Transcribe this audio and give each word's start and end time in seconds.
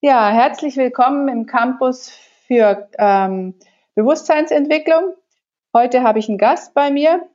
Ja, 0.00 0.30
herzlich 0.30 0.76
willkommen 0.76 1.26
im 1.26 1.46
Campus 1.46 2.10
für 2.46 2.88
ähm, 2.98 3.54
Bewusstseinsentwicklung. 3.96 5.14
Heute 5.74 6.04
habe 6.04 6.20
ich 6.20 6.28
einen 6.28 6.38
Gast 6.38 6.72
bei 6.72 6.92
mir. 6.92 7.28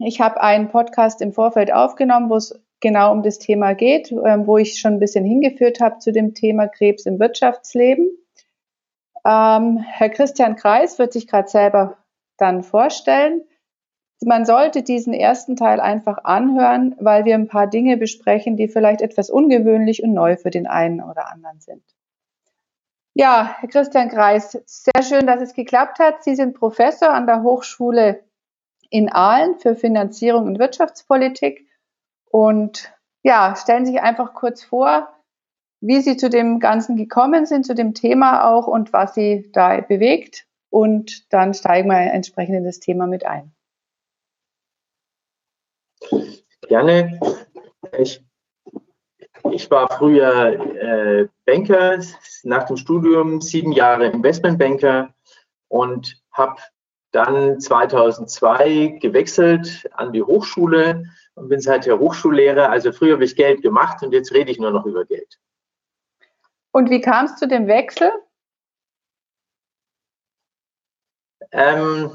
Ich 0.00 0.20
habe 0.20 0.40
einen 0.40 0.68
Podcast 0.68 1.22
im 1.22 1.32
Vorfeld 1.32 1.72
aufgenommen, 1.72 2.28
wo 2.28 2.34
es 2.34 2.60
genau 2.80 3.12
um 3.12 3.22
das 3.22 3.38
Thema 3.38 3.74
geht, 3.74 4.10
ähm, 4.10 4.48
wo 4.48 4.58
ich 4.58 4.80
schon 4.80 4.94
ein 4.94 4.98
bisschen 4.98 5.24
hingeführt 5.24 5.78
habe 5.78 6.00
zu 6.00 6.10
dem 6.10 6.34
Thema 6.34 6.66
Krebs 6.66 7.06
im 7.06 7.20
Wirtschaftsleben. 7.20 8.10
Ähm, 9.24 9.78
Herr 9.78 10.08
Christian 10.08 10.56
Kreis 10.56 10.98
wird 10.98 11.12
sich 11.12 11.28
gerade 11.28 11.48
selber 11.48 11.98
dann 12.36 12.64
vorstellen. 12.64 13.44
Man 14.24 14.44
sollte 14.44 14.82
diesen 14.82 15.12
ersten 15.12 15.56
Teil 15.56 15.80
einfach 15.80 16.24
anhören, 16.24 16.94
weil 17.00 17.24
wir 17.24 17.34
ein 17.34 17.48
paar 17.48 17.66
Dinge 17.66 17.96
besprechen, 17.96 18.56
die 18.56 18.68
vielleicht 18.68 19.00
etwas 19.00 19.30
ungewöhnlich 19.30 20.02
und 20.02 20.14
neu 20.14 20.36
für 20.36 20.50
den 20.50 20.66
einen 20.66 21.02
oder 21.02 21.30
anderen 21.30 21.60
sind. 21.60 21.82
Ja, 23.14 23.56
Herr 23.58 23.68
Christian 23.68 24.08
Kreis, 24.08 24.58
sehr 24.64 25.02
schön, 25.02 25.26
dass 25.26 25.42
es 25.42 25.54
geklappt 25.54 25.98
hat. 25.98 26.22
Sie 26.24 26.34
sind 26.34 26.54
Professor 26.54 27.10
an 27.10 27.26
der 27.26 27.42
Hochschule 27.42 28.24
in 28.90 29.12
Aalen 29.12 29.58
für 29.58 29.74
Finanzierung 29.74 30.46
und 30.46 30.58
Wirtschaftspolitik 30.58 31.66
und 32.30 32.92
ja, 33.22 33.54
stellen 33.56 33.84
Sie 33.84 33.92
sich 33.92 34.02
einfach 34.02 34.34
kurz 34.34 34.64
vor, 34.64 35.08
wie 35.80 36.00
Sie 36.00 36.16
zu 36.16 36.30
dem 36.30 36.60
Ganzen 36.60 36.96
gekommen 36.96 37.46
sind, 37.46 37.66
zu 37.66 37.74
dem 37.74 37.94
Thema 37.94 38.48
auch 38.50 38.66
und 38.66 38.92
was 38.92 39.14
Sie 39.14 39.50
da 39.52 39.80
bewegt. 39.80 40.46
Und 40.70 41.32
dann 41.32 41.52
steigen 41.54 41.88
wir 41.88 41.98
entsprechend 42.12 42.56
in 42.56 42.64
das 42.64 42.80
Thema 42.80 43.06
mit 43.06 43.26
ein. 43.26 43.52
Gerne. 46.72 47.20
Ich, 47.98 48.24
ich 49.50 49.70
war 49.70 49.90
früher 49.98 50.54
äh, 50.54 51.28
Banker, 51.44 51.98
nach 52.44 52.62
dem 52.62 52.78
Studium 52.78 53.42
sieben 53.42 53.72
Jahre 53.72 54.06
Investmentbanker 54.06 55.12
und 55.68 56.22
habe 56.32 56.62
dann 57.10 57.60
2002 57.60 59.00
gewechselt 59.02 59.86
an 59.92 60.14
die 60.14 60.22
Hochschule 60.22 61.04
und 61.34 61.50
bin 61.50 61.60
seither 61.60 61.98
Hochschullehrer. 61.98 62.70
Also 62.70 62.90
früher 62.90 63.16
habe 63.16 63.24
ich 63.26 63.36
Geld 63.36 63.60
gemacht 63.60 64.02
und 64.02 64.14
jetzt 64.14 64.32
rede 64.32 64.50
ich 64.50 64.58
nur 64.58 64.70
noch 64.70 64.86
über 64.86 65.04
Geld. 65.04 65.38
Und 66.70 66.88
wie 66.88 67.02
kam 67.02 67.26
es 67.26 67.36
zu 67.36 67.46
dem 67.46 67.66
Wechsel? 67.66 68.10
Ähm, 71.50 72.12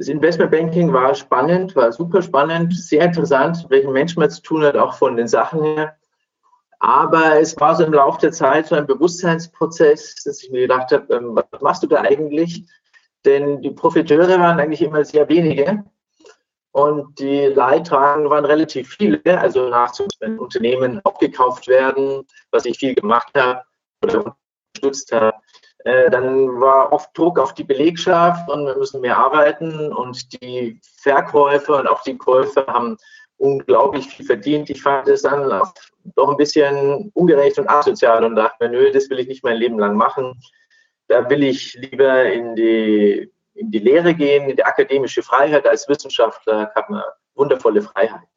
das 0.00 0.08
Investmentbanking 0.08 0.94
war 0.94 1.14
spannend, 1.14 1.76
war 1.76 1.92
super 1.92 2.22
spannend, 2.22 2.74
sehr 2.74 3.04
interessant, 3.04 3.66
welchen 3.68 3.92
Menschen 3.92 4.20
man 4.20 4.30
zu 4.30 4.40
tun 4.40 4.64
hat, 4.64 4.74
auch 4.74 4.94
von 4.94 5.14
den 5.14 5.28
Sachen 5.28 5.62
her. 5.62 5.94
Aber 6.78 7.38
es 7.38 7.54
war 7.60 7.76
so 7.76 7.84
im 7.84 7.92
Laufe 7.92 8.18
der 8.18 8.32
Zeit 8.32 8.68
so 8.68 8.76
ein 8.76 8.86
Bewusstseinsprozess, 8.86 10.14
dass 10.24 10.42
ich 10.42 10.50
mir 10.50 10.62
gedacht 10.62 10.90
habe, 10.92 11.14
ähm, 11.14 11.38
was 11.50 11.60
machst 11.60 11.82
du 11.82 11.86
da 11.86 12.00
eigentlich? 12.00 12.64
Denn 13.26 13.60
die 13.60 13.72
Profiteure 13.72 14.40
waren 14.40 14.58
eigentlich 14.58 14.80
immer 14.80 15.04
sehr 15.04 15.28
wenige 15.28 15.84
und 16.72 17.18
die 17.18 17.44
Leidtragenden 17.48 18.30
waren 18.30 18.46
relativ 18.46 18.94
viele. 18.94 19.20
Also 19.38 19.68
nach 19.68 19.92
wenn 20.20 20.38
Unternehmen 20.38 21.02
aufgekauft 21.04 21.68
werden, 21.68 22.26
was 22.52 22.64
ich 22.64 22.78
viel 22.78 22.94
gemacht 22.94 23.34
habe 23.36 23.64
oder 24.02 24.34
unterstützt 24.72 25.12
habe, 25.12 25.36
äh, 25.84 26.10
dann 26.10 26.60
war 26.60 26.92
oft 26.92 27.16
Druck 27.16 27.38
auf 27.38 27.54
die 27.54 27.64
Belegschaft 27.64 28.48
und 28.50 28.66
wir 28.66 28.76
müssen 28.76 29.00
mehr 29.00 29.16
arbeiten 29.16 29.92
und 29.92 30.40
die 30.40 30.80
Verkäufer 30.98 31.80
und 31.80 31.86
auch 31.86 32.02
die 32.02 32.18
Käufer 32.18 32.66
haben 32.66 32.96
unglaublich 33.38 34.06
viel 34.06 34.26
verdient. 34.26 34.68
Ich 34.68 34.82
fand 34.82 35.08
es 35.08 35.22
dann 35.22 35.48
doch 36.14 36.30
ein 36.30 36.36
bisschen 36.36 37.10
ungerecht 37.14 37.58
und 37.58 37.68
asozial 37.68 38.24
und 38.24 38.36
dachte 38.36 38.56
mir, 38.60 38.70
nö, 38.70 38.92
das 38.92 39.08
will 39.08 39.18
ich 39.18 39.28
nicht 39.28 39.42
mein 39.42 39.56
Leben 39.56 39.78
lang 39.78 39.96
machen. 39.96 40.38
Da 41.08 41.28
will 41.30 41.42
ich 41.42 41.74
lieber 41.74 42.24
in 42.30 42.54
die, 42.54 43.32
in 43.54 43.70
die 43.70 43.78
Lehre 43.78 44.14
gehen, 44.14 44.50
in 44.50 44.56
die 44.56 44.64
akademische 44.64 45.22
Freiheit. 45.22 45.66
Als 45.66 45.88
Wissenschaftler 45.88 46.70
hat 46.74 46.90
man 46.90 47.02
wundervolle 47.34 47.80
Freiheit. 47.80 48.28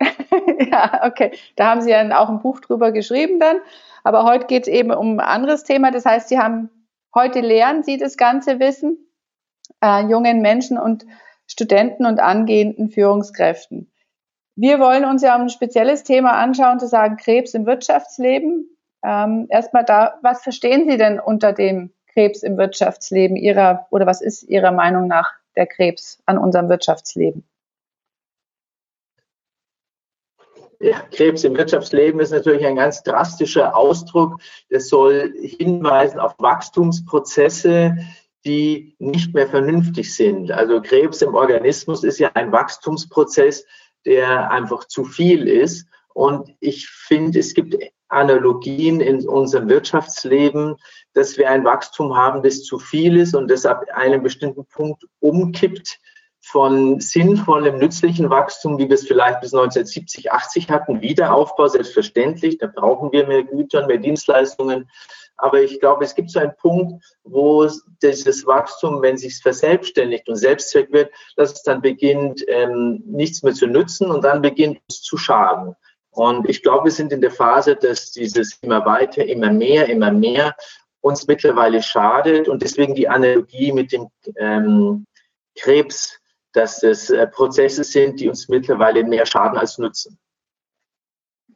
ja, 0.70 1.00
okay. 1.04 1.32
Da 1.56 1.70
haben 1.70 1.82
Sie 1.82 1.90
ja 1.90 2.18
auch 2.18 2.28
ein 2.28 2.40
Buch 2.40 2.60
drüber 2.60 2.92
geschrieben 2.92 3.38
dann. 3.38 3.60
Aber 4.06 4.22
heute 4.22 4.46
geht 4.46 4.68
es 4.68 4.72
eben 4.72 4.92
um 4.92 5.18
ein 5.18 5.26
anderes 5.26 5.64
Thema. 5.64 5.90
Das 5.90 6.04
heißt, 6.04 6.28
Sie 6.28 6.38
haben 6.38 6.70
heute 7.12 7.40
lernen 7.40 7.82
Sie 7.82 7.98
das 7.98 8.16
ganze 8.16 8.60
Wissen 8.60 9.10
äh, 9.82 10.06
jungen 10.06 10.42
Menschen 10.42 10.78
und 10.78 11.04
Studenten 11.48 12.06
und 12.06 12.20
angehenden 12.20 12.88
Führungskräften. 12.88 13.92
Wir 14.54 14.78
wollen 14.78 15.04
uns 15.04 15.22
ja 15.22 15.34
ein 15.34 15.48
spezielles 15.48 16.04
Thema 16.04 16.38
anschauen, 16.38 16.78
zu 16.78 16.86
sagen 16.86 17.16
Krebs 17.16 17.52
im 17.54 17.66
Wirtschaftsleben. 17.66 18.78
Ähm, 19.04 19.48
erstmal 19.48 19.84
da, 19.84 20.20
was 20.22 20.40
verstehen 20.40 20.88
Sie 20.88 20.98
denn 20.98 21.18
unter 21.18 21.52
dem 21.52 21.92
Krebs 22.12 22.44
im 22.44 22.58
Wirtschaftsleben 22.58 23.36
Ihrer 23.36 23.88
oder 23.90 24.06
was 24.06 24.20
ist 24.20 24.44
Ihrer 24.44 24.70
Meinung 24.70 25.08
nach 25.08 25.32
der 25.56 25.66
Krebs 25.66 26.22
an 26.26 26.38
unserem 26.38 26.68
Wirtschaftsleben? 26.68 27.44
Ja, 30.80 31.00
Krebs 31.10 31.44
im 31.44 31.56
Wirtschaftsleben 31.56 32.20
ist 32.20 32.32
natürlich 32.32 32.66
ein 32.66 32.76
ganz 32.76 33.02
drastischer 33.02 33.76
Ausdruck. 33.76 34.40
Es 34.68 34.88
soll 34.88 35.32
hinweisen 35.40 36.20
auf 36.20 36.34
Wachstumsprozesse, 36.38 37.96
die 38.44 38.94
nicht 38.98 39.34
mehr 39.34 39.48
vernünftig 39.48 40.14
sind. 40.14 40.52
Also 40.52 40.80
Krebs 40.80 41.22
im 41.22 41.34
Organismus 41.34 42.04
ist 42.04 42.18
ja 42.18 42.30
ein 42.34 42.52
Wachstumsprozess, 42.52 43.64
der 44.04 44.50
einfach 44.50 44.84
zu 44.84 45.04
viel 45.04 45.48
ist. 45.48 45.86
Und 46.14 46.54
ich 46.60 46.88
finde, 46.88 47.40
es 47.40 47.54
gibt 47.54 47.76
Analogien 48.08 49.00
in 49.00 49.26
unserem 49.28 49.68
Wirtschaftsleben, 49.68 50.76
dass 51.12 51.38
wir 51.38 51.50
ein 51.50 51.64
Wachstum 51.64 52.16
haben, 52.16 52.42
das 52.42 52.62
zu 52.62 52.78
viel 52.78 53.16
ist 53.16 53.34
und 53.34 53.50
das 53.50 53.66
ab 53.66 53.84
einem 53.92 54.22
bestimmten 54.22 54.64
Punkt 54.66 55.04
umkippt 55.20 55.98
von 56.48 57.00
sinnvollem, 57.00 57.78
nützlichen 57.78 58.30
Wachstum, 58.30 58.78
wie 58.78 58.88
wir 58.88 58.94
es 58.94 59.04
vielleicht 59.04 59.40
bis 59.40 59.52
1970, 59.52 60.30
80 60.30 60.70
hatten, 60.70 61.00
Wiederaufbau, 61.00 61.66
selbstverständlich, 61.66 62.58
da 62.58 62.68
brauchen 62.68 63.10
wir 63.10 63.26
mehr 63.26 63.42
Güter, 63.42 63.84
mehr 63.86 63.98
Dienstleistungen. 63.98 64.88
Aber 65.36 65.60
ich 65.60 65.80
glaube, 65.80 66.04
es 66.04 66.14
gibt 66.14 66.30
so 66.30 66.38
einen 66.38 66.54
Punkt, 66.56 67.04
wo 67.24 67.68
dieses 68.00 68.46
Wachstum, 68.46 69.02
wenn 69.02 69.18
sich 69.18 69.42
verselbstständigt 69.42 70.28
und 70.28 70.36
Selbstzweck 70.36 70.92
wird, 70.92 71.10
dass 71.34 71.52
es 71.52 71.62
dann 71.64 71.82
beginnt, 71.82 72.44
ähm, 72.46 73.02
nichts 73.04 73.42
mehr 73.42 73.52
zu 73.52 73.66
nützen 73.66 74.12
und 74.12 74.22
dann 74.22 74.40
beginnt 74.40 74.78
es 74.88 75.02
zu 75.02 75.16
schaden. 75.16 75.74
Und 76.10 76.48
ich 76.48 76.62
glaube, 76.62 76.84
wir 76.84 76.92
sind 76.92 77.12
in 77.12 77.20
der 77.20 77.32
Phase, 77.32 77.74
dass 77.74 78.12
dieses 78.12 78.58
immer 78.62 78.86
weiter, 78.86 79.24
immer 79.26 79.50
mehr, 79.50 79.88
immer 79.88 80.12
mehr 80.12 80.54
uns 81.00 81.26
mittlerweile 81.26 81.82
schadet 81.82 82.48
und 82.48 82.62
deswegen 82.62 82.94
die 82.94 83.08
Analogie 83.08 83.72
mit 83.72 83.90
dem 83.90 84.06
ähm, 84.36 85.06
Krebs 85.56 86.20
dass 86.56 86.82
es 86.82 87.10
äh, 87.10 87.26
Prozesse 87.26 87.84
sind, 87.84 88.18
die 88.20 88.28
uns 88.28 88.48
mittlerweile 88.48 89.04
mehr 89.04 89.26
schaden 89.26 89.58
als 89.58 89.78
nutzen. 89.78 90.18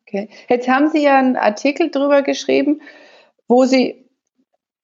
Okay. 0.03 0.29
Jetzt 0.49 0.69
haben 0.69 0.89
Sie 0.91 1.03
ja 1.03 1.19
einen 1.19 1.37
Artikel 1.37 1.91
drüber 1.91 2.23
geschrieben, 2.23 2.83
wo 3.49 3.65
Sie, 3.65 4.11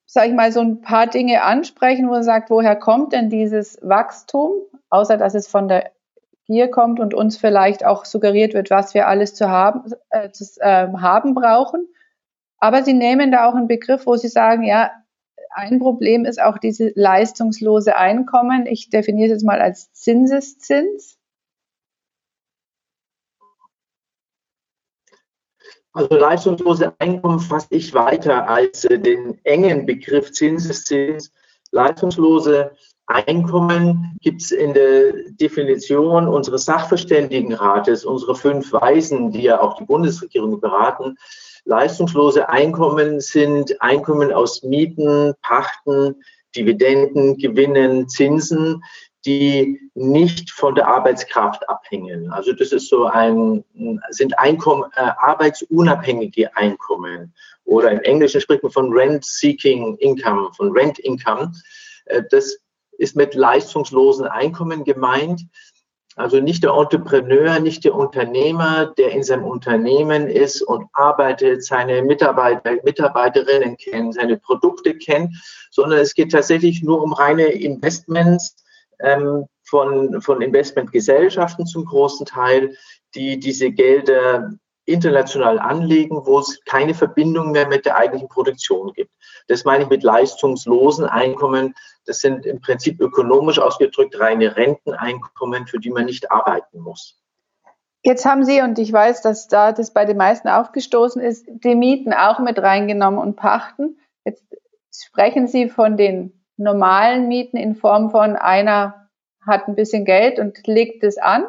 sage 0.07 0.29
ich 0.29 0.35
mal, 0.35 0.53
so 0.53 0.61
ein 0.61 0.81
paar 0.81 1.07
Dinge 1.07 1.43
ansprechen, 1.43 2.07
wo 2.07 2.13
man 2.13 2.23
sagt, 2.23 2.49
woher 2.49 2.77
kommt 2.77 3.13
denn 3.13 3.29
dieses 3.29 3.79
Wachstum, 3.83 4.53
außer 4.89 5.17
dass 5.17 5.35
es 5.35 5.49
von 5.49 5.69
der 5.69 5.93
Gier 6.47 6.71
kommt 6.71 7.01
und 7.01 7.13
uns 7.13 7.37
vielleicht 7.37 7.85
auch 7.85 8.05
suggeriert 8.05 8.55
wird, 8.55 8.71
was 8.71 8.95
wir 8.95 9.09
alles 9.09 9.35
zu 9.35 9.51
haben, 9.51 9.93
äh, 10.11 10.31
zu, 10.31 10.45
äh, 10.61 10.87
haben 10.97 11.35
brauchen. 11.35 11.89
Aber 12.59 12.85
Sie 12.85 12.95
nehmen 12.95 13.33
da 13.33 13.49
auch 13.49 13.55
einen 13.55 13.69
Begriff, 13.69 14.07
wo 14.07 14.17
Sie 14.17 14.29
sagen, 14.29 14.63
ja, 14.63 14.93
ein 15.57 15.79
Problem 15.79 16.27
ist 16.27 16.41
auch 16.41 16.59
diese 16.59 16.93
leistungslose 16.95 17.97
Einkommen. 17.97 18.67
Ich 18.67 18.91
definiere 18.91 19.29
es 19.29 19.33
jetzt 19.33 19.47
mal 19.47 19.61
als 19.61 19.91
Zinseszins. 19.93 21.17
Also 25.93 26.15
leistungslose 26.15 26.95
Einkommen 26.99 27.41
fasse 27.41 27.69
ich 27.71 27.95
weiter 27.95 28.47
als 28.51 28.85
äh, 28.85 28.99
den 28.99 29.41
engen 29.45 29.87
Begriff 29.87 30.31
Zinseszins. 30.33 31.33
Leistungslose 31.71 32.73
Einkommen 33.07 34.19
gibt 34.21 34.43
es 34.43 34.51
in 34.51 34.75
der 34.75 35.13
Definition 35.31 36.29
unseres 36.29 36.67
Sachverständigenrates, 36.67 38.05
unsere 38.05 38.35
fünf 38.35 38.73
Weisen, 38.73 39.31
die 39.31 39.43
ja 39.43 39.61
auch 39.61 39.79
die 39.79 39.85
Bundesregierung 39.85 40.61
beraten, 40.61 41.17
Leistungslose 41.67 42.49
Einkommen 42.49 43.21
sind 43.21 43.83
Einkommen 43.83 44.33
aus 44.33 44.63
Mieten, 44.63 45.35
Pachten, 45.43 46.23
Dividenden, 46.55 47.37
Gewinnen, 47.39 48.09
Zinsen, 48.09 48.85
die 49.27 49.81
nicht 49.95 50.53
von 50.53 50.77
der 50.77 50.87
Arbeitskraft 50.87 51.69
abhängen. 51.69 52.31
Also 52.31 52.53
das 52.53 52.71
ist 52.71 52.89
so 52.89 53.07
ein, 53.07 53.65
sind 54.11 54.39
Einkommen, 54.39 54.85
äh, 54.95 55.11
arbeitsunabhängige 55.19 56.57
Einkommen. 56.57 57.35
Oder 57.65 57.91
im 57.91 58.01
Englischen 58.03 58.41
spricht 58.41 58.63
man 58.63 58.71
von 58.71 58.93
Rent-Seeking 58.93 59.97
Income, 59.97 60.53
von 60.57 60.71
Rent-Income. 60.71 61.51
Äh, 62.05 62.23
das 62.31 62.59
ist 62.99 63.17
mit 63.17 63.35
leistungslosen 63.35 64.27
Einkommen 64.27 64.85
gemeint. 64.85 65.43
Also 66.17 66.41
nicht 66.41 66.65
der 66.65 66.73
Entrepreneur, 66.73 67.61
nicht 67.61 67.85
der 67.85 67.95
Unternehmer, 67.95 68.87
der 68.87 69.11
in 69.11 69.23
seinem 69.23 69.45
Unternehmen 69.45 70.29
ist 70.29 70.63
und 70.63 70.89
arbeitet, 70.95 71.63
seine 71.63 72.01
Mitarbeiter, 72.03 72.79
Mitarbeiterinnen 72.85 73.77
kennt, 73.77 74.15
seine 74.15 74.39
Produkte 74.39 74.97
kennt, 74.97 75.37
sondern 75.71 75.99
es 75.99 76.15
geht 76.15 76.33
tatsächlich 76.33 76.83
nur 76.83 77.03
um 77.03 77.13
reine 77.13 77.45
Investments 77.45 78.57
ähm, 79.01 79.45
von, 79.63 80.23
von 80.23 80.41
Investmentgesellschaften 80.41 81.67
zum 81.67 81.85
großen 81.85 82.25
Teil, 82.25 82.75
die 83.15 83.39
diese 83.39 83.71
Gelder 83.71 84.55
international 84.87 85.59
anlegen, 85.59 86.25
wo 86.25 86.39
es 86.39 86.61
keine 86.65 86.95
Verbindung 86.95 87.51
mehr 87.51 87.69
mit 87.69 87.85
der 87.85 87.97
eigentlichen 87.97 88.29
Produktion 88.29 88.93
gibt. 88.95 89.11
Das 89.49 89.65
meine 89.65 89.85
ich 89.85 89.91
mit 89.91 90.03
leistungslosen 90.03 91.07
Einkommen. 91.07 91.75
Das 92.05 92.21
sind 92.21 92.47
im 92.47 92.61
Prinzip 92.61 93.01
ökonomisch 93.01 93.59
ausgedrückt 93.59 94.19
reine 94.19 94.57
Renteneinkommen, 94.57 95.67
für 95.67 95.79
die 95.79 95.91
man 95.91 96.07
nicht 96.07 96.31
arbeiten 96.31 96.81
muss. 96.81 97.21
Jetzt 98.03 98.25
haben 98.25 98.45
Sie, 98.45 98.63
und 98.63 98.79
ich 98.79 98.93
weiß, 98.93 99.23
dass 99.23 99.49
da 99.49 99.73
das 99.73 99.93
bei 99.93 100.05
den 100.05 100.17
meisten 100.17 100.49
aufgestoßen 100.49 101.21
ist, 101.21 101.47
die 101.49 101.75
Mieten 101.75 102.13
auch 102.13 102.39
mit 102.39 102.59
reingenommen 102.59 103.19
und 103.19 103.35
Pachten. 103.35 103.99
Jetzt 104.25 104.45
sprechen 104.93 105.49
Sie 105.49 105.69
von 105.69 105.97
den 105.97 106.45
normalen 106.57 107.27
Mieten 107.29 107.57
in 107.57 107.75
Form 107.75 108.11
von 108.11 108.37
einer 108.37 109.09
hat 109.45 109.69
ein 109.69 109.75
bisschen 109.75 110.05
Geld 110.05 110.39
und 110.39 110.67
legt 110.67 111.05
es 111.05 111.19
an 111.19 111.47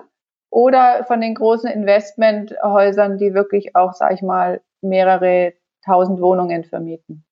oder 0.50 1.04
von 1.06 1.22
den 1.22 1.36
großen 1.36 1.70
Investmenthäusern, 1.70 3.18
die 3.18 3.34
wirklich 3.34 3.76
auch, 3.76 3.94
sag 3.94 4.14
ich 4.14 4.22
mal, 4.22 4.62
mehrere 4.82 5.54
tausend 5.86 6.22
Wohnungen 6.22 6.64
vermieten? 6.64 7.27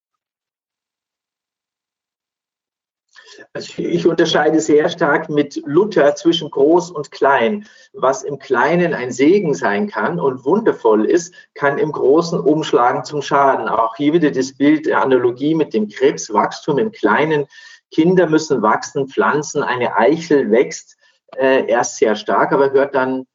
Also 3.54 3.82
ich 3.82 4.06
unterscheide 4.08 4.60
sehr 4.60 4.90
stark 4.90 5.30
mit 5.30 5.62
Luther 5.66 6.16
zwischen 6.16 6.50
groß 6.50 6.92
und 6.92 7.12
klein. 7.12 7.66
Was 7.94 8.24
im 8.24 8.40
Kleinen 8.40 8.94
ein 8.94 9.12
Segen 9.12 9.54
sein 9.54 9.88
kann 9.88 10.20
und 10.20 10.46
wundervoll 10.46 11.06
ist, 11.06 11.34
kann 11.54 11.78
im 11.78 11.92
Großen 11.92 12.40
umschlagen 12.40 13.04
zum 13.04 13.22
Schaden. 13.22 13.68
Auch 13.68 13.96
hier 13.96 14.14
wieder 14.14 14.32
das 14.32 14.54
Bild 14.58 14.86
der 14.86 15.02
Analogie 15.02 15.56
mit 15.56 15.74
dem 15.74 15.88
Krebswachstum 15.88 16.78
im 16.78 16.92
Kleinen. 16.92 17.46
Kinder 17.92 18.28
müssen 18.28 18.62
wachsen, 18.62 19.08
pflanzen, 19.08 19.64
eine 19.64 19.96
Eichel 19.96 20.52
wächst 20.52 20.98
äh, 21.38 21.68
erst 21.68 21.98
sehr 21.98 22.16
stark, 22.16 22.52
aber 22.52 22.72
hört 22.72 22.96
dann 22.96 23.26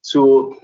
zu 0.00 0.56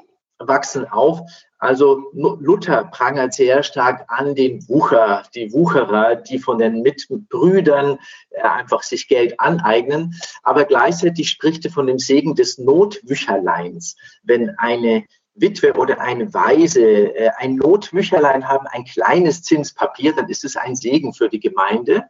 wachsen 0.49 0.87
auf. 0.89 1.21
Also 1.59 2.11
Luther 2.13 2.85
prangert 2.85 3.33
sehr 3.33 3.63
stark 3.63 4.05
an 4.09 4.35
den 4.35 4.69
Wucher, 4.69 5.23
die 5.35 5.53
Wucherer, 5.53 6.17
die 6.17 6.39
von 6.39 6.59
den 6.59 6.83
Mitbrüdern 6.83 7.99
äh, 8.31 8.43
einfach 8.43 8.83
sich 8.83 9.09
Geld 9.09 9.41
aneignen. 9.41 10.15
Aber 10.43 10.65
gleichzeitig 10.65 11.31
spricht 11.31 11.65
er 11.65 11.71
von 11.71 11.87
dem 11.87 11.99
Segen 11.99 12.35
des 12.35 12.59
Notwücherleins. 12.59 13.97
Wenn 14.23 14.51
eine 14.59 15.05
Witwe 15.35 15.73
oder 15.73 16.01
eine 16.01 16.33
Waise 16.35 16.83
äh, 16.83 17.31
ein 17.39 17.57
Notwücherlein 17.57 18.47
haben, 18.47 18.67
ein 18.67 18.85
kleines 18.85 19.43
Zinspapier, 19.43 20.15
dann 20.15 20.29
ist 20.29 20.45
es 20.45 20.57
ein 20.57 20.77
Segen 20.77 21.15
für 21.15 21.29
die 21.29 21.41
Gemeinde. 21.41 22.05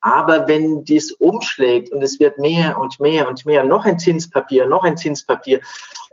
Aber 0.00 0.46
wenn 0.46 0.84
dies 0.84 1.12
umschlägt 1.12 1.90
und 1.92 2.02
es 2.02 2.20
wird 2.20 2.38
mehr 2.38 2.78
und 2.78 3.00
mehr 3.00 3.28
und 3.28 3.44
mehr, 3.46 3.64
noch 3.64 3.84
ein 3.84 3.98
Zinspapier, 3.98 4.66
noch 4.66 4.84
ein 4.84 4.96
Zinspapier, 4.96 5.60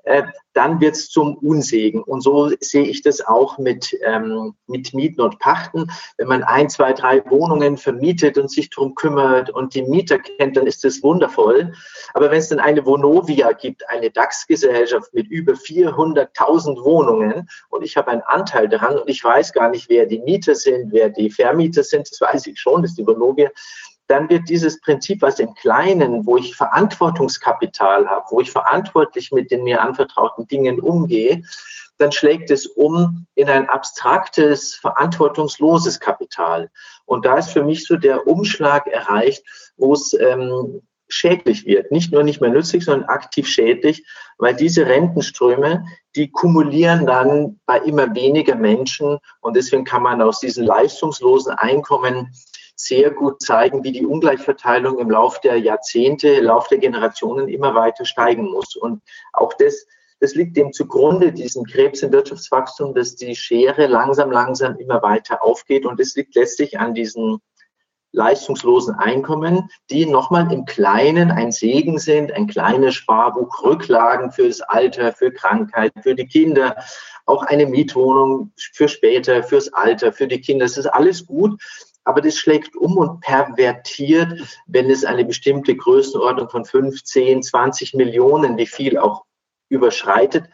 äh, 0.03 0.23
dann 0.53 0.79
wird 0.79 0.95
es 0.95 1.09
zum 1.09 1.35
Unsegen. 1.37 2.03
Und 2.03 2.21
so 2.21 2.51
sehe 2.59 2.85
ich 2.85 3.01
das 3.01 3.25
auch 3.25 3.57
mit, 3.57 3.97
ähm, 4.05 4.53
mit 4.67 4.93
Mieten 4.93 5.21
und 5.21 5.39
Pachten. 5.39 5.91
Wenn 6.17 6.27
man 6.27 6.43
ein, 6.43 6.69
zwei, 6.69 6.93
drei 6.93 7.23
Wohnungen 7.29 7.77
vermietet 7.77 8.37
und 8.37 8.51
sich 8.51 8.69
darum 8.69 8.93
kümmert 8.95 9.49
und 9.49 9.73
die 9.73 9.81
Mieter 9.81 10.19
kennt, 10.19 10.57
dann 10.57 10.67
ist 10.67 10.83
das 10.83 11.01
wundervoll. 11.01 11.73
Aber 12.13 12.29
wenn 12.29 12.39
es 12.39 12.49
dann 12.49 12.59
eine 12.59 12.85
Vonovia 12.85 13.53
gibt, 13.53 13.89
eine 13.89 14.11
DAX-Gesellschaft 14.11 15.13
mit 15.13 15.27
über 15.27 15.53
400.000 15.53 16.83
Wohnungen 16.83 17.49
und 17.69 17.83
ich 17.83 17.97
habe 17.97 18.11
einen 18.11 18.21
Anteil 18.21 18.69
daran 18.69 18.97
und 18.97 19.09
ich 19.09 19.23
weiß 19.23 19.53
gar 19.53 19.69
nicht, 19.69 19.89
wer 19.89 20.05
die 20.05 20.19
Mieter 20.19 20.53
sind, 20.55 20.91
wer 20.91 21.09
die 21.09 21.31
Vermieter 21.31 21.83
sind, 21.83 22.09
das 22.11 22.21
weiß 22.21 22.47
ich 22.47 22.59
schon, 22.59 22.83
das 22.83 22.91
ist 22.91 22.97
die 22.97 23.07
Vonovia, 23.07 23.49
dann 24.07 24.29
wird 24.29 24.49
dieses 24.49 24.81
Prinzip, 24.81 25.21
was 25.21 25.39
im 25.39 25.53
Kleinen, 25.53 26.25
wo 26.25 26.37
ich 26.37 26.55
Verantwortungskapital 26.55 28.07
habe, 28.07 28.25
wo 28.29 28.41
ich 28.41 28.51
verantwortlich 28.51 29.31
mit 29.31 29.51
den 29.51 29.63
mir 29.63 29.81
anvertrauten 29.81 30.47
Dingen 30.47 30.79
umgehe, 30.79 31.43
dann 31.97 32.11
schlägt 32.11 32.51
es 32.51 32.65
um 32.65 33.27
in 33.35 33.49
ein 33.49 33.69
abstraktes, 33.69 34.75
verantwortungsloses 34.75 35.99
Kapital. 35.99 36.69
Und 37.05 37.25
da 37.25 37.37
ist 37.37 37.51
für 37.51 37.63
mich 37.63 37.85
so 37.85 37.95
der 37.95 38.27
Umschlag 38.27 38.87
erreicht, 38.87 39.43
wo 39.77 39.93
es 39.93 40.13
ähm, 40.13 40.81
schädlich 41.07 41.65
wird. 41.65 41.91
Nicht 41.91 42.11
nur 42.11 42.23
nicht 42.23 42.41
mehr 42.41 42.49
nützlich, 42.49 42.85
sondern 42.85 43.07
aktiv 43.07 43.47
schädlich, 43.47 44.03
weil 44.37 44.55
diese 44.55 44.85
Rentenströme, 44.85 45.85
die 46.15 46.31
kumulieren 46.31 47.05
dann 47.05 47.59
bei 47.65 47.77
immer 47.79 48.13
weniger 48.15 48.55
Menschen 48.55 49.19
und 49.41 49.55
deswegen 49.55 49.83
kann 49.83 50.03
man 50.03 50.21
aus 50.21 50.39
diesen 50.39 50.65
leistungslosen 50.65 51.53
Einkommen 51.53 52.33
sehr 52.75 53.11
gut 53.11 53.41
zeigen, 53.41 53.83
wie 53.83 53.91
die 53.91 54.05
Ungleichverteilung 54.05 54.99
im 54.99 55.11
Laufe 55.11 55.39
der 55.43 55.57
Jahrzehnte, 55.57 56.29
im 56.29 56.45
Laufe 56.45 56.69
der 56.69 56.79
Generationen 56.79 57.47
immer 57.47 57.75
weiter 57.75 58.05
steigen 58.05 58.49
muss. 58.49 58.75
Und 58.75 59.01
auch 59.31 59.53
das, 59.53 59.85
das 60.19 60.35
liegt 60.35 60.57
dem 60.57 60.73
zugrunde, 60.73 61.31
diesem 61.31 61.65
Krebs 61.65 62.01
im 62.01 62.11
Wirtschaftswachstum, 62.11 62.93
dass 62.93 63.15
die 63.15 63.35
Schere 63.35 63.87
langsam, 63.87 64.31
langsam 64.31 64.77
immer 64.77 65.01
weiter 65.01 65.43
aufgeht. 65.43 65.85
Und 65.85 65.99
es 65.99 66.15
liegt 66.15 66.35
letztlich 66.35 66.79
an 66.79 66.93
diesen 66.93 67.39
leistungslosen 68.15 68.93
Einkommen, 68.95 69.69
die 69.89 70.05
nochmal 70.05 70.51
im 70.51 70.65
Kleinen 70.65 71.31
ein 71.31 71.51
Segen 71.51 71.97
sind, 71.97 72.31
ein 72.31 72.45
kleines 72.45 72.93
Sparbuch, 72.93 73.63
Rücklagen 73.63 74.31
fürs 74.31 74.61
Alter, 74.61 75.13
für 75.13 75.31
Krankheit, 75.31 75.91
für 76.01 76.13
die 76.13 76.27
Kinder, 76.27 76.75
auch 77.25 77.43
eine 77.43 77.65
Mietwohnung 77.65 78.51
für 78.55 78.87
später, 78.87 79.41
fürs 79.43 79.73
Alter, 79.73 80.13
für 80.13 80.27
die 80.27 80.41
Kinder. 80.41 80.65
Das 80.65 80.77
ist 80.77 80.85
alles 80.85 81.25
gut 81.25 81.59
aber 82.03 82.21
das 82.21 82.37
schlägt 82.37 82.75
um 82.75 82.97
und 82.97 83.21
pervertiert, 83.21 84.61
wenn 84.67 84.89
es 84.89 85.05
eine 85.05 85.25
bestimmte 85.25 85.75
Größenordnung 85.75 86.49
von 86.49 86.65
15, 86.65 87.43
20 87.43 87.93
Millionen, 87.93 88.57
wie 88.57 88.67
viel 88.67 88.97
auch 88.97 89.23
überschreitet, 89.69 90.45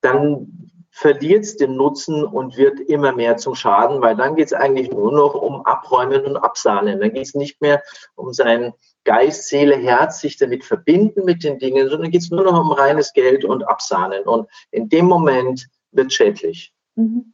dann 0.00 0.68
verliert 0.90 1.44
es 1.44 1.56
den 1.56 1.76
Nutzen 1.76 2.24
und 2.24 2.56
wird 2.56 2.80
immer 2.80 3.12
mehr 3.12 3.36
zum 3.36 3.54
Schaden, 3.54 4.02
weil 4.02 4.16
dann 4.16 4.34
geht 4.34 4.46
es 4.46 4.52
eigentlich 4.52 4.90
nur 4.90 5.12
noch 5.12 5.34
um 5.34 5.64
Abräumen 5.64 6.24
und 6.24 6.36
Absahnen. 6.36 6.98
Dann 6.98 7.12
geht 7.12 7.26
es 7.26 7.34
nicht 7.34 7.60
mehr 7.60 7.82
um 8.16 8.32
sein 8.32 8.72
Geist, 9.04 9.48
Seele, 9.48 9.76
Herz, 9.76 10.20
sich 10.20 10.38
damit 10.38 10.64
verbinden 10.64 11.24
mit 11.24 11.44
den 11.44 11.60
Dingen, 11.60 11.88
sondern 11.88 12.10
geht 12.10 12.22
es 12.22 12.30
nur 12.30 12.42
noch 12.42 12.60
um 12.60 12.72
reines 12.72 13.12
Geld 13.12 13.44
und 13.44 13.62
Absahnen. 13.62 14.24
Und 14.24 14.48
in 14.72 14.88
dem 14.88 15.06
Moment 15.06 15.68
wird 15.92 16.12
schädlich. 16.12 16.72
Mhm. 16.96 17.32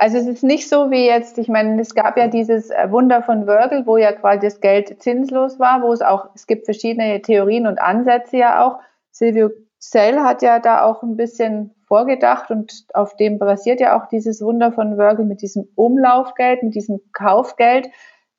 Also 0.00 0.16
es 0.16 0.26
ist 0.26 0.42
nicht 0.42 0.66
so 0.66 0.90
wie 0.90 1.04
jetzt, 1.04 1.36
ich 1.36 1.48
meine, 1.48 1.78
es 1.78 1.94
gab 1.94 2.16
ja 2.16 2.26
dieses 2.26 2.70
äh, 2.70 2.90
Wunder 2.90 3.22
von 3.22 3.46
Wörgl, 3.46 3.86
wo 3.86 3.98
ja 3.98 4.12
quasi 4.12 4.46
das 4.46 4.62
Geld 4.62 5.02
zinslos 5.02 5.58
war, 5.58 5.82
wo 5.82 5.92
es 5.92 6.00
auch, 6.00 6.30
es 6.34 6.46
gibt 6.46 6.64
verschiedene 6.64 7.20
Theorien 7.20 7.66
und 7.66 7.78
Ansätze 7.78 8.38
ja 8.38 8.64
auch. 8.64 8.78
Silvio 9.10 9.50
Zell 9.78 10.20
hat 10.20 10.40
ja 10.40 10.58
da 10.58 10.84
auch 10.84 11.02
ein 11.02 11.18
bisschen 11.18 11.74
vorgedacht 11.86 12.50
und 12.50 12.86
auf 12.94 13.14
dem 13.16 13.38
basiert 13.38 13.78
ja 13.78 14.00
auch 14.00 14.08
dieses 14.08 14.40
Wunder 14.40 14.72
von 14.72 14.96
Wörgl 14.96 15.26
mit 15.26 15.42
diesem 15.42 15.68
Umlaufgeld, 15.74 16.62
mit 16.62 16.74
diesem 16.74 17.02
Kaufgeld, 17.12 17.90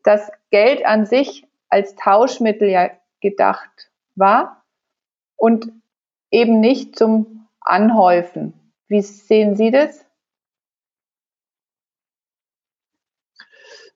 dass 0.04 0.32
Geld 0.50 0.84
an 0.84 1.06
sich 1.06 1.48
als 1.70 1.94
Tauschmittel 1.94 2.70
ja 2.70 2.90
gedacht 3.20 3.92
war 4.16 4.64
und 5.36 5.72
eben 6.32 6.60
nicht 6.60 6.98
zum 6.98 7.46
Anhäufen. 7.60 8.54
Wie 8.88 9.04
sehen 9.04 9.56
Sie 9.56 9.70
das? 9.70 10.04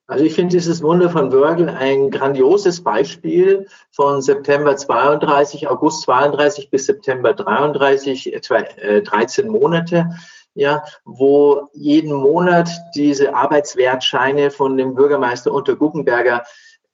Also 0.08 0.24
ich 0.24 0.34
finde 0.34 0.52
dieses 0.52 0.82
Wunder 0.82 1.10
von 1.10 1.32
Wörgl 1.32 1.68
ein 1.68 2.10
grandioses 2.12 2.82
Beispiel 2.82 3.66
von 3.90 4.22
September 4.22 4.76
32, 4.76 5.68
August 5.68 6.02
32 6.02 6.70
bis 6.70 6.86
September 6.86 7.32
33, 7.34 8.32
etwa 8.32 8.58
äh, 8.58 9.02
13 9.02 9.48
Monate, 9.48 10.10
ja, 10.54 10.84
wo 11.04 11.68
jeden 11.72 12.12
Monat 12.12 12.70
diese 12.94 13.34
Arbeitswertscheine 13.34 14.52
von 14.52 14.76
dem 14.76 14.94
Bürgermeister 14.94 15.52
Unter 15.52 15.74
Guggenberger 15.74 16.44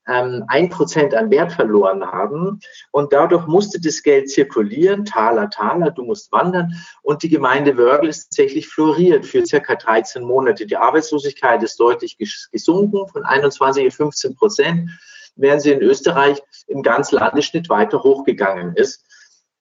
ein 0.04 0.68
Prozent 0.68 1.14
an 1.14 1.30
Wert 1.30 1.52
verloren 1.52 2.04
haben. 2.04 2.60
Und 2.90 3.12
dadurch 3.12 3.46
musste 3.46 3.80
das 3.80 4.02
Geld 4.02 4.30
zirkulieren, 4.30 5.04
Taler, 5.04 5.48
Taler, 5.48 5.90
du 5.90 6.04
musst 6.04 6.32
wandern. 6.32 6.74
Und 7.02 7.22
die 7.22 7.28
Gemeinde 7.28 7.76
Wörgl 7.76 8.08
ist 8.08 8.24
tatsächlich 8.24 8.68
floriert 8.68 9.24
für 9.24 9.46
circa 9.46 9.76
13 9.76 10.22
Monate. 10.22 10.66
Die 10.66 10.76
Arbeitslosigkeit 10.76 11.62
ist 11.62 11.78
deutlich 11.78 12.18
gesunken 12.18 13.06
von 13.08 13.24
21 13.24 13.86
auf 13.86 13.94
15 13.94 14.34
Prozent, 14.34 14.90
während 15.36 15.62
sie 15.62 15.70
in 15.70 15.80
Österreich 15.80 16.42
im 16.66 16.82
ganzen 16.82 17.16
Landesschnitt 17.16 17.68
weiter 17.68 18.02
hochgegangen 18.02 18.74
ist. 18.74 19.04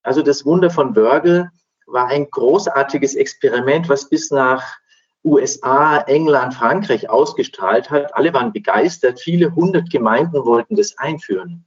Also 0.04 0.24
das 0.24 0.46
Wunder 0.46 0.72
von 0.72 0.96
Wörgl 0.96 1.50
war 1.86 2.08
ein 2.08 2.30
großartiges 2.30 3.16
Experiment, 3.16 3.90
was 3.90 4.10
bis 4.10 4.32
nach 4.32 4.81
USA, 5.24 6.00
England, 6.00 6.54
Frankreich 6.56 7.10
ausgestrahlt 7.10 7.90
hat. 7.90 8.16
Alle 8.16 8.34
waren 8.34 8.54
begeistert. 8.54 9.20
Viele 9.20 9.54
hundert 9.54 9.90
Gemeinden 9.90 10.46
wollten 10.46 10.76
das 10.76 10.98
einführen. 10.98 11.66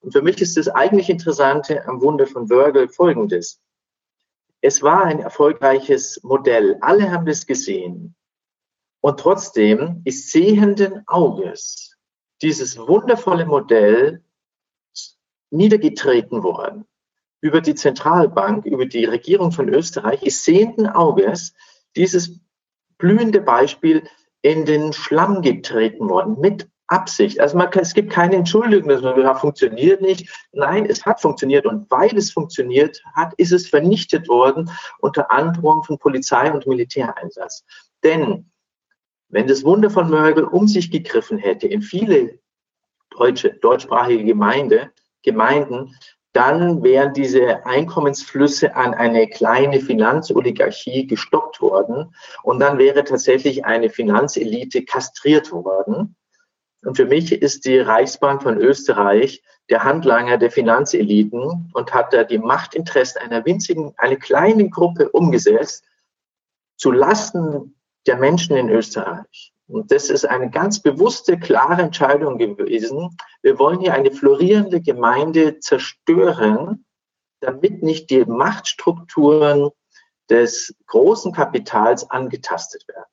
Und 0.00 0.12
für 0.12 0.22
mich 0.22 0.40
ist 0.40 0.56
das 0.56 0.68
eigentlich 0.68 1.08
Interessante 1.08 1.86
am 1.86 2.00
Wunder 2.00 2.26
von 2.26 2.50
Wörgl 2.50 2.88
folgendes. 2.88 3.60
Es 4.60 4.82
war 4.82 5.04
ein 5.04 5.20
erfolgreiches 5.20 6.20
Modell. 6.22 6.78
Alle 6.80 7.10
haben 7.10 7.26
das 7.26 7.46
gesehen. 7.46 8.16
Und 9.00 9.20
trotzdem 9.20 10.02
ist 10.04 10.32
sehenden 10.32 11.06
Auges 11.06 11.96
dieses 12.42 12.78
wundervolle 12.78 13.46
Modell 13.46 14.22
niedergetreten 15.50 16.42
worden. 16.42 16.84
Über 17.40 17.60
die 17.60 17.74
Zentralbank, 17.74 18.66
über 18.66 18.86
die 18.86 19.04
Regierung 19.04 19.52
von 19.52 19.68
Österreich 19.68 20.22
ist 20.24 20.44
sehenden 20.44 20.88
Auges 20.88 21.54
dieses 21.94 22.40
blühende 22.98 23.40
Beispiel 23.40 24.02
in 24.42 24.64
den 24.64 24.92
Schlamm 24.92 25.42
getreten 25.42 26.08
worden, 26.08 26.38
mit 26.40 26.68
Absicht. 26.88 27.38
Also 27.38 27.56
man 27.56 27.70
es 27.74 27.94
gibt 27.94 28.10
keine 28.10 28.36
Entschuldigung, 28.36 28.88
dass 28.88 29.02
man 29.02 29.20
sagt, 29.20 29.40
funktioniert 29.40 30.00
nicht. 30.00 30.28
Nein, 30.52 30.86
es 30.86 31.04
hat 31.04 31.20
funktioniert 31.20 31.66
und 31.66 31.90
weil 31.90 32.16
es 32.16 32.30
funktioniert 32.30 33.02
hat, 33.14 33.34
ist 33.34 33.52
es 33.52 33.68
vernichtet 33.68 34.28
worden 34.28 34.70
unter 35.00 35.30
Androhung 35.30 35.84
von 35.84 35.98
Polizei 35.98 36.50
und 36.50 36.66
Militäreinsatz. 36.66 37.64
Denn 38.02 38.50
wenn 39.28 39.46
das 39.46 39.64
Wunder 39.64 39.90
von 39.90 40.08
Mörgel 40.08 40.44
um 40.44 40.66
sich 40.66 40.90
gegriffen 40.90 41.36
hätte 41.36 41.68
in 41.68 41.82
viele 41.82 42.38
deutsche, 43.10 43.50
deutschsprachige 43.50 44.24
Gemeinde, 44.24 44.90
Gemeinden, 45.22 45.94
dann 46.38 46.84
wären 46.84 47.14
diese 47.14 47.66
Einkommensflüsse 47.66 48.76
an 48.76 48.94
eine 48.94 49.26
kleine 49.26 49.80
Finanzoligarchie 49.80 51.08
gestoppt 51.08 51.60
worden 51.60 52.14
und 52.44 52.60
dann 52.60 52.78
wäre 52.78 53.02
tatsächlich 53.02 53.64
eine 53.64 53.90
Finanzelite 53.90 54.84
kastriert 54.84 55.50
worden. 55.50 56.14
Und 56.84 56.96
für 56.96 57.06
mich 57.06 57.32
ist 57.32 57.64
die 57.64 57.80
Reichsbank 57.80 58.44
von 58.44 58.56
Österreich 58.56 59.42
der 59.68 59.82
Handlanger 59.82 60.38
der 60.38 60.52
Finanzeliten 60.52 61.72
und 61.74 61.92
hat 61.92 62.12
da 62.12 62.22
die 62.22 62.38
Machtinteressen 62.38 63.20
einer 63.20 63.44
winzigen, 63.44 63.94
eine 63.96 64.16
kleine 64.16 64.70
Gruppe 64.70 65.08
umgesetzt, 65.08 65.84
zu 66.76 66.92
Lasten 66.92 67.74
der 68.06 68.16
Menschen 68.16 68.56
in 68.56 68.68
Österreich. 68.68 69.52
Und 69.68 69.92
das 69.92 70.08
ist 70.08 70.24
eine 70.24 70.50
ganz 70.50 70.80
bewusste, 70.80 71.38
klare 71.38 71.82
Entscheidung 71.82 72.38
gewesen. 72.38 73.16
Wir 73.42 73.58
wollen 73.58 73.80
hier 73.80 73.92
eine 73.92 74.10
florierende 74.10 74.80
Gemeinde 74.80 75.60
zerstören, 75.60 76.86
damit 77.40 77.82
nicht 77.82 78.10
die 78.10 78.24
Machtstrukturen 78.24 79.70
des 80.30 80.74
großen 80.86 81.32
Kapitals 81.32 82.10
angetastet 82.10 82.88
werden. 82.88 83.04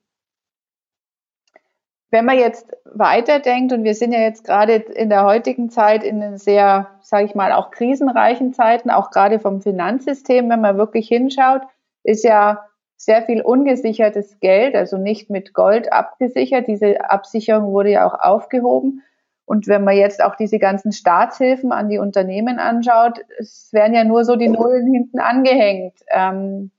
Wenn 2.10 2.26
man 2.26 2.38
jetzt 2.38 2.72
weiterdenkt, 2.86 3.74
und 3.74 3.84
wir 3.84 3.94
sind 3.94 4.14
ja 4.14 4.22
jetzt 4.22 4.46
gerade 4.46 4.76
in 4.76 5.10
der 5.10 5.26
heutigen 5.26 5.70
Zeit 5.70 6.04
in 6.04 6.38
sehr, 6.38 6.98
sage 7.02 7.26
ich 7.26 7.36
mal, 7.36 7.52
auch 7.52 7.72
krisenreichen 7.72 8.54
Zeiten, 8.54 8.90
auch 8.90 9.12
gerade 9.12 9.40
vom 9.40 9.62
Finanzsystem, 9.62 10.50
wenn 10.50 10.62
man 10.62 10.78
wirklich 10.78 11.10
hinschaut, 11.10 11.64
ist 12.04 12.24
ja 12.24 12.66
sehr 12.98 13.24
viel 13.24 13.42
ungesichertes 13.42 14.40
Geld, 14.40 14.76
also 14.76 14.98
nicht 14.98 15.30
mit 15.30 15.54
Gold 15.54 15.92
abgesichert. 15.92 16.68
Diese 16.68 17.10
Absicherung 17.10 17.72
wurde 17.72 17.92
ja 17.92 18.08
auch 18.08 18.20
aufgehoben. 18.20 19.04
Und 19.46 19.68
wenn 19.68 19.84
man 19.84 19.96
jetzt 19.96 20.24
auch 20.24 20.36
diese 20.36 20.58
ganzen 20.58 20.92
Staatshilfen 20.92 21.72
an 21.72 21.90
die 21.90 22.00
Unternehmen 22.00 22.58
anschaut, 22.58 23.20
es 23.38 23.70
werden 23.74 23.94
ja 23.94 24.04
nur 24.04 24.26
so 24.26 24.36
die 24.36 24.50
Nullen 24.50 24.92
hinten 24.92 25.20
angehängt. 25.20 25.94
Ähm, 26.10 26.72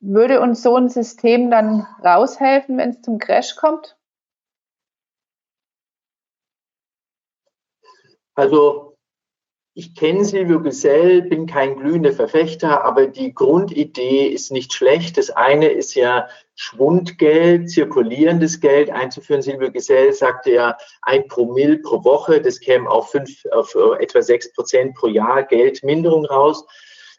würde 0.00 0.40
uns 0.40 0.62
so 0.62 0.76
ein 0.76 0.88
System 0.88 1.50
dann 1.50 1.86
raushelfen, 2.04 2.78
wenn 2.78 2.90
es 2.90 3.02
zum 3.02 3.18
Crash 3.18 3.56
kommt? 3.56 3.96
Also 8.34 8.87
ich 9.78 9.94
kenne 9.94 10.24
Silvio 10.24 10.60
Gesell, 10.60 11.22
bin 11.22 11.46
kein 11.46 11.76
glühender 11.76 12.10
Verfechter, 12.10 12.84
aber 12.84 13.06
die 13.06 13.32
Grundidee 13.32 14.26
ist 14.26 14.50
nicht 14.50 14.72
schlecht. 14.72 15.16
Das 15.16 15.30
eine 15.30 15.68
ist 15.68 15.94
ja 15.94 16.26
Schwundgeld, 16.56 17.70
zirkulierendes 17.70 18.58
Geld 18.58 18.90
einzuführen. 18.90 19.40
Silvio 19.40 19.70
Gesell 19.70 20.12
sagte 20.12 20.50
ja 20.50 20.76
ein 21.02 21.28
Promille 21.28 21.78
pro 21.78 22.02
Woche, 22.02 22.40
das 22.40 22.58
käme 22.58 22.90
auf, 22.90 23.12
fünf, 23.12 23.44
auf 23.52 23.72
etwa 24.00 24.20
sechs 24.20 24.52
Prozent 24.52 24.96
pro 24.96 25.06
Jahr 25.06 25.44
Geldminderung 25.44 26.24
raus. 26.26 26.66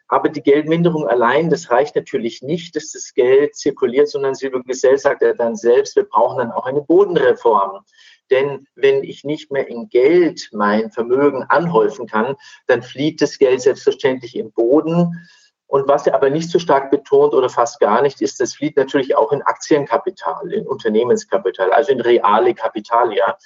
Aber 0.08 0.28
die 0.28 0.42
Geldminderung 0.42 1.08
allein, 1.08 1.48
das 1.48 1.70
reicht 1.70 1.96
natürlich 1.96 2.42
nicht, 2.42 2.76
dass 2.76 2.92
das 2.92 3.14
Geld 3.14 3.56
zirkuliert, 3.56 4.10
sondern 4.10 4.34
Silvio 4.34 4.62
Gesell 4.64 4.98
sagt 4.98 5.22
er 5.22 5.34
dann 5.34 5.56
selbst, 5.56 5.96
wir 5.96 6.04
brauchen 6.04 6.36
dann 6.36 6.52
auch 6.52 6.66
eine 6.66 6.82
Bodenreform. 6.82 7.86
Denn 8.30 8.66
wenn 8.74 9.02
ich 9.02 9.24
nicht 9.24 9.50
mehr 9.50 9.68
in 9.68 9.88
Geld 9.88 10.48
mein 10.52 10.90
Vermögen 10.90 11.42
anhäufen 11.44 12.06
kann, 12.06 12.36
dann 12.66 12.82
flieht 12.82 13.20
das 13.20 13.38
Geld 13.38 13.60
selbstverständlich 13.62 14.36
im 14.36 14.52
Boden. 14.52 15.28
Und 15.66 15.86
was 15.86 16.06
er 16.06 16.14
aber 16.14 16.30
nicht 16.30 16.50
so 16.50 16.58
stark 16.58 16.90
betont 16.90 17.32
oder 17.32 17.48
fast 17.48 17.78
gar 17.78 18.02
nicht, 18.02 18.20
ist, 18.20 18.40
das 18.40 18.54
flieht 18.54 18.76
natürlich 18.76 19.16
auch 19.16 19.30
in 19.30 19.42
Aktienkapital, 19.42 20.52
in 20.52 20.66
Unternehmenskapital, 20.66 21.72
also 21.72 21.92
in 21.92 22.00
reale 22.00 22.54
Kapitalia. 22.54 23.36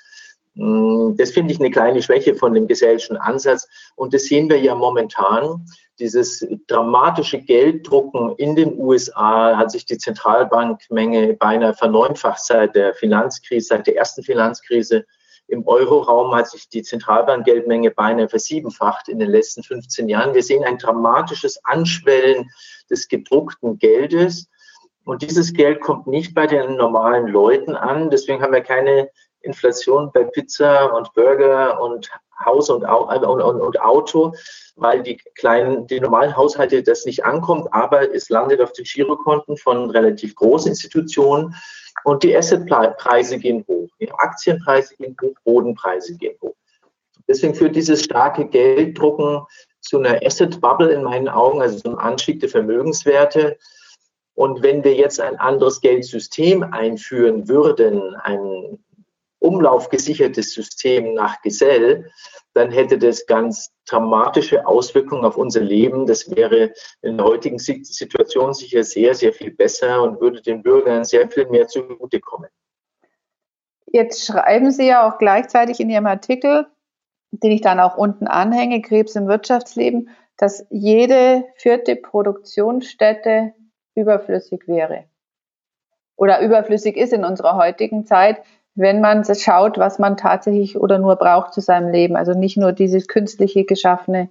Hm, 0.56 1.16
das 1.16 1.32
finde 1.32 1.52
ich 1.52 1.60
eine 1.60 1.70
kleine 1.70 2.02
Schwäche 2.02 2.34
von 2.34 2.54
dem 2.54 2.66
gesellschaftlichen 2.66 3.20
Ansatz. 3.20 3.68
Und 3.96 4.14
das 4.14 4.24
sehen 4.24 4.48
wir 4.48 4.60
ja 4.60 4.74
momentan. 4.74 5.66
Dieses 5.98 6.46
dramatische 6.66 7.40
Gelddrucken 7.40 8.34
in 8.36 8.56
den 8.56 8.78
USA 8.78 9.56
hat 9.56 9.70
sich 9.70 9.86
die 9.86 9.98
Zentralbankmenge 9.98 11.34
beinahe 11.34 11.74
verneunfacht 11.74 12.44
seit 12.44 12.74
der 12.74 12.94
Finanzkrise, 12.94 13.68
seit 13.68 13.86
der 13.86 13.96
ersten 13.96 14.22
Finanzkrise. 14.22 15.04
Im 15.46 15.66
Euroraum 15.66 16.34
hat 16.34 16.48
sich 16.48 16.68
die 16.68 16.82
Zentralbankgeldmenge 16.82 17.90
beinahe 17.90 18.28
versiebenfacht 18.28 19.08
in 19.08 19.18
den 19.18 19.30
letzten 19.30 19.62
15 19.62 20.08
Jahren. 20.08 20.34
Wir 20.34 20.42
sehen 20.42 20.64
ein 20.64 20.78
dramatisches 20.78 21.62
Anschwellen 21.64 22.50
des 22.90 23.08
gedruckten 23.08 23.78
Geldes. 23.78 24.48
Und 25.04 25.20
dieses 25.20 25.52
Geld 25.52 25.80
kommt 25.80 26.06
nicht 26.06 26.34
bei 26.34 26.46
den 26.46 26.76
normalen 26.76 27.28
Leuten 27.28 27.76
an. 27.76 28.08
Deswegen 28.10 28.42
haben 28.42 28.54
wir 28.54 28.62
keine 28.62 29.10
Inflation 29.44 30.10
bei 30.12 30.24
Pizza 30.24 30.92
und 30.94 31.12
Burger 31.14 31.80
und 31.80 32.10
Haus 32.44 32.68
und, 32.70 32.84
und, 32.84 33.24
und, 33.24 33.60
und 33.60 33.80
Auto, 33.80 34.34
weil 34.76 35.02
die 35.02 35.16
kleinen, 35.36 35.86
die 35.86 36.00
normalen 36.00 36.36
Haushalte 36.36 36.82
das 36.82 37.04
nicht 37.04 37.24
ankommt, 37.24 37.68
aber 37.72 38.12
es 38.12 38.28
landet 38.28 38.60
auf 38.60 38.72
den 38.72 38.84
Girokonten 38.84 39.56
von 39.56 39.90
relativ 39.90 40.34
großen 40.34 40.70
Institutionen 40.70 41.54
und 42.04 42.22
die 42.22 42.36
Assetpreise 42.36 43.38
gehen 43.38 43.64
hoch, 43.68 43.88
die 44.00 44.10
Aktienpreise 44.12 44.96
gehen 44.96 45.16
hoch, 45.22 45.34
Bodenpreise 45.44 46.16
gehen 46.16 46.36
hoch. 46.42 46.56
Deswegen 47.28 47.54
führt 47.54 47.76
dieses 47.76 48.04
starke 48.04 48.46
Gelddrucken 48.46 49.42
zu 49.80 49.98
einer 49.98 50.20
Asset 50.24 50.60
Bubble 50.60 50.92
in 50.92 51.02
meinen 51.02 51.28
Augen, 51.28 51.62
also 51.62 51.78
zum 51.78 51.98
Anstieg 51.98 52.40
der 52.40 52.48
Vermögenswerte. 52.48 53.58
Und 54.34 54.62
wenn 54.62 54.82
wir 54.82 54.94
jetzt 54.94 55.20
ein 55.20 55.36
anderes 55.36 55.80
Geldsystem 55.80 56.62
einführen 56.62 57.48
würden, 57.48 58.14
ein 58.16 58.78
umlaufgesichertes 59.44 60.52
System 60.52 61.14
nach 61.14 61.42
Gesell, 61.42 62.10
dann 62.54 62.70
hätte 62.70 62.98
das 62.98 63.26
ganz 63.26 63.72
dramatische 63.86 64.66
Auswirkungen 64.66 65.24
auf 65.24 65.36
unser 65.36 65.60
Leben. 65.60 66.06
Das 66.06 66.34
wäre 66.34 66.72
in 67.02 67.18
der 67.18 67.26
heutigen 67.26 67.58
Situation 67.58 68.54
sicher 68.54 68.84
sehr, 68.84 69.14
sehr 69.14 69.32
viel 69.32 69.50
besser 69.50 70.02
und 70.02 70.20
würde 70.20 70.40
den 70.40 70.62
Bürgern 70.62 71.04
sehr 71.04 71.28
viel 71.30 71.46
mehr 71.46 71.68
zugutekommen. 71.68 72.48
Jetzt 73.86 74.24
schreiben 74.24 74.72
Sie 74.72 74.86
ja 74.86 75.08
auch 75.08 75.18
gleichzeitig 75.18 75.78
in 75.78 75.90
Ihrem 75.90 76.06
Artikel, 76.06 76.66
den 77.30 77.52
ich 77.52 77.60
dann 77.60 77.80
auch 77.80 77.96
unten 77.96 78.26
anhänge, 78.26 78.80
Krebs 78.80 79.14
im 79.14 79.28
Wirtschaftsleben, 79.28 80.08
dass 80.36 80.66
jede 80.70 81.44
vierte 81.56 81.96
Produktionsstätte 81.96 83.52
überflüssig 83.94 84.66
wäre 84.66 85.04
oder 86.16 86.40
überflüssig 86.40 86.96
ist 86.96 87.12
in 87.12 87.24
unserer 87.24 87.56
heutigen 87.56 88.06
Zeit 88.06 88.42
wenn 88.74 89.00
man 89.00 89.24
schaut, 89.24 89.78
was 89.78 89.98
man 89.98 90.16
tatsächlich 90.16 90.76
oder 90.76 90.98
nur 90.98 91.16
braucht 91.16 91.54
zu 91.54 91.60
seinem 91.60 91.90
Leben. 91.90 92.16
Also 92.16 92.32
nicht 92.32 92.56
nur 92.56 92.72
dieses 92.72 93.06
künstliche 93.06 93.64
geschaffene 93.64 94.30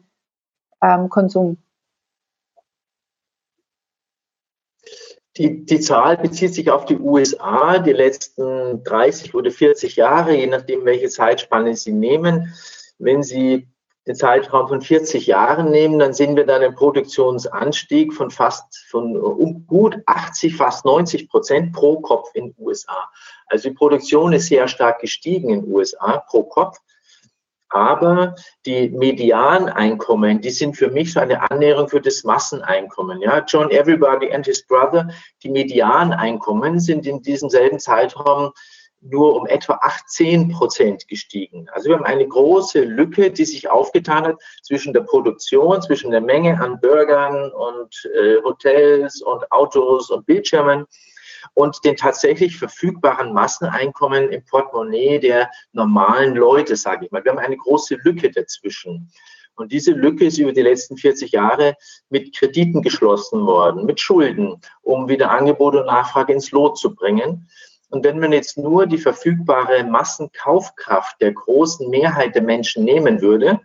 ähm, 0.82 1.10
Konsum. 1.10 1.58
Die, 5.38 5.66
die 5.66 5.80
Zahl 5.80 6.18
bezieht 6.18 6.54
sich 6.54 6.70
auf 6.70 6.86
die 6.86 7.00
USA, 7.00 7.80
die 7.80 7.94
letzten 7.94 8.84
30 8.84 9.34
oder 9.34 9.50
40 9.50 9.96
Jahre, 9.96 10.36
je 10.36 10.46
nachdem, 10.46 10.86
welche 10.86 11.10
Zeitspanne 11.10 11.76
Sie 11.76 11.92
nehmen. 11.92 12.54
Wenn 13.00 13.24
Sie 13.24 13.68
den 14.06 14.16
Zeitraum 14.16 14.68
von 14.68 14.82
40 14.82 15.28
Jahren 15.28 15.72
nehmen, 15.72 16.00
dann 16.00 16.14
sehen 16.14 16.36
wir 16.36 16.46
dann 16.46 16.62
einen 16.62 16.76
Produktionsanstieg 16.76 18.14
von 18.14 18.32
fast, 18.32 18.86
von 18.90 19.16
um 19.16 19.66
gut 19.66 19.98
80, 20.06 20.58
fast 20.58 20.84
90 20.86 21.30
Prozent 21.30 21.74
pro 21.74 22.02
Kopf 22.02 22.30
in 22.34 22.48
den 22.48 22.56
USA. 22.58 23.10
Also 23.48 23.70
die 23.70 23.76
Produktion 23.76 24.34
ist 24.34 24.48
sehr 24.48 24.68
stark 24.68 25.00
gestiegen 25.00 25.50
in 25.50 25.62
den 25.62 25.72
USA 25.72 26.18
pro 26.18 26.44
Kopf. 26.44 26.78
Aber 27.70 28.36
die 28.68 28.90
Medianeinkommen, 28.90 30.42
die 30.42 30.52
sind 30.52 30.78
für 30.78 30.92
mich 30.92 31.14
so 31.14 31.20
eine 31.20 31.50
Annäherung 31.50 31.90
für 31.90 32.02
das 32.02 32.24
Masseneinkommen. 32.24 33.20
Ja, 33.20 33.44
John 33.48 33.72
Everybody 33.72 34.32
and 34.32 34.46
his 34.46 34.64
brother, 34.68 35.10
die 35.42 35.50
Medianeinkommen 35.50 36.80
sind 36.80 37.08
in 37.08 37.24
diesem 37.24 37.50
selben 37.50 37.80
Zeitraum 37.80 38.52
nur 39.04 39.36
um 39.36 39.46
etwa 39.48 39.80
18 39.82 40.50
Prozent 40.50 41.08
gestiegen. 41.08 41.68
Also 41.74 41.90
wir 41.90 41.98
haben 41.98 42.06
eine 42.06 42.28
große 42.28 42.84
Lücke, 42.84 43.32
die 43.32 43.46
sich 43.46 43.70
aufgetan 43.70 44.26
hat 44.26 44.36
zwischen 44.62 44.94
der 44.94 45.02
Produktion, 45.02 45.82
zwischen 45.82 46.12
der 46.12 46.22
Menge 46.22 46.60
an 46.60 46.80
Bürgern 46.80 47.52
und 47.52 48.10
äh, 48.16 48.42
Hotels 48.44 49.22
und 49.22 49.52
Autos 49.52 50.10
und 50.10 50.26
Bildschirmen 50.26 50.86
und 51.54 51.84
den 51.84 51.96
tatsächlich 51.96 52.58
verfügbaren 52.58 53.34
Masseneinkommen 53.34 54.30
im 54.30 54.44
Portemonnaie 54.46 55.20
der 55.20 55.50
normalen 55.74 56.36
Leute, 56.36 56.76
sage 56.76 57.06
ich 57.06 57.12
mal. 57.12 57.24
Wir 57.24 57.32
haben 57.32 57.40
eine 57.40 57.58
große 57.58 57.96
Lücke 58.04 58.32
dazwischen. 58.32 59.12
Und 59.56 59.72
diese 59.72 59.92
Lücke 59.92 60.26
ist 60.26 60.40
über 60.40 60.52
die 60.52 60.64
letzten 60.64 60.98
40 60.98 61.32
Jahre 61.32 61.76
mit 62.10 62.36
Krediten 62.36 62.82
geschlossen 62.82 63.46
worden, 63.46 63.86
mit 63.86 64.00
Schulden, 64.00 64.60
um 64.82 65.08
wieder 65.08 65.30
Angebot 65.30 65.76
und 65.76 65.86
Nachfrage 65.86 66.34
ins 66.34 66.52
Lot 66.52 66.80
zu 66.80 66.96
bringen. 66.96 67.48
Und 67.94 68.04
wenn 68.04 68.18
man 68.18 68.32
jetzt 68.32 68.58
nur 68.58 68.88
die 68.88 68.98
verfügbare 68.98 69.84
Massenkaufkraft 69.84 71.22
der 71.22 71.32
großen 71.32 71.92
Mehrheit 71.92 72.34
der 72.34 72.42
Menschen 72.42 72.84
nehmen 72.84 73.22
würde, 73.22 73.60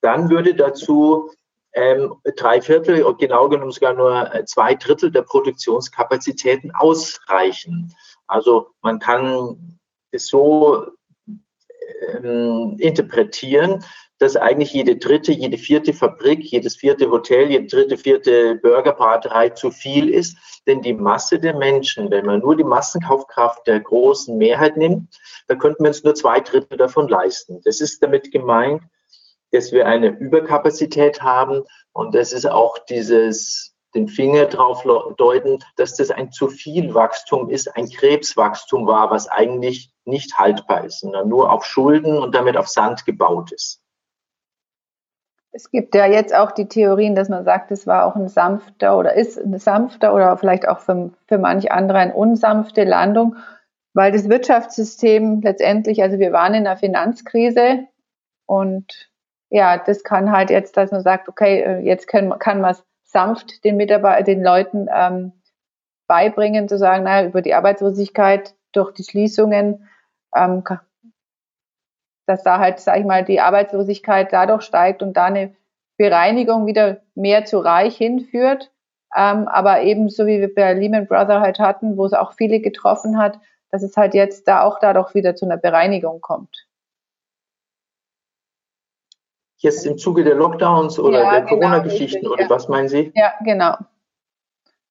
dann 0.00 0.28
würde 0.28 0.56
dazu 0.56 1.30
ähm, 1.72 2.16
drei 2.36 2.60
Viertel, 2.60 3.04
genau 3.16 3.48
genommen 3.48 3.70
sogar 3.70 3.94
nur 3.94 4.34
äh, 4.34 4.44
zwei 4.44 4.74
Drittel 4.74 5.12
der 5.12 5.22
Produktionskapazitäten 5.22 6.72
ausreichen. 6.74 7.94
Also 8.26 8.70
man 8.82 8.98
kann 8.98 9.78
es 10.10 10.26
so 10.26 10.86
ähm, 12.08 12.74
interpretieren, 12.80 13.84
dass 14.20 14.36
eigentlich 14.36 14.72
jede 14.74 14.96
dritte, 14.96 15.32
jede 15.32 15.56
vierte 15.56 15.94
Fabrik, 15.94 16.44
jedes 16.44 16.76
vierte 16.76 17.10
Hotel, 17.10 17.50
jede 17.50 17.66
dritte, 17.66 17.96
vierte 17.96 18.56
Burgerbraterei 18.56 19.48
zu 19.48 19.70
viel 19.70 20.10
ist. 20.10 20.36
Denn 20.66 20.82
die 20.82 20.92
Masse 20.92 21.38
der 21.38 21.56
Menschen, 21.56 22.10
wenn 22.10 22.26
man 22.26 22.40
nur 22.40 22.54
die 22.54 22.64
Massenkaufkraft 22.64 23.66
der 23.66 23.80
großen 23.80 24.36
Mehrheit 24.36 24.76
nimmt, 24.76 25.18
dann 25.48 25.58
könnten 25.58 25.84
wir 25.84 25.88
uns 25.88 26.04
nur 26.04 26.14
zwei 26.14 26.40
Drittel 26.40 26.76
davon 26.76 27.08
leisten. 27.08 27.62
Das 27.64 27.80
ist 27.80 28.02
damit 28.02 28.30
gemeint, 28.30 28.82
dass 29.52 29.72
wir 29.72 29.86
eine 29.86 30.08
Überkapazität 30.08 31.22
haben 31.22 31.64
und 31.92 32.14
das 32.14 32.34
ist 32.34 32.46
auch 32.46 32.78
dieses 32.78 33.74
den 33.94 34.06
Finger 34.06 34.46
drauf 34.46 34.84
deuten, 35.16 35.58
dass 35.76 35.96
das 35.96 36.10
ein 36.10 36.30
zu 36.30 36.48
viel 36.48 36.94
Wachstum 36.94 37.50
ist, 37.50 37.74
ein 37.74 37.88
Krebswachstum 37.88 38.86
war, 38.86 39.10
was 39.10 39.26
eigentlich 39.26 39.90
nicht 40.04 40.38
haltbar 40.38 40.84
ist, 40.84 41.00
sondern 41.00 41.28
nur 41.28 41.50
auf 41.50 41.64
Schulden 41.64 42.18
und 42.18 42.34
damit 42.34 42.56
auf 42.56 42.68
Sand 42.68 43.04
gebaut 43.04 43.50
ist. 43.50 43.79
Es 45.52 45.70
gibt 45.70 45.94
ja 45.94 46.06
jetzt 46.06 46.34
auch 46.34 46.52
die 46.52 46.68
Theorien, 46.68 47.14
dass 47.14 47.28
man 47.28 47.44
sagt, 47.44 47.72
es 47.72 47.86
war 47.86 48.06
auch 48.06 48.14
ein 48.14 48.28
sanfter 48.28 48.96
oder 48.96 49.14
ist 49.14 49.36
ein 49.36 49.58
sanfter 49.58 50.14
oder 50.14 50.36
vielleicht 50.36 50.68
auch 50.68 50.78
für, 50.78 51.10
für 51.26 51.38
manch 51.38 51.72
andere 51.72 51.98
eine 51.98 52.14
unsanfte 52.14 52.84
Landung, 52.84 53.36
weil 53.92 54.12
das 54.12 54.28
Wirtschaftssystem 54.28 55.40
letztendlich, 55.40 56.02
also 56.02 56.18
wir 56.18 56.32
waren 56.32 56.54
in 56.54 56.66
einer 56.66 56.76
Finanzkrise 56.76 57.88
und 58.46 59.10
ja, 59.48 59.78
das 59.78 60.04
kann 60.04 60.30
halt 60.30 60.50
jetzt, 60.50 60.76
dass 60.76 60.92
man 60.92 61.02
sagt, 61.02 61.28
okay, 61.28 61.62
äh, 61.62 61.78
jetzt 61.80 62.06
können, 62.06 62.38
kann 62.38 62.60
man 62.60 62.70
es 62.70 62.84
sanft 63.02 63.64
den 63.64 63.76
Mitarbeitern, 63.76 64.24
den 64.24 64.42
Leuten 64.44 64.86
ähm, 64.94 65.32
beibringen, 66.06 66.68
zu 66.68 66.78
sagen, 66.78 67.04
naja, 67.04 67.26
über 67.26 67.42
die 67.42 67.54
Arbeitslosigkeit 67.54 68.54
durch 68.72 68.92
die 68.92 69.02
Schließungen 69.02 69.88
ähm, 70.34 70.62
dass 72.30 72.44
da 72.44 72.60
halt, 72.60 72.78
sag 72.78 73.00
ich 73.00 73.04
mal, 73.04 73.24
die 73.24 73.40
Arbeitslosigkeit 73.40 74.32
dadurch 74.32 74.62
steigt 74.62 75.02
und 75.02 75.14
da 75.14 75.24
eine 75.24 75.52
Bereinigung 75.98 76.64
wieder 76.64 77.00
mehr 77.16 77.44
zu 77.44 77.58
reich 77.58 77.96
hinführt. 77.96 78.70
Ähm, 79.16 79.48
aber 79.48 79.82
eben 79.82 80.08
so 80.08 80.26
wie 80.26 80.38
wir 80.38 80.54
bei 80.54 80.72
Lehman 80.72 81.08
Brothers 81.08 81.42
halt 81.42 81.58
hatten, 81.58 81.96
wo 81.96 82.06
es 82.06 82.12
auch 82.12 82.34
viele 82.34 82.60
getroffen 82.60 83.18
hat, 83.18 83.40
dass 83.72 83.82
es 83.82 83.96
halt 83.96 84.14
jetzt 84.14 84.46
da 84.46 84.62
auch 84.62 84.78
dadurch 84.78 85.12
wieder 85.14 85.34
zu 85.34 85.44
einer 85.44 85.56
Bereinigung 85.56 86.20
kommt. 86.20 86.68
Jetzt 89.56 89.84
im 89.84 89.98
Zuge 89.98 90.22
der 90.22 90.36
Lockdowns 90.36 91.00
oder 91.00 91.22
ja, 91.22 91.30
der 91.32 91.40
genau, 91.40 91.68
Corona-Geschichten 91.68 92.28
oder 92.28 92.44
ja. 92.44 92.50
was 92.50 92.68
meinen 92.68 92.88
Sie? 92.88 93.12
Ja, 93.16 93.34
genau. 93.44 93.76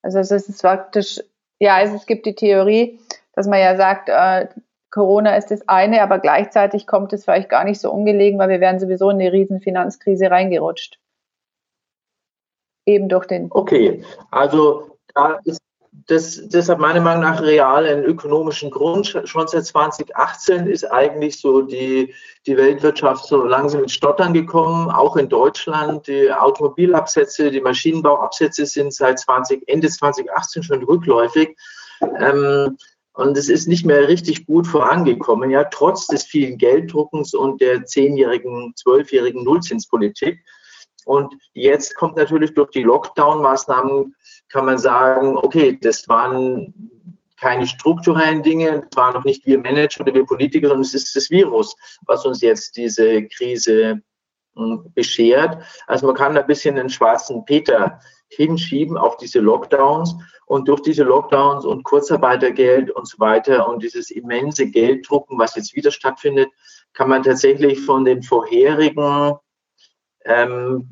Also 0.01 0.19
es 0.19 0.31
ist 0.31 0.62
praktisch, 0.62 1.22
ja, 1.60 1.77
also 1.77 1.96
es 1.96 2.05
gibt 2.05 2.25
die 2.25 2.36
Theorie, 2.36 3.00
dass 3.34 3.48
man 3.48 3.60
ja 3.60 3.77
sagt, 3.77 4.10
äh, 4.10 4.50
Corona 4.91 5.36
ist 5.36 5.51
das 5.51 5.67
eine, 5.67 6.02
aber 6.02 6.19
gleichzeitig 6.19 6.88
kommt 6.88 7.13
es 7.13 7.25
vielleicht 7.25 7.49
gar 7.49 7.63
nicht 7.63 7.80
so 7.80 7.91
ungelegen, 7.91 8.39
weil 8.39 8.49
wir 8.49 8.60
wären 8.60 8.80
sowieso 8.80 9.10
in 9.10 9.19
eine 9.19 9.32
riesen 9.32 9.60
Finanzkrise 9.60 10.32
reingerutscht. 10.32 10.99
Eben 12.86 13.08
durch 13.08 13.28
den. 13.28 13.47
Okay, 13.52 14.04
also 14.32 14.97
da 15.13 15.39
ist 15.43 15.62
das 16.08 16.47
deshalb 16.47 16.80
meiner 16.80 17.02
Meinung 17.02 17.23
nach 17.23 17.41
real 17.41 17.86
einen 17.86 18.04
ökonomischen 18.04 18.71
Grund. 18.71 19.15
Schon 19.25 19.47
seit 19.47 19.65
2018 19.65 20.67
ist 20.67 20.86
eigentlich 20.91 21.39
so 21.39 21.62
die, 21.62 22.13
die 22.45 22.58
Weltwirtschaft 22.58 23.25
so 23.25 23.43
langsam 23.43 23.84
ins 23.84 23.93
Stottern 23.93 24.34
gekommen, 24.34 24.89
auch 24.89 25.17
in 25.17 25.30
Deutschland. 25.30 26.08
Die 26.08 26.32
Automobilabsätze, 26.32 27.52
die 27.52 27.62
Maschinenbauabsätze 27.62 28.65
sind 28.65 28.93
seit 28.93 29.19
20, 29.19 29.67
Ende 29.67 29.89
2018 29.89 30.63
schon 30.63 30.84
rückläufig. 30.84 31.56
Ähm, 32.02 32.78
und 33.19 33.36
es 33.36 33.49
ist 33.49 33.67
nicht 33.67 33.86
mehr 33.86 34.08
richtig 34.08 34.45
gut 34.45 34.65
vorangekommen, 34.65 35.49
ja, 35.49 35.65
trotz 35.65 36.08
des 36.08 36.23
vielen 36.23 36.58
Gelddruckens 36.58 37.34
und 37.34 37.60
der 37.60 37.84
zehnjährigen, 37.84 38.73
zwölfjährigen 38.77 39.43
Nullzinspolitik. 39.43 40.39
Und 41.03 41.34
jetzt 41.53 41.95
kommt 41.95 42.15
natürlich 42.15 42.53
durch 42.53 42.69
die 42.69 42.84
Lockdown-Maßnahmen, 42.84 44.15
kann 44.47 44.65
man 44.65 44.77
sagen, 44.77 45.36
okay, 45.36 45.77
das 45.82 46.08
waren 46.08 46.73
keine 47.38 47.67
strukturellen 47.67 48.41
Dinge, 48.41 48.88
das 48.89 48.97
waren 48.97 49.15
noch 49.15 49.25
nicht 49.25 49.45
wir 49.45 49.60
Manager 49.60 50.01
oder 50.01 50.13
wir 50.13 50.25
Politiker, 50.25 50.69
sondern 50.69 50.84
es 50.84 50.93
ist 50.93 51.13
das 51.13 51.29
Virus, 51.29 51.75
was 52.05 52.25
uns 52.25 52.39
jetzt 52.39 52.77
diese 52.77 53.27
Krise 53.27 54.01
hm, 54.55 54.91
beschert. 54.93 55.62
Also 55.88 56.08
man 56.08 56.15
kann 56.15 56.38
ein 56.38 56.47
bisschen 56.47 56.75
den 56.75 56.89
schwarzen 56.89 57.43
Peter 57.43 57.99
hinschieben 58.30 58.98
auf 58.98 59.18
diese 59.18 59.39
Lockdowns. 59.39 60.15
Und 60.46 60.68
durch 60.68 60.82
diese 60.82 61.04
Lockdowns 61.04 61.65
und 61.65 61.84
Kurzarbeitergeld 61.84 62.89
und 62.89 63.08
so 63.08 63.20
weiter 63.20 63.68
und 63.68 63.84
dieses 63.84 64.10
immense 64.10 64.68
Gelddrucken, 64.68 65.38
was 65.38 65.56
jetzt 65.56 65.76
wieder 65.76 65.92
stattfindet, 65.92 66.50
kann 66.94 67.10
man 67.10 67.22
tatsächlich 67.22 67.82
von 67.82 68.04
den 68.04 68.24
vorherigen 68.24 69.34
ähm, 70.26 70.89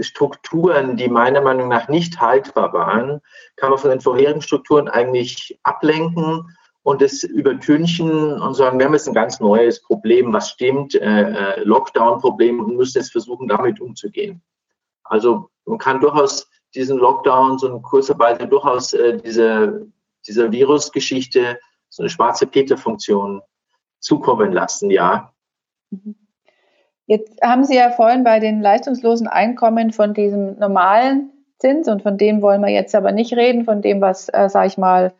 Strukturen, 0.00 0.96
die 0.96 1.08
meiner 1.08 1.40
Meinung 1.40 1.68
nach 1.68 1.88
nicht 1.88 2.20
haltbar 2.20 2.72
waren, 2.72 3.20
kann 3.56 3.70
man 3.70 3.78
von 3.78 3.90
den 3.90 4.00
vorherigen 4.00 4.42
Strukturen 4.42 4.88
eigentlich 4.88 5.58
ablenken 5.62 6.56
und 6.82 7.02
es 7.02 7.22
übertünchen 7.22 8.40
und 8.40 8.54
sagen, 8.54 8.78
wir 8.78 8.86
haben 8.86 8.94
jetzt 8.94 9.08
ein 9.08 9.14
ganz 9.14 9.40
neues 9.40 9.82
Problem, 9.82 10.32
was 10.32 10.50
stimmt, 10.50 10.94
äh, 10.94 11.32
äh 11.32 11.60
Lockdown-Problem 11.64 12.60
und 12.60 12.76
müssen 12.76 12.98
jetzt 12.98 13.12
versuchen, 13.12 13.48
damit 13.48 13.80
umzugehen. 13.80 14.42
Also 15.08 15.50
man 15.64 15.78
kann 15.78 16.00
durchaus 16.00 16.48
diesen 16.74 16.98
Lockdowns 16.98 17.62
und 17.64 17.82
Kurzarbeiter 17.82 18.46
durchaus 18.46 18.92
äh, 18.92 19.18
diese, 19.18 19.86
dieser 20.26 20.52
Virusgeschichte 20.52 21.58
so 21.88 22.02
eine 22.02 22.10
schwarze 22.10 22.46
Peter-Funktion 22.46 23.42
zukommen 24.00 24.52
lassen, 24.52 24.90
ja. 24.90 25.32
Mhm. 25.90 26.14
Jetzt 27.06 27.40
haben 27.42 27.64
Sie 27.64 27.74
ja 27.74 27.90
vorhin 27.90 28.22
bei 28.22 28.38
den 28.38 28.60
leistungslosen 28.60 29.28
Einkommen 29.28 29.92
von 29.92 30.12
diesem 30.12 30.58
normalen 30.58 31.32
Zins 31.58 31.88
und 31.88 32.02
von 32.02 32.18
dem 32.18 32.42
wollen 32.42 32.60
wir 32.60 32.68
jetzt 32.68 32.94
aber 32.94 33.12
nicht 33.12 33.32
reden, 33.32 33.64
von 33.64 33.80
dem, 33.80 34.02
was, 34.02 34.28
äh, 34.28 34.50
sage 34.50 34.66
ich 34.66 34.76
mal, 34.76 35.14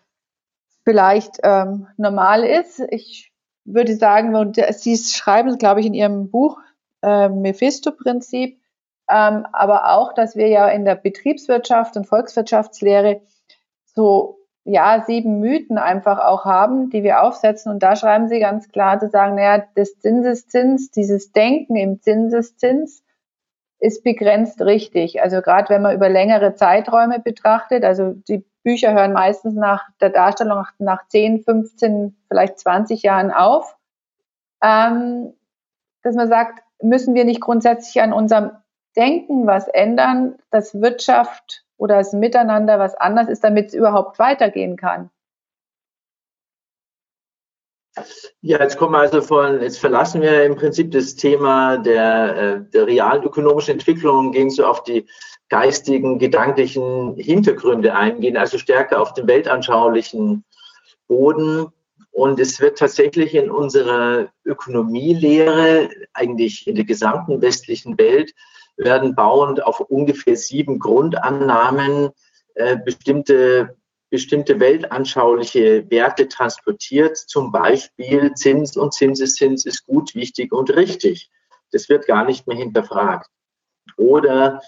vielleicht 0.84 1.38
ähm, 1.42 1.86
normal 1.96 2.44
ist. 2.44 2.80
Ich 2.90 3.32
würde 3.64 3.96
sagen, 3.96 4.34
und 4.34 4.56
Sie 4.70 4.96
schreiben, 4.96 5.56
glaube 5.56 5.80
ich, 5.80 5.86
in 5.86 5.94
Ihrem 5.94 6.30
Buch 6.30 6.58
äh, 7.02 7.28
Mephisto-Prinzip, 7.28 8.60
ähm, 9.10 9.46
aber 9.52 9.92
auch, 9.92 10.12
dass 10.12 10.36
wir 10.36 10.48
ja 10.48 10.68
in 10.68 10.84
der 10.84 10.94
Betriebswirtschaft 10.94 11.96
und 11.96 12.06
Volkswirtschaftslehre 12.06 13.20
so 13.84 14.38
ja 14.64 15.02
sieben 15.06 15.40
Mythen 15.40 15.78
einfach 15.78 16.18
auch 16.18 16.44
haben, 16.44 16.90
die 16.90 17.02
wir 17.02 17.22
aufsetzen. 17.22 17.72
Und 17.72 17.82
da 17.82 17.96
schreiben 17.96 18.28
sie 18.28 18.38
ganz 18.38 18.68
klar 18.68 19.00
zu 19.00 19.08
sagen, 19.08 19.36
naja, 19.36 19.64
das 19.74 19.98
Zinseszins, 19.98 20.90
dieses 20.90 21.32
Denken 21.32 21.76
im 21.76 22.02
Zinseszins 22.02 23.02
ist 23.80 24.04
begrenzt 24.04 24.60
richtig. 24.60 25.22
Also 25.22 25.40
gerade 25.40 25.70
wenn 25.70 25.82
man 25.82 25.94
über 25.94 26.08
längere 26.08 26.54
Zeiträume 26.54 27.20
betrachtet, 27.20 27.84
also 27.84 28.12
die 28.12 28.44
Bücher 28.62 28.92
hören 28.92 29.12
meistens 29.12 29.54
nach 29.54 29.88
der 30.00 30.10
Darstellung 30.10 30.58
nach, 30.58 30.72
nach 30.78 31.08
10, 31.08 31.44
15, 31.44 32.16
vielleicht 32.28 32.58
20 32.58 33.02
Jahren 33.02 33.30
auf, 33.30 33.76
ähm, 34.62 35.32
dass 36.02 36.14
man 36.14 36.28
sagt, 36.28 36.62
müssen 36.82 37.14
wir 37.14 37.24
nicht 37.24 37.40
grundsätzlich 37.40 38.02
an 38.02 38.12
unserem 38.12 38.50
Denken 38.98 39.46
was 39.46 39.68
ändern, 39.68 40.38
dass 40.50 40.78
Wirtschaft 40.78 41.64
oder 41.78 41.96
das 41.96 42.12
Miteinander 42.12 42.78
was 42.78 42.94
anders 42.96 43.28
ist, 43.28 43.44
damit 43.44 43.68
es 43.68 43.74
überhaupt 43.74 44.18
weitergehen 44.18 44.76
kann. 44.76 45.10
Ja, 48.42 48.60
jetzt 48.60 48.76
kommen 48.76 48.92
wir 48.92 48.98
also 48.98 49.22
von, 49.22 49.60
jetzt 49.60 49.78
verlassen 49.78 50.20
wir 50.20 50.44
im 50.44 50.56
Prinzip 50.56 50.90
das 50.92 51.16
Thema 51.16 51.78
der, 51.78 52.36
äh, 52.36 52.60
der 52.72 52.86
realen 52.86 53.22
ökonomischen 53.22 53.74
Entwicklung 53.74 54.18
und 54.18 54.32
gehen 54.32 54.50
so 54.50 54.66
auf 54.66 54.84
die 54.84 55.06
geistigen, 55.48 56.18
gedanklichen 56.18 57.16
Hintergründe 57.16 57.94
ein, 57.94 58.20
gehen 58.20 58.36
also 58.36 58.58
stärker 58.58 59.00
auf 59.00 59.14
den 59.14 59.26
weltanschaulichen 59.26 60.44
Boden 61.08 61.72
Und 62.10 62.40
es 62.40 62.60
wird 62.60 62.78
tatsächlich 62.78 63.34
in 63.34 63.50
unserer 63.50 64.28
Ökonomielehre, 64.44 65.88
eigentlich 66.12 66.66
in 66.66 66.74
der 66.74 66.84
gesamten 66.84 67.40
westlichen 67.40 67.96
Welt, 67.98 68.34
werden 68.78 69.14
bauend 69.14 69.62
auf 69.62 69.80
ungefähr 69.80 70.36
sieben 70.36 70.78
Grundannahmen 70.78 72.10
äh, 72.54 72.76
bestimmte, 72.76 73.76
bestimmte 74.10 74.60
weltanschauliche 74.60 75.90
Werte 75.90 76.28
transportiert. 76.28 77.16
Zum 77.16 77.52
Beispiel 77.52 78.32
Zins 78.34 78.76
und 78.76 78.94
Zinseszins 78.94 79.66
ist 79.66 79.84
gut, 79.84 80.14
wichtig 80.14 80.52
und 80.52 80.74
richtig. 80.74 81.30
Das 81.72 81.88
wird 81.88 82.06
gar 82.06 82.24
nicht 82.24 82.46
mehr 82.46 82.56
hinterfragt. 82.56 83.28
Oder 83.96 84.62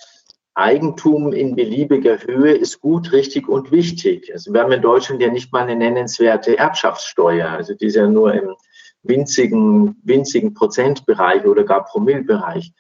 Eigentum 0.54 1.32
in 1.32 1.54
beliebiger 1.54 2.18
Höhe 2.18 2.52
ist 2.52 2.80
gut, 2.80 3.12
richtig 3.12 3.48
und 3.48 3.70
wichtig. 3.70 4.30
Also 4.32 4.52
wir 4.52 4.60
haben 4.60 4.72
in 4.72 4.82
Deutschland 4.82 5.22
ja 5.22 5.30
nicht 5.30 5.52
mal 5.52 5.62
eine 5.62 5.76
nennenswerte 5.76 6.58
Erbschaftssteuer. 6.58 7.48
Also 7.48 7.74
die 7.74 7.86
ist 7.86 7.96
ja 7.96 8.06
nur 8.06 8.34
im 8.34 8.56
winzigen, 9.02 9.96
winzigen 10.02 10.52
Prozentbereich 10.52 11.44
oder 11.46 11.64
gar 11.64 11.84
Promillbereich. 11.84 12.72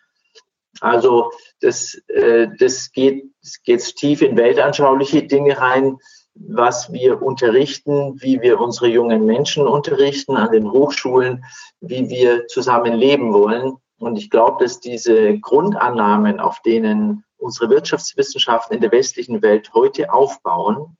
Also 0.80 1.30
das, 1.60 1.94
äh, 2.08 2.48
das 2.58 2.90
geht, 2.92 3.24
das 3.42 3.62
geht 3.62 3.96
tief 3.96 4.22
in 4.22 4.36
weltanschauliche 4.36 5.22
Dinge 5.24 5.58
rein, 5.58 5.98
was 6.34 6.92
wir 6.92 7.22
unterrichten, 7.22 8.20
wie 8.20 8.40
wir 8.40 8.60
unsere 8.60 8.88
jungen 8.88 9.26
Menschen 9.26 9.66
unterrichten 9.66 10.36
an 10.36 10.52
den 10.52 10.70
Hochschulen, 10.70 11.44
wie 11.80 12.08
wir 12.08 12.46
zusammen 12.46 12.94
leben 12.94 13.32
wollen. 13.32 13.76
Und 13.98 14.16
ich 14.16 14.30
glaube, 14.30 14.64
dass 14.64 14.80
diese 14.80 15.38
Grundannahmen, 15.38 16.40
auf 16.40 16.60
denen 16.62 17.24
unsere 17.36 17.68
Wirtschaftswissenschaften 17.68 18.76
in 18.76 18.80
der 18.80 18.92
westlichen 18.92 19.42
Welt 19.42 19.72
heute 19.74 20.12
aufbauen, 20.12 20.96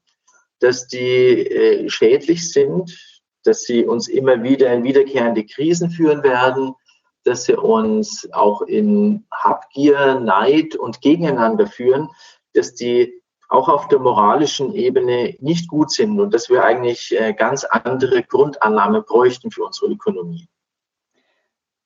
dass 0.59 0.87
die 0.87 0.99
äh, 1.47 1.89
schädlich 1.89 2.53
sind, 2.53 2.99
dass 3.45 3.63
sie 3.63 3.85
uns 3.85 4.09
immer 4.09 4.43
wieder 4.43 4.73
in 4.73 4.85
wiederkehrende 4.85 5.47
Krisen 5.47 5.91
führen 5.91 6.23
werden, 6.23 6.75
dass 7.25 7.45
sie 7.45 7.55
uns 7.55 8.29
auch 8.33 8.63
in 8.63 9.27
Habgier, 9.33 10.21
Neid 10.21 10.77
und 10.77 11.01
Gegeneinander 11.01 11.67
führen, 11.67 12.09
dass 12.55 12.75
die 12.75 13.21
auch 13.49 13.69
auf 13.69 13.89
der 13.89 13.99
moralischen 13.99 14.73
Ebene 14.73 15.35
nicht 15.41 15.69
gut 15.69 15.91
sind 15.91 16.21
und 16.21 16.33
dass 16.33 16.49
wir 16.49 16.65
eigentlich 16.65 17.19
äh, 17.19 17.33
ganz 17.33 17.65
andere 17.65 18.23
Grundannahmen 18.23 19.05
bräuchten 19.05 19.51
für 19.51 19.65
unsere 19.65 19.91
Ökonomie. 19.91 20.49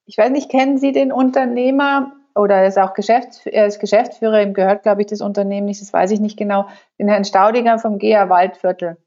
Ich 0.04 0.18
weiß 0.18 0.30
nicht, 0.30 0.50
kennen 0.50 0.76
Sie 0.76 0.92
den 0.92 1.10
Unternehmer 1.10 2.12
oder 2.34 2.56
er 2.56 2.68
ist 2.68 2.78
auch 2.78 2.92
Geschäfts 2.92 3.46
er 3.46 3.66
ist 3.66 3.78
Geschäftsführer, 3.78 4.42
ihm 4.42 4.52
gehört, 4.52 4.82
glaube 4.82 5.00
ich, 5.00 5.06
das 5.06 5.22
Unternehmen 5.22 5.66
nicht, 5.66 5.80
das 5.80 5.92
weiß 5.92 6.10
ich 6.10 6.20
nicht 6.20 6.36
genau, 6.36 6.68
den 6.98 7.08
Herrn 7.08 7.24
Staudinger 7.24 7.78
vom 7.78 7.98
GEA 7.98 8.28
Waldviertel, 8.28 8.98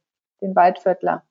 den 0.42 0.56
Waldviertler 0.56 1.27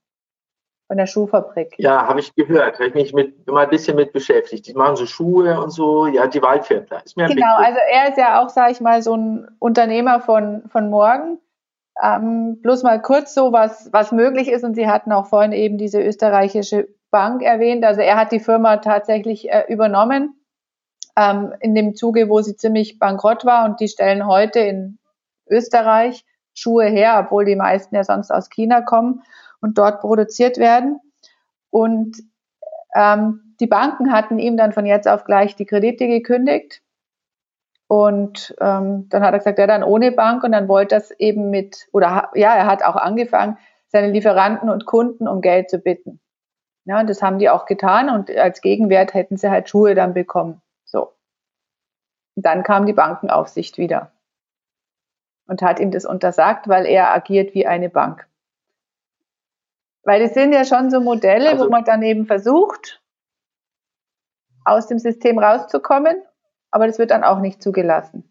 von 0.86 0.96
der 0.96 1.06
Schuhfabrik. 1.06 1.74
Ja, 1.78 2.06
habe 2.06 2.20
ich 2.20 2.34
gehört, 2.34 2.74
habe 2.74 2.88
ich 2.88 2.94
mich 2.94 3.12
mit, 3.12 3.46
mal 3.46 3.64
ein 3.64 3.70
bisschen 3.70 3.96
mit 3.96 4.12
beschäftigt. 4.12 4.66
Die 4.66 4.74
machen 4.74 4.96
so 4.96 5.06
Schuhe 5.06 5.60
und 5.60 5.70
so, 5.70 6.06
ja, 6.06 6.26
die 6.26 6.42
Waldviertler. 6.42 7.04
Ist 7.04 7.16
mir 7.16 7.26
genau, 7.26 7.56
also 7.56 7.78
er 7.92 8.08
ist 8.08 8.18
ja 8.18 8.40
auch, 8.40 8.48
sage 8.48 8.72
ich 8.72 8.80
mal, 8.80 9.02
so 9.02 9.16
ein 9.16 9.48
Unternehmer 9.58 10.20
von, 10.20 10.62
von 10.68 10.88
morgen. 10.88 11.38
Ähm, 12.02 12.60
bloß 12.62 12.82
mal 12.82 13.00
kurz 13.00 13.34
so, 13.34 13.52
was, 13.52 13.88
was 13.92 14.12
möglich 14.12 14.48
ist. 14.48 14.64
Und 14.64 14.74
Sie 14.74 14.86
hatten 14.86 15.12
auch 15.12 15.26
vorhin 15.26 15.52
eben 15.52 15.78
diese 15.78 16.00
österreichische 16.00 16.88
Bank 17.10 17.42
erwähnt. 17.42 17.84
Also 17.84 18.02
er 18.02 18.16
hat 18.16 18.30
die 18.30 18.40
Firma 18.40 18.76
tatsächlich 18.76 19.50
äh, 19.50 19.64
übernommen 19.68 20.38
ähm, 21.16 21.52
in 21.60 21.74
dem 21.74 21.96
Zuge, 21.96 22.28
wo 22.28 22.42
sie 22.42 22.56
ziemlich 22.56 22.98
bankrott 22.98 23.44
war. 23.44 23.64
Und 23.64 23.80
die 23.80 23.88
stellen 23.88 24.26
heute 24.26 24.60
in 24.60 24.98
Österreich 25.48 26.24
Schuhe 26.54 26.86
her, 26.86 27.22
obwohl 27.24 27.44
die 27.44 27.56
meisten 27.56 27.94
ja 27.94 28.04
sonst 28.04 28.30
aus 28.30 28.50
China 28.50 28.82
kommen 28.82 29.22
und 29.60 29.78
dort 29.78 30.00
produziert 30.00 30.58
werden. 30.58 31.00
Und 31.70 32.16
ähm, 32.94 33.54
die 33.60 33.66
Banken 33.66 34.12
hatten 34.12 34.38
ihm 34.38 34.56
dann 34.56 34.72
von 34.72 34.86
jetzt 34.86 35.08
auf 35.08 35.24
gleich 35.24 35.56
die 35.56 35.66
Kredite 35.66 36.06
gekündigt. 36.06 36.82
Und 37.88 38.54
ähm, 38.60 39.08
dann 39.08 39.22
hat 39.22 39.32
er 39.32 39.38
gesagt, 39.38 39.58
ja, 39.58 39.66
dann 39.66 39.84
ohne 39.84 40.12
Bank. 40.12 40.42
Und 40.42 40.52
dann 40.52 40.68
wollte 40.68 40.94
das 40.96 41.10
eben 41.12 41.50
mit, 41.50 41.88
oder 41.92 42.30
ja, 42.34 42.54
er 42.54 42.66
hat 42.66 42.82
auch 42.82 42.96
angefangen, 42.96 43.58
seine 43.88 44.10
Lieferanten 44.10 44.68
und 44.68 44.86
Kunden 44.86 45.28
um 45.28 45.40
Geld 45.40 45.70
zu 45.70 45.78
bitten. 45.78 46.20
Ja, 46.84 47.00
und 47.00 47.08
das 47.08 47.22
haben 47.22 47.38
die 47.38 47.50
auch 47.50 47.66
getan. 47.66 48.10
Und 48.10 48.30
als 48.30 48.60
Gegenwert 48.60 49.14
hätten 49.14 49.36
sie 49.36 49.50
halt 49.50 49.68
Schuhe 49.68 49.94
dann 49.94 50.14
bekommen. 50.14 50.60
So. 50.84 51.14
Und 52.34 52.44
dann 52.44 52.62
kam 52.62 52.86
die 52.86 52.92
Bankenaufsicht 52.92 53.78
wieder 53.78 54.12
und 55.46 55.62
hat 55.62 55.80
ihm 55.80 55.90
das 55.90 56.04
untersagt, 56.04 56.68
weil 56.68 56.86
er 56.86 57.14
agiert 57.14 57.54
wie 57.54 57.66
eine 57.66 57.88
Bank. 57.88 58.28
Weil 60.06 60.20
das 60.20 60.34
sind 60.34 60.52
ja 60.52 60.64
schon 60.64 60.88
so 60.88 61.00
Modelle, 61.00 61.50
also, 61.50 61.64
wo 61.64 61.68
man 61.68 61.84
dann 61.84 62.00
eben 62.02 62.26
versucht, 62.26 63.02
aus 64.64 64.86
dem 64.86 65.00
System 65.00 65.36
rauszukommen, 65.40 66.14
aber 66.70 66.86
das 66.86 67.00
wird 67.00 67.10
dann 67.10 67.24
auch 67.24 67.40
nicht 67.40 67.60
zugelassen. 67.60 68.22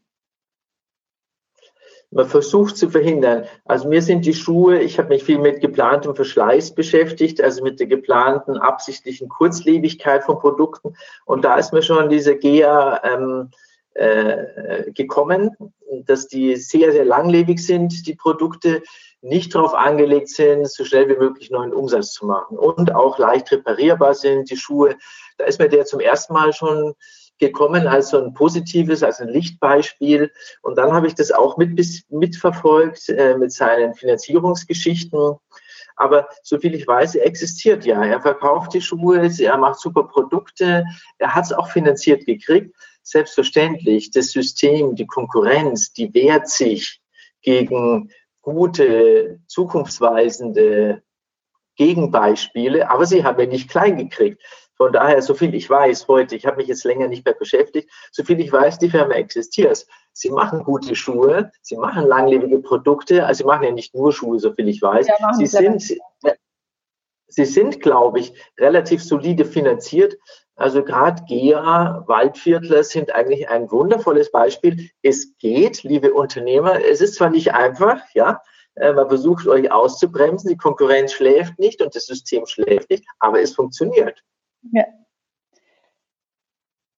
Man 2.11 2.27
versucht 2.27 2.77
zu 2.77 2.89
verhindern. 2.89 3.43
Also 3.65 3.89
mir 3.89 4.01
sind 4.01 4.25
die 4.25 4.33
Schuhe, 4.33 4.79
ich 4.79 4.97
habe 4.97 5.09
mich 5.09 5.25
viel 5.25 5.38
mit 5.38 5.59
geplantem 5.59 6.15
Verschleiß 6.15 6.75
beschäftigt, 6.75 7.41
also 7.41 7.61
mit 7.61 7.81
der 7.81 7.88
geplanten 7.88 8.55
absichtlichen 8.55 9.27
Kurzlebigkeit 9.27 10.23
von 10.23 10.39
Produkten. 10.39 10.95
Und 11.25 11.43
da 11.43 11.57
ist 11.57 11.73
mir 11.73 11.81
schon 11.81 12.07
diese 12.07 12.38
GEA 12.38 13.01
ähm, 13.03 13.49
äh, 13.95 14.91
gekommen, 14.93 15.57
dass 16.05 16.29
die 16.29 16.55
sehr, 16.55 16.93
sehr 16.93 17.05
langlebig 17.05 17.59
sind, 17.59 18.07
die 18.07 18.15
Produkte 18.15 18.81
nicht 19.25 19.55
darauf 19.55 19.73
angelegt 19.73 20.29
sind, 20.29 20.69
so 20.69 20.85
schnell 20.85 21.09
wie 21.09 21.17
möglich 21.17 21.49
neuen 21.49 21.73
Umsatz 21.73 22.11
zu 22.11 22.27
machen 22.27 22.57
und 22.57 22.93
auch 22.93 23.17
leicht 23.17 23.51
reparierbar 23.51 24.13
sind, 24.13 24.51
die 24.51 24.57
Schuhe. 24.57 24.95
Da 25.38 25.45
ist 25.45 25.59
mir 25.59 25.67
der 25.67 25.85
zum 25.85 25.99
ersten 25.99 26.33
Mal 26.33 26.53
schon 26.53 26.93
gekommen 27.39 27.88
als 27.88 28.09
so 28.09 28.23
ein 28.23 28.33
positives, 28.33 29.03
als 29.03 29.19
ein 29.19 29.27
Lichtbeispiel. 29.27 30.31
Und 30.61 30.77
dann 30.77 30.93
habe 30.93 31.07
ich 31.07 31.15
das 31.15 31.31
auch 31.31 31.57
mit, 31.57 31.77
mitverfolgt 32.09 33.09
äh, 33.09 33.35
mit 33.38 33.51
seinen 33.51 33.95
Finanzierungsgeschichten. 33.95 35.35
Aber 35.97 36.27
soviel 36.43 36.75
ich 36.75 36.88
weiß, 36.88 37.15
er 37.15 37.25
existiert 37.25 37.83
ja. 37.85 38.03
Er 38.03 38.21
verkauft 38.21 38.73
die 38.73 38.81
Schuhe, 38.81 39.29
er 39.39 39.57
macht 39.57 39.79
super 39.79 40.03
Produkte, 40.03 40.85
er 41.17 41.33
hat 41.33 41.45
es 41.45 41.53
auch 41.53 41.69
finanziert 41.69 42.25
gekriegt. 42.25 42.75
Selbstverständlich, 43.01 44.11
das 44.11 44.27
System, 44.27 44.95
die 44.95 45.07
Konkurrenz, 45.07 45.93
die 45.93 46.13
wehrt 46.13 46.49
sich 46.49 47.01
gegen 47.41 48.11
gute, 48.45 49.39
zukunftsweisende 49.47 51.01
Gegenbeispiele, 51.77 52.89
aber 52.89 53.05
sie 53.05 53.25
haben 53.25 53.39
ja 53.39 53.47
nicht 53.47 53.69
klein 53.69 53.97
gekriegt. 53.97 54.41
Von 54.77 54.93
daher, 54.93 55.21
so 55.21 55.34
viel 55.34 55.55
ich 55.55 55.69
weiß 55.69 56.08
heute, 56.08 56.36
ich 56.36 56.45
habe 56.45 56.58
mich 56.58 56.67
jetzt 56.67 56.84
länger 56.84 57.08
nicht 57.08 57.25
mehr 57.25 57.34
beschäftigt, 57.34 57.89
so 58.12 58.23
viel 58.23 58.39
ich 58.39 58.51
weiß, 58.51 58.77
die 58.77 58.89
Firma 58.89 59.15
existiert. 59.15 59.88
Sie 60.13 60.29
machen 60.29 60.63
gute 60.63 60.95
Schuhe, 60.95 61.51
sie 61.62 61.75
machen 61.75 62.05
langlebige 62.05 62.60
Produkte, 62.60 63.25
also 63.25 63.39
sie 63.39 63.47
machen 63.47 63.63
ja 63.63 63.71
nicht 63.71 63.95
nur 63.95 64.13
Schuhe, 64.13 64.39
so 64.39 64.53
viel 64.53 64.67
ich 64.67 64.81
weiß. 64.81 65.08
Ja, 65.08 65.34
sie 65.34 65.47
sind, 65.47 65.81
sie 67.27 67.45
sind, 67.45 67.81
glaube 67.81 68.19
ich, 68.19 68.34
relativ 68.60 69.03
solide 69.03 69.45
finanziert. 69.45 70.17
Also 70.56 70.84
gerade 70.84 71.24
GEA, 71.24 72.04
Waldviertler 72.08 72.84
sind 72.84 73.13
eigentlich 73.13 73.50
ein 73.50 73.70
wundervolles 73.70 74.32
Beispiel. 74.32 74.89
Es 75.02 75.38
geht, 75.38 75.84
liebe 75.84 76.13
Unternehmer, 76.13 76.80
es 76.84 77.02
ist 77.02 77.15
zwar 77.15 77.30
nicht 77.30 77.54
einfach, 77.54 78.02
ja, 78.13 78.41
äh, 78.76 78.94
man 78.94 79.10
versucht 79.10 79.48
euch 79.48 79.72
auszubremsen, 79.72 80.50
die 80.50 80.58
Konkurrenz 80.58 81.12
schläft 81.12 81.60
nicht 81.60 81.82
und 81.82 81.96
das 81.96 82.06
System 82.06 82.46
schläft 82.46 82.89
nicht, 82.89 83.06
aber 83.20 83.41
es 83.41 83.54
funktioniert. 83.54 84.24
Ja. 84.72 84.86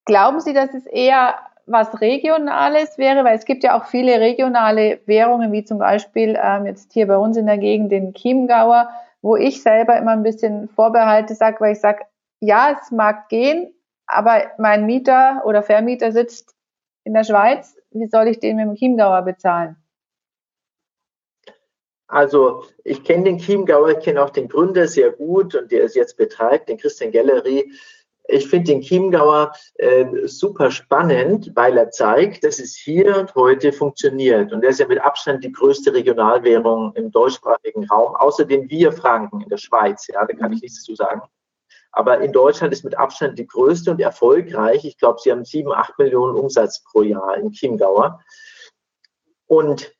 Glauben 0.05 0.39
Sie, 0.39 0.53
dass 0.53 0.73
es 0.73 0.85
eher 0.85 1.35
was 1.65 1.99
Regionales 1.99 2.97
wäre, 2.97 3.25
weil 3.25 3.35
es 3.35 3.45
gibt 3.45 3.63
ja 3.63 3.77
auch 3.77 3.85
viele 3.85 4.19
regionale 4.19 5.01
Währungen, 5.05 5.51
wie 5.51 5.65
zum 5.65 5.79
Beispiel 5.79 6.39
ähm, 6.41 6.65
jetzt 6.65 6.93
hier 6.93 7.07
bei 7.07 7.17
uns 7.17 7.35
in 7.37 7.45
der 7.45 7.57
Gegend 7.57 7.91
den 7.91 8.13
Chiemgauer, 8.13 8.89
wo 9.21 9.35
ich 9.35 9.61
selber 9.61 9.97
immer 9.97 10.11
ein 10.11 10.23
bisschen 10.23 10.69
Vorbehalte 10.69 11.35
sage, 11.35 11.57
weil 11.59 11.73
ich 11.73 11.81
sage, 11.81 12.05
ja, 12.39 12.77
es 12.79 12.91
mag 12.91 13.29
gehen, 13.29 13.73
aber 14.05 14.51
mein 14.57 14.85
Mieter 14.85 15.43
oder 15.45 15.63
Vermieter 15.63 16.11
sitzt 16.11 16.55
in 17.03 17.13
der 17.13 17.23
Schweiz, 17.23 17.75
wie 17.91 18.07
soll 18.07 18.27
ich 18.27 18.39
den 18.39 18.57
mit 18.57 18.65
dem 18.65 18.75
Chiemgauer 18.75 19.21
bezahlen? 19.21 19.77
Also 22.07 22.63
ich 22.85 23.03
kenne 23.03 23.25
den 23.25 23.37
Chiemgauer, 23.37 23.89
ich 23.89 23.99
kenne 23.99 24.23
auch 24.23 24.29
den 24.29 24.47
Gründer 24.47 24.87
sehr 24.87 25.11
gut 25.11 25.55
und 25.55 25.71
der 25.71 25.83
es 25.83 25.95
jetzt 25.95 26.15
betreibt, 26.15 26.69
den 26.69 26.77
Christian 26.77 27.11
Gallery. 27.11 27.71
Ich 28.29 28.47
finde 28.47 28.73
den 28.73 28.81
Chiemgauer 28.81 29.53
äh, 29.75 30.05
super 30.25 30.71
spannend, 30.71 31.51
weil 31.55 31.77
er 31.77 31.91
zeigt, 31.91 32.43
dass 32.43 32.59
es 32.59 32.75
hier 32.75 33.17
und 33.17 33.35
heute 33.35 33.71
funktioniert. 33.71 34.51
Und 34.51 34.63
er 34.63 34.69
ist 34.69 34.79
ja 34.79 34.87
mit 34.87 34.99
Abstand 34.99 35.43
die 35.43 35.51
größte 35.51 35.93
Regionalwährung 35.93 36.93
im 36.95 37.11
deutschsprachigen 37.11 37.85
Raum, 37.85 38.15
außer 38.15 38.45
den 38.45 38.69
Wir 38.69 38.91
Franken 38.91 39.41
in 39.41 39.49
der 39.49 39.57
Schweiz. 39.57 40.07
Ja, 40.07 40.25
da 40.25 40.33
kann 40.33 40.51
ich 40.51 40.61
nichts 40.61 40.79
dazu 40.79 40.95
sagen. 40.95 41.21
Aber 41.91 42.21
in 42.21 42.31
Deutschland 42.31 42.73
ist 42.73 42.83
mit 42.83 42.97
Abstand 42.97 43.39
die 43.39 43.47
größte 43.47 43.91
und 43.91 43.99
erfolgreich. 43.99 44.85
Ich 44.85 44.97
glaube, 44.97 45.19
sie 45.21 45.31
haben 45.31 45.45
sieben, 45.45 45.71
acht 45.71 45.97
Millionen 45.97 46.35
Umsatz 46.35 46.83
pro 46.83 47.01
Jahr 47.01 47.37
in 47.37 47.51
Chiemgauer. 47.51 48.23
Und 49.47 49.93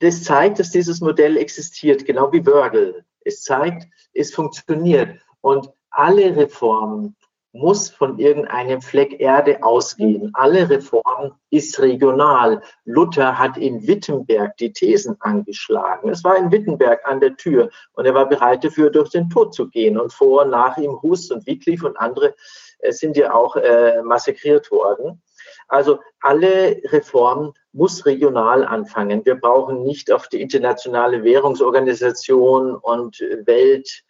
das 0.00 0.24
zeigt, 0.24 0.58
dass 0.58 0.70
dieses 0.70 1.00
Modell 1.00 1.36
existiert, 1.36 2.06
genau 2.06 2.32
wie 2.32 2.44
Wörgl. 2.46 3.04
Es 3.22 3.42
zeigt, 3.42 3.86
es 4.14 4.34
funktioniert. 4.34 5.20
Und 5.42 5.70
alle 5.90 6.36
Reformen 6.36 7.16
muss 7.52 7.90
von 7.90 8.18
irgendeinem 8.18 8.80
Fleck 8.80 9.20
Erde 9.20 9.62
ausgehen. 9.62 10.30
Alle 10.34 10.70
Reformen 10.70 11.32
ist 11.50 11.80
regional. 11.80 12.62
Luther 12.84 13.38
hat 13.38 13.56
in 13.56 13.86
Wittenberg 13.86 14.56
die 14.58 14.72
Thesen 14.72 15.16
angeschlagen. 15.20 16.10
Es 16.10 16.22
war 16.22 16.36
in 16.36 16.52
Wittenberg 16.52 17.04
an 17.04 17.20
der 17.20 17.36
Tür 17.36 17.70
und 17.94 18.06
er 18.06 18.14
war 18.14 18.28
bereit 18.28 18.64
dafür, 18.64 18.90
durch 18.90 19.10
den 19.10 19.28
Tod 19.30 19.54
zu 19.54 19.68
gehen. 19.68 19.98
Und 19.98 20.12
vor 20.12 20.42
und 20.42 20.50
nach 20.50 20.76
ihm 20.76 21.02
Hus 21.02 21.30
und 21.30 21.46
Wycliffe 21.46 21.86
und 21.86 21.96
andere 21.96 22.34
äh, 22.78 22.92
sind 22.92 23.16
ja 23.16 23.34
auch 23.34 23.56
äh, 23.56 24.02
massakriert 24.02 24.70
worden. 24.70 25.20
Also 25.66 26.00
alle 26.20 26.80
Reformen 26.86 27.52
muss 27.72 28.06
regional 28.06 28.64
anfangen. 28.64 29.24
Wir 29.24 29.36
brauchen 29.36 29.82
nicht 29.82 30.10
auf 30.12 30.28
die 30.28 30.40
internationale 30.40 31.22
Währungsorganisation 31.22 32.74
und 32.74 33.20
Welt 33.20 34.02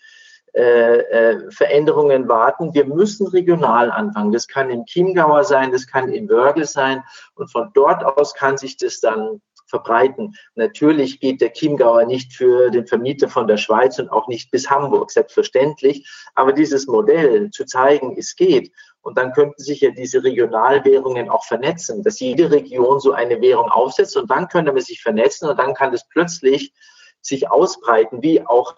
äh, 0.54 0.98
äh, 0.98 1.50
Veränderungen 1.50 2.28
warten. 2.28 2.74
Wir 2.74 2.84
müssen 2.84 3.26
regional 3.28 3.90
anfangen. 3.90 4.32
Das 4.32 4.48
kann 4.48 4.70
in 4.70 4.84
Chiemgauer 4.84 5.44
sein, 5.44 5.70
das 5.72 5.86
kann 5.86 6.12
in 6.12 6.28
Wörgl 6.28 6.64
sein 6.64 7.04
und 7.34 7.52
von 7.52 7.70
dort 7.74 8.04
aus 8.04 8.34
kann 8.34 8.56
sich 8.56 8.76
das 8.76 9.00
dann 9.00 9.40
verbreiten. 9.70 10.34
Natürlich 10.56 11.20
geht 11.20 11.40
der 11.40 11.52
Chiemgauer 11.52 12.04
nicht 12.04 12.34
für 12.34 12.70
den 12.70 12.86
Vermieter 12.86 13.28
von 13.28 13.46
der 13.46 13.56
Schweiz 13.56 13.98
und 13.98 14.10
auch 14.10 14.28
nicht 14.28 14.50
bis 14.50 14.68
Hamburg, 14.68 15.10
selbstverständlich. 15.10 16.10
Aber 16.34 16.52
dieses 16.52 16.86
Modell 16.86 17.50
zu 17.50 17.64
zeigen, 17.64 18.16
es 18.18 18.34
geht. 18.36 18.72
Und 19.00 19.16
dann 19.16 19.32
könnten 19.32 19.62
sich 19.62 19.80
ja 19.80 19.90
diese 19.92 20.22
Regionalwährungen 20.22 21.30
auch 21.30 21.44
vernetzen, 21.44 22.02
dass 22.02 22.20
jede 22.20 22.50
Region 22.50 23.00
so 23.00 23.12
eine 23.12 23.40
Währung 23.40 23.70
aufsetzt 23.70 24.16
und 24.16 24.30
dann 24.30 24.48
könnte 24.48 24.72
man 24.72 24.82
sich 24.82 25.00
vernetzen 25.00 25.48
und 25.48 25.58
dann 25.58 25.72
kann 25.72 25.92
das 25.92 26.06
plötzlich 26.06 26.74
sich 27.22 27.50
ausbreiten, 27.50 28.22
wie 28.22 28.44
auch 28.46 28.74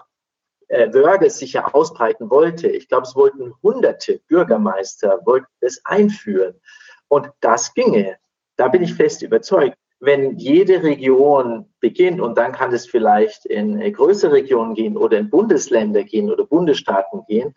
äh, 0.72 0.92
Wörgl 0.92 1.28
sich 1.28 1.52
ja 1.52 1.72
ausbreiten 1.72 2.30
wollte. 2.30 2.68
Ich 2.68 2.88
glaube, 2.88 3.06
es 3.06 3.14
wollten 3.14 3.52
hunderte 3.62 4.20
Bürgermeister, 4.26 5.20
wollten 5.24 5.46
es 5.60 5.82
einführen. 5.84 6.60
Und 7.08 7.28
das 7.40 7.74
ginge. 7.74 8.16
Da 8.56 8.68
bin 8.68 8.82
ich 8.82 8.94
fest 8.94 9.22
überzeugt. 9.22 9.76
Wenn 10.00 10.38
jede 10.38 10.82
Region 10.82 11.72
beginnt 11.78 12.20
und 12.20 12.36
dann 12.36 12.52
kann 12.52 12.72
es 12.72 12.86
vielleicht 12.86 13.44
in 13.46 13.80
äh, 13.80 13.92
größere 13.92 14.32
Regionen 14.32 14.74
gehen 14.74 14.96
oder 14.96 15.18
in 15.18 15.30
Bundesländer 15.30 16.04
gehen 16.04 16.30
oder 16.30 16.44
Bundesstaaten 16.44 17.24
gehen, 17.28 17.54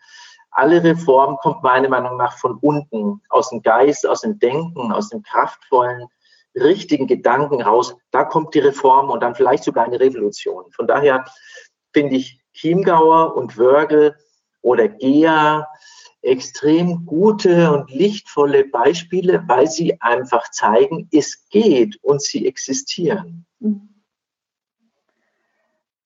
alle 0.50 0.84
Reform 0.84 1.36
kommt 1.38 1.62
meiner 1.62 1.88
Meinung 1.88 2.16
nach 2.16 2.38
von 2.38 2.58
unten, 2.60 3.22
aus 3.30 3.50
dem 3.50 3.62
Geist, 3.62 4.06
aus 4.06 4.20
dem 4.22 4.38
Denken, 4.38 4.92
aus 4.92 5.08
dem 5.08 5.22
kraftvollen, 5.22 6.06
richtigen 6.54 7.06
Gedanken 7.06 7.60
raus. 7.62 7.96
Da 8.10 8.24
kommt 8.24 8.54
die 8.54 8.60
Reform 8.60 9.10
und 9.10 9.22
dann 9.22 9.34
vielleicht 9.34 9.64
sogar 9.64 9.84
eine 9.84 10.00
Revolution. 10.00 10.70
Von 10.72 10.86
daher 10.86 11.24
finde 11.92 12.16
ich 12.16 12.40
Chiemgauer 12.56 13.36
und 13.36 13.56
Wörgl 13.56 14.16
oder 14.62 14.88
Gea 14.88 15.66
extrem 16.22 17.06
gute 17.06 17.70
und 17.70 17.90
lichtvolle 17.90 18.64
Beispiele, 18.64 19.44
weil 19.46 19.68
sie 19.68 20.00
einfach 20.00 20.50
zeigen, 20.50 21.08
es 21.12 21.48
geht 21.48 22.02
und 22.02 22.20
sie 22.20 22.46
existieren. 22.46 23.46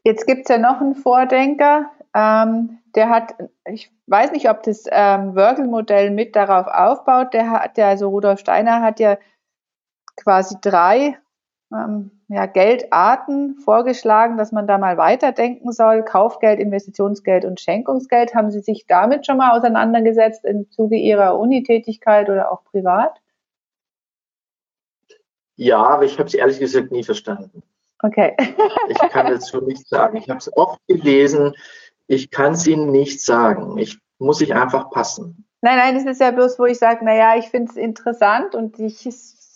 Jetzt 0.04 0.26
gibt 0.26 0.42
es 0.42 0.48
ja 0.48 0.58
noch 0.58 0.80
einen 0.80 0.94
Vordenker, 0.94 1.90
ähm, 2.14 2.78
der 2.94 3.08
hat, 3.08 3.34
ich 3.66 3.92
weiß 4.06 4.32
nicht, 4.32 4.50
ob 4.50 4.62
das 4.62 4.84
ähm, 4.90 5.34
Wörgl-Modell 5.34 6.10
mit 6.10 6.34
darauf 6.34 6.66
aufbaut, 6.66 7.32
der 7.32 7.50
hat 7.50 7.78
ja, 7.78 7.88
also 7.88 8.08
Rudolf 8.08 8.40
Steiner 8.40 8.82
hat 8.82 8.98
ja 8.98 9.18
quasi 10.16 10.56
drei 10.60 11.16
ähm, 11.72 12.10
ja, 12.28 12.46
Geldarten 12.46 13.56
vorgeschlagen, 13.56 14.36
dass 14.36 14.52
man 14.52 14.66
da 14.66 14.78
mal 14.78 14.96
weiterdenken 14.96 15.72
soll. 15.72 16.02
Kaufgeld, 16.04 16.60
Investitionsgeld 16.60 17.44
und 17.44 17.60
Schenkungsgeld. 17.60 18.34
Haben 18.34 18.50
Sie 18.50 18.60
sich 18.60 18.86
damit 18.86 19.26
schon 19.26 19.36
mal 19.36 19.56
auseinandergesetzt 19.56 20.44
im 20.44 20.70
Zuge 20.70 20.96
Ihrer 20.96 21.38
Unitätigkeit 21.38 22.28
oder 22.28 22.52
auch 22.52 22.64
privat? 22.64 23.20
Ja, 25.56 25.78
aber 25.78 26.04
ich 26.04 26.18
habe 26.18 26.26
es 26.26 26.34
ehrlich 26.34 26.58
gesagt 26.58 26.90
nie 26.90 27.04
verstanden. 27.04 27.62
Okay. 28.02 28.34
ich 28.88 28.98
kann 29.10 29.26
dazu 29.26 29.60
nichts 29.60 29.88
sagen. 29.90 30.16
Ich 30.16 30.28
habe 30.30 30.38
es 30.38 30.50
oft 30.56 30.80
gelesen. 30.88 31.54
Ich 32.06 32.30
kann 32.30 32.52
es 32.52 32.66
Ihnen 32.66 32.90
nicht 32.90 33.24
sagen. 33.24 33.76
Ich 33.78 33.98
muss 34.18 34.38
sich 34.38 34.54
einfach 34.54 34.90
passen. 34.90 35.46
Nein, 35.62 35.76
nein, 35.76 35.96
es 35.96 36.06
ist 36.06 36.20
ja 36.20 36.30
bloß, 36.30 36.58
wo 36.58 36.64
ich 36.64 36.78
sage, 36.78 37.04
naja, 37.04 37.36
ich 37.36 37.48
finde 37.48 37.70
es 37.70 37.76
interessant 37.76 38.54
und 38.54 38.78
ich 38.78 39.06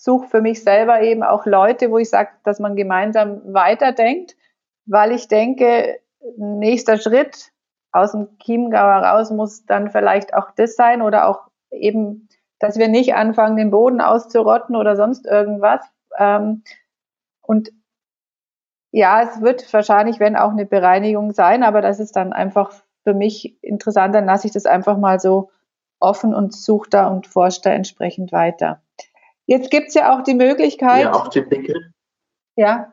suche 0.05 0.29
für 0.29 0.43
mich 0.43 0.63
selber 0.63 1.01
eben 1.01 1.23
auch 1.23 1.47
Leute, 1.47 1.91
wo 1.91 1.97
ich 1.97 2.11
sage, 2.11 2.29
dass 2.45 2.61
man 2.61 2.77
gemeinsam 2.77 3.41
weiterdenkt, 3.55 4.37
weil 4.85 5.13
ich 5.13 5.29
denke, 5.29 5.99
nächster 6.37 6.99
Schritt 6.99 7.53
aus 7.91 8.13
dem 8.13 8.29
Chiemgau 8.39 8.85
raus 8.85 9.31
muss 9.31 9.65
dann 9.65 9.91
vielleicht 9.91 10.35
auch 10.35 10.51
das 10.51 10.77
sein 10.77 11.01
oder 11.01 11.27
auch 11.27 11.49
eben, 11.71 12.29
dass 12.59 12.77
wir 12.77 12.89
nicht 12.89 13.15
anfangen, 13.15 13.57
den 13.57 13.71
Boden 13.71 14.03
auszurotten 14.03 14.77
oder 14.77 14.95
sonst 14.95 15.25
irgendwas. 15.25 15.81
Ähm, 16.19 16.65
und 17.41 17.71
ja, 18.91 19.23
es 19.23 19.41
wird 19.41 19.73
wahrscheinlich, 19.73 20.21
wenn 20.21 20.37
auch 20.37 20.51
eine 20.51 20.67
Bereinigung 20.67 21.33
sein, 21.33 21.63
aber 21.63 21.81
das 21.81 21.99
ist 21.99 22.15
dann 22.15 22.35
einfach 22.35 22.73
für 23.05 23.15
mich 23.15 23.63
interessant, 23.63 24.15
dann 24.15 24.27
lasse 24.27 24.47
ich 24.47 24.53
das 24.53 24.67
einfach 24.67 24.99
mal 24.99 25.19
so 25.19 25.51
offen 25.99 26.35
und 26.35 26.55
suche 26.55 26.91
da 26.91 27.09
und 27.09 27.27
forsche 27.27 27.63
da 27.63 27.71
entsprechend 27.71 28.33
weiter. 28.33 28.84
Jetzt 29.47 29.71
gibt 29.71 29.89
es 29.89 29.95
ja 29.95 30.15
auch 30.15 30.23
die 30.23 30.35
Möglichkeit. 30.35 31.03
Ja, 31.03 31.15
auch 31.15 31.29
den 31.29 31.49
Begriff. 31.49 31.85
Ja. 32.57 32.93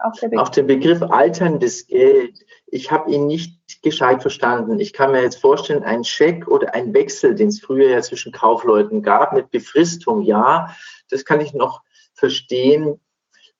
Auch, 0.00 0.12
der 0.12 0.28
Begriff. 0.28 0.46
auch 0.46 0.48
den 0.50 0.66
Begriff 0.68 1.02
alterndes 1.02 1.86
Geld. 1.88 2.38
Ich 2.66 2.92
habe 2.92 3.10
ihn 3.10 3.26
nicht 3.26 3.82
gescheit 3.82 4.22
verstanden. 4.22 4.78
Ich 4.78 4.92
kann 4.92 5.10
mir 5.10 5.22
jetzt 5.22 5.40
vorstellen, 5.40 5.82
ein 5.82 6.04
Scheck 6.04 6.46
oder 6.46 6.74
ein 6.74 6.94
Wechsel, 6.94 7.34
den 7.34 7.48
es 7.48 7.60
früher 7.60 7.90
ja 7.90 8.00
zwischen 8.00 8.32
Kaufleuten 8.32 9.02
gab, 9.02 9.32
mit 9.32 9.50
Befristung, 9.50 10.22
ja, 10.22 10.74
das 11.10 11.24
kann 11.24 11.40
ich 11.40 11.52
noch 11.52 11.82
verstehen. 12.14 13.00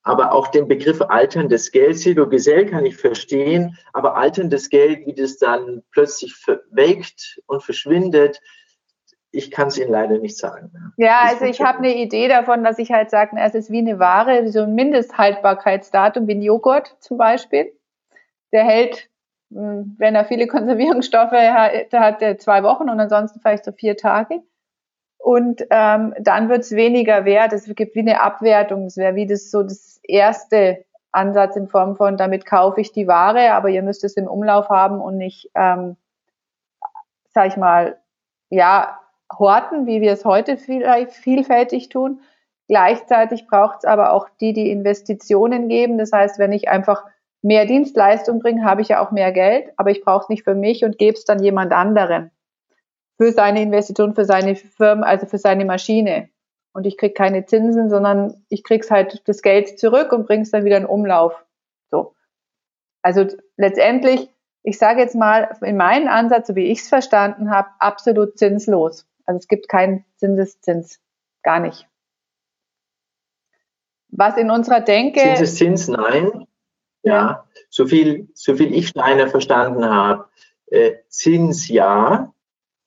Aber 0.03 0.33
auch 0.33 0.49
den 0.49 0.69
Begriff 0.69 1.03
alterndes 1.03 1.73
Geld, 1.73 1.99
Silvio 1.99 2.29
Gesell 2.29 2.67
kann 2.67 2.87
ich 2.87 2.97
verstehen, 2.97 3.77
aber 3.93 4.17
alterndes 4.17 4.71
Geld, 4.71 5.07
wie 5.07 5.15
das 5.15 5.39
dann 5.39 5.83
plötzlich 5.91 6.35
verwelkt 6.37 7.41
und 7.47 7.63
verschwindet, 7.65 8.41
ich 9.31 9.51
kann 9.51 9.69
es 9.69 9.79
Ihnen 9.79 9.91
leider 9.91 10.19
nicht 10.19 10.39
sagen. 10.39 10.71
Ja, 10.97 11.21
also 11.25 11.45
ich 11.45 11.61
habe 11.61 11.79
eine 11.79 11.95
Idee 11.97 12.29
davon, 12.29 12.65
dass 12.65 12.79
ich 12.79 12.93
halt 12.93 13.11
sage, 13.11 13.37
es 13.39 13.55
ist 13.55 13.71
wie 13.71 13.79
eine 13.79 13.99
Ware, 13.99 14.49
so 14.49 14.63
ein 14.63 14.75
Mindesthaltbarkeitsdatum, 14.75 16.27
wie 16.27 16.35
ein 16.35 16.43
Joghurt 16.43 16.97
zum 17.01 17.19
Beispiel. 17.19 17.73
Der 18.53 18.65
hält, 18.65 19.11
hm, 19.53 19.97
wenn 19.99 20.15
er 20.15 20.25
viele 20.25 20.47
Konservierungsstoffe 20.49 21.33
hat, 21.33 21.93
hat 21.93 22.23
er 22.23 22.39
zwei 22.39 22.63
Wochen 22.63 22.89
und 22.89 23.01
ansonsten 23.01 23.41
vielleicht 23.41 23.65
so 23.65 23.73
vier 23.73 23.97
Tage. 23.97 24.43
Und 25.19 25.63
ähm, 25.71 26.15
dann 26.21 26.49
wird 26.49 26.61
es 26.61 26.71
weniger 26.73 27.25
wert. 27.25 27.53
Es 27.53 27.65
gibt 27.75 27.95
wie 27.95 28.01
eine 28.01 28.23
Abwertung. 28.23 28.85
Das 28.85 28.97
wäre 28.97 29.15
wie 29.15 29.27
das 29.27 29.51
so 29.51 29.63
das 29.63 30.01
erste 30.05 30.85
Ansatz 31.11 31.57
in 31.57 31.69
Form 31.69 31.97
von, 31.97 32.17
damit 32.17 32.47
kaufe 32.47 32.81
ich 32.81 32.93
die 32.93 33.09
Ware, 33.09 33.53
aber 33.53 33.69
ihr 33.69 33.83
müsst 33.83 34.05
es 34.05 34.17
im 34.17 34.27
Umlauf 34.27 34.69
haben 34.69 35.01
und 35.01 35.17
nicht, 35.17 35.51
ähm, 35.55 35.97
sag 37.31 37.49
ich 37.49 37.57
mal, 37.57 37.99
ja, 38.51 39.01
horten, 39.37 39.87
wie 39.87 40.01
wir 40.01 40.13
es 40.13 40.25
heute 40.25 40.57
vielfältig 40.57 41.89
tun. 41.89 42.21
Gleichzeitig 42.69 43.47
braucht 43.47 43.79
es 43.79 43.85
aber 43.85 44.13
auch 44.13 44.29
die, 44.41 44.53
die 44.53 44.71
Investitionen 44.71 45.69
geben. 45.69 45.99
Das 45.99 46.13
heißt, 46.13 46.39
wenn 46.39 46.53
ich 46.53 46.69
einfach 46.69 47.05
mehr 47.43 47.67
Dienstleistung 47.67 48.41
bringe, 48.41 48.65
habe 48.65 48.83
ich 48.83 48.89
ja 48.89 49.05
auch 49.05 49.11
mehr 49.11 49.33
Geld, 49.33 49.73
aber 49.77 49.91
ich 49.91 50.03
brauche 50.03 50.25
es 50.25 50.29
nicht 50.29 50.45
für 50.45 50.55
mich 50.55 50.85
und 50.85 50.99
gebe 50.99 51.17
es 51.17 51.25
dann 51.25 51.43
jemand 51.43 51.73
anderen 51.73 52.31
für 53.19 53.33
seine 53.33 53.63
Investition, 53.63 54.15
für 54.15 54.25
seine 54.25 54.55
Firma, 54.55 55.07
also 55.07 55.27
für 55.27 55.39
seine 55.39 55.65
Maschine. 55.65 56.31
Und 56.73 56.87
ich 56.87 56.97
kriege 56.97 57.15
keine 57.15 57.45
Zinsen, 57.45 57.91
sondern 57.91 58.45
ich 58.49 58.63
krieg's 58.63 58.91
halt 58.91 59.23
das 59.27 59.43
Geld 59.43 59.79
zurück 59.79 60.13
und 60.13 60.27
bringe 60.27 60.43
es 60.43 60.53
dann 60.53 60.65
wieder 60.65 60.77
in 60.77 60.87
Umlauf. 60.87 61.45
So. 61.91 62.15
Also 63.03 63.27
letztendlich, 63.57 64.31
ich 64.63 64.79
sage 64.79 65.01
jetzt 65.01 65.17
mal, 65.17 65.57
in 65.63 65.77
meinem 65.77 66.09
Ansatz, 66.09 66.47
so 66.47 66.55
wie 66.55 66.71
ich 66.71 66.81
es 66.81 66.89
verstanden 66.89 67.51
habe, 67.51 67.69
absolut 67.81 68.39
zinslos. 68.39 69.08
Also 69.29 69.41
es 69.41 69.49
gibt 69.49 69.69
keinen 69.69 70.07
Zinseszins, 70.17 71.01
gar 71.43 71.61
nicht. 71.61 71.87
Was 74.09 74.39
in 74.39 74.51
unserer 74.51 74.81
Denke. 74.81 75.21
Zinseszins, 75.21 75.87
nein. 75.87 76.47
Ja, 77.03 77.15
ja. 77.15 77.45
So, 77.69 77.87
viel, 77.87 78.31
so 78.33 78.57
viel 78.57 78.73
ich 78.73 78.89
Steiner 78.89 79.29
verstanden 79.29 79.85
habe. 79.85 80.31
Äh, 80.69 80.95
Zins 81.09 81.69
ja. 81.69 82.33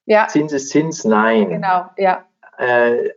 Ja. 0.05 0.27
Zinseszins 0.29 1.05
nein. 1.05 1.47
Genau, 1.49 1.85
ja. 1.97 2.25
Äh, 2.57 3.11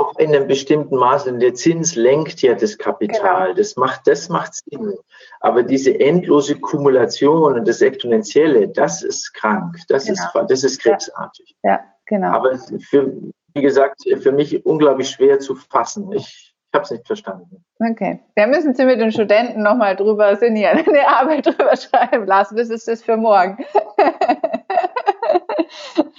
auch 0.00 0.18
in 0.18 0.34
einem 0.34 0.46
bestimmten 0.46 0.96
Maße. 0.96 1.32
Der 1.38 1.54
Zins 1.54 1.94
lenkt 1.94 2.42
ja 2.42 2.54
das 2.54 2.78
Kapital. 2.78 3.48
Genau. 3.48 3.56
Das 3.56 3.76
macht, 3.76 4.06
das 4.06 4.28
macht 4.28 4.54
Sinn. 4.54 4.94
Aber 5.40 5.62
diese 5.62 5.98
endlose 5.98 6.56
Kumulation 6.56 7.54
und 7.54 7.68
das 7.68 7.82
Exponentielle, 7.82 8.68
das 8.68 9.02
ist 9.02 9.34
krank. 9.34 9.76
Das 9.88 10.06
genau. 10.06 10.22
ist, 10.22 10.50
das 10.50 10.64
ist 10.64 10.82
krebsartig. 10.82 11.56
Ja. 11.62 11.72
ja. 11.72 11.80
Genau. 12.06 12.28
Aber 12.28 12.58
für, 12.88 13.12
wie 13.54 13.62
gesagt, 13.62 14.02
für 14.20 14.32
mich 14.32 14.64
unglaublich 14.66 15.10
schwer 15.10 15.38
zu 15.38 15.54
fassen. 15.54 16.12
Ich, 16.12 16.54
Ich 16.70 16.74
habe 16.74 16.84
es 16.84 16.90
nicht 16.92 17.06
verstanden. 17.06 17.64
Okay. 17.80 18.20
Da 18.36 18.46
müssen 18.46 18.74
Sie 18.74 18.84
mit 18.84 19.00
den 19.00 19.10
Studenten 19.10 19.62
nochmal 19.62 19.96
drüber 19.96 20.36
sinnieren, 20.36 20.78
eine 20.86 21.08
Arbeit 21.08 21.46
drüber 21.46 21.76
schreiben 21.76 22.26
lassen. 22.26 22.56
Das 22.56 22.70
ist 22.70 22.86
das 22.86 23.02
für 23.02 23.16
morgen. 23.16 23.58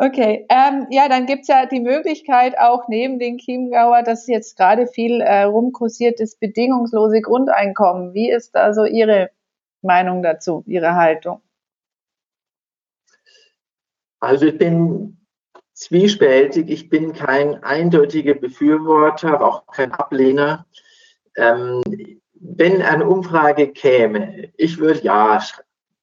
okay. 0.00 0.46
Ähm, 0.48 0.86
ja, 0.90 1.08
dann 1.08 1.26
gibt 1.26 1.42
es 1.42 1.48
ja 1.48 1.66
die 1.66 1.80
Möglichkeit 1.80 2.58
auch 2.58 2.88
neben 2.88 3.18
den 3.18 3.38
Chiemgauer, 3.38 4.02
dass 4.02 4.26
jetzt 4.26 4.56
gerade 4.56 4.86
viel 4.86 5.20
äh, 5.20 5.42
rumkursiert, 5.42 6.20
das 6.20 6.36
bedingungslose 6.36 7.20
Grundeinkommen. 7.20 8.14
Wie 8.14 8.30
ist 8.30 8.56
also 8.56 8.84
Ihre 8.84 9.30
Meinung 9.82 10.22
dazu, 10.22 10.64
Ihre 10.66 10.94
Haltung? 10.94 11.40
Also 14.20 14.46
ich 14.46 14.58
bin 14.58 15.16
zwiespältig. 15.72 16.68
Ich 16.68 16.88
bin 16.90 17.14
kein 17.14 17.62
eindeutiger 17.64 18.34
Befürworter, 18.34 19.40
auch 19.42 19.66
kein 19.66 19.92
Ablehner. 19.92 20.66
Ähm, 21.36 21.82
wenn 22.34 22.82
eine 22.82 23.06
Umfrage 23.06 23.68
käme, 23.68 24.50
ich 24.56 24.78
würde 24.78 25.00
ja 25.00 25.40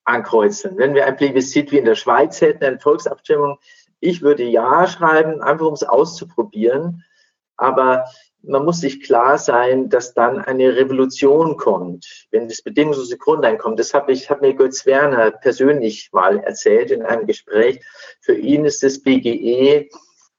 ankreuzen. 0.04 0.78
Wenn 0.78 0.96
wir 0.96 1.06
ein 1.06 1.16
Plebiszit 1.16 1.72
wie 1.72 1.78
in 1.78 1.86
der 1.86 1.96
Schweiz 1.96 2.42
hätten, 2.42 2.64
eine 2.64 2.80
Volksabstimmung, 2.80 3.58
ich 4.08 4.22
würde 4.22 4.44
ja 4.44 4.88
schreiben, 4.88 5.42
einfach 5.42 5.66
um 5.66 5.74
es 5.74 5.84
auszuprobieren. 5.84 7.04
Aber 7.58 8.06
man 8.44 8.64
muss 8.64 8.80
sich 8.80 9.02
klar 9.02 9.38
sein, 9.38 9.90
dass 9.90 10.14
dann 10.14 10.40
eine 10.40 10.76
Revolution 10.76 11.58
kommt, 11.58 12.28
wenn 12.32 12.48
das 12.48 12.62
bedingungslose 12.62 13.18
Grundeinkommen, 13.18 13.78
das 13.78 13.94
habe 13.94 14.12
ich, 14.12 14.30
hat 14.30 14.42
mir 14.42 14.54
Götz 14.54 14.86
Werner 14.86 15.32
persönlich 15.32 16.10
mal 16.14 16.40
erzählt 16.40 16.92
in 16.92 17.04
einem 17.04 17.28
Gespräch. 17.28 17.82
Für 18.22 18.36
ihn 18.36 18.66
ist 18.66 18.84
das 18.84 19.02
BGE 19.02 19.90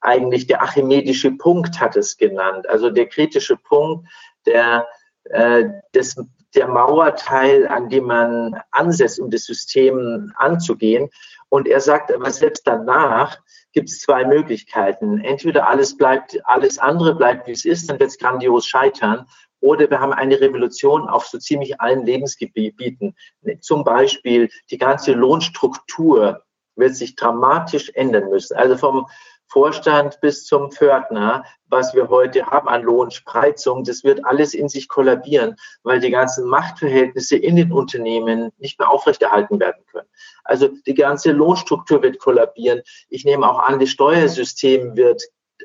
eigentlich 0.01 0.47
der 0.47 0.63
archimedische 0.63 1.33
Punkt, 1.33 1.81
hat 1.81 1.97
es 1.97 2.17
genannt. 2.17 2.69
Also 2.69 2.91
der 2.91 3.07
kritische 3.07 3.57
Punkt, 3.57 4.09
der, 4.47 4.87
äh, 5.25 5.65
des, 5.95 6.17
der 6.55 6.69
Mauerteil, 6.69 7.67
an 7.67 7.89
dem 7.89 8.05
man 8.05 8.61
ansetzt, 8.71 9.21
um 9.21 9.31
das 9.31 9.45
System 9.45 10.33
anzugehen. 10.37 11.11
Und 11.49 11.67
er 11.67 11.81
sagt 11.81 12.13
aber 12.13 12.31
selbst 12.31 12.67
danach, 12.67 13.39
gibt 13.79 13.91
es 13.91 14.01
zwei 14.01 14.25
Möglichkeiten. 14.25 15.21
Entweder 15.21 15.69
alles 15.69 15.97
bleibt, 15.97 16.41
alles 16.43 16.81
andere 16.81 17.15
bleibt, 17.15 17.47
wie 17.47 17.53
es 17.53 17.65
ist, 17.65 17.89
dann 17.89 18.01
wird 18.01 18.11
es 18.11 18.19
grandios 18.19 18.67
scheitern. 18.67 19.25
Oder 19.61 19.89
wir 19.89 20.01
haben 20.01 20.13
eine 20.13 20.41
Revolution 20.41 21.09
auf 21.09 21.27
so 21.27 21.39
ziemlich 21.39 21.81
allen 21.81 22.05
Lebensgebieten. 22.05 23.15
Zum 23.61 23.85
Beispiel 23.85 24.51
die 24.73 24.79
ganze 24.79 25.13
Lohnstruktur 25.13 26.43
wird 26.75 26.97
sich 26.97 27.15
dramatisch 27.15 27.93
ändern 27.95 28.31
müssen. 28.31 28.57
Also 28.57 28.77
vom 28.77 29.07
Vorstand 29.49 30.21
bis 30.21 30.45
zum 30.45 30.71
Pförtner, 30.71 31.45
was 31.69 31.95
wir 31.95 32.09
heute 32.09 32.47
haben 32.47 32.69
an 32.69 32.83
Lohnspreizung, 32.83 33.85
das 33.85 34.05
wird 34.05 34.25
alles 34.25 34.55
in 34.55 34.69
sich 34.69 34.89
kollabieren, 34.89 35.57
weil 35.83 36.01
die 36.01 36.11
ganzen 36.11 36.47
Machtverhältnisse 36.49 37.37
in 37.37 37.57
den 37.57 37.73
Unternehmen 37.73 38.51
nicht 38.59 38.79
mehr 38.79 38.91
aufrechterhalten 38.91 39.59
werden 39.59 39.85
können. 39.91 40.09
Also 40.45 40.69
die 40.87 40.95
ganze 40.95 41.33
Lohnstruktur 41.33 42.03
wird 42.03 42.19
kollabieren. 42.19 42.83
Ich 43.09 43.25
nehme 43.25 43.49
auch 43.51 43.59
an, 43.59 43.81
das 43.81 43.91
Steuersystem 43.91 44.97
wird 44.97 45.23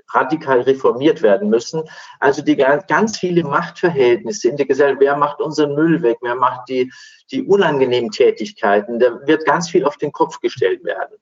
radikal 0.10 0.62
reformiert 0.62 1.22
werden 1.22 1.50
müssen. 1.50 1.84
Also 2.20 2.42
die 2.42 2.56
ganz 2.56 3.18
viele 3.18 3.44
Machtverhältnisse 3.44 4.50
in 4.50 4.58
der 4.58 4.66
Gesellschaft, 4.66 5.02
wer 5.02 5.16
macht 5.18 5.42
unseren 5.42 5.76
Müll 5.76 6.02
weg, 6.02 6.18
wer 6.22 6.36
macht 6.36 6.70
die, 6.70 6.92
die 7.32 7.44
unangenehmen 7.44 8.12
Tätigkeiten, 8.12 9.00
da 9.00 9.20
wird 9.26 9.46
ganz 9.46 9.70
viel 9.70 9.86
auf 9.86 9.98
den 9.98 10.12
Kopf 10.12 10.40
gestellt 10.40 10.84
werden. 10.84 11.16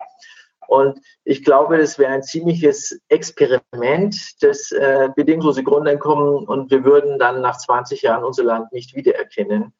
Und 0.67 0.99
ich 1.23 1.43
glaube, 1.43 1.77
das 1.77 1.99
wäre 1.99 2.11
ein 2.11 2.23
ziemliches 2.23 2.99
Experiment, 3.09 4.41
das 4.41 4.71
äh, 4.71 5.09
bedingungslose 5.15 5.63
Grundeinkommen 5.63 6.47
und 6.47 6.71
wir 6.71 6.83
würden 6.83 7.19
dann 7.19 7.41
nach 7.41 7.57
20 7.57 8.01
Jahren 8.01 8.23
unser 8.23 8.43
Land 8.43 8.71
nicht 8.71 8.95
wiedererkennen. 8.95 9.73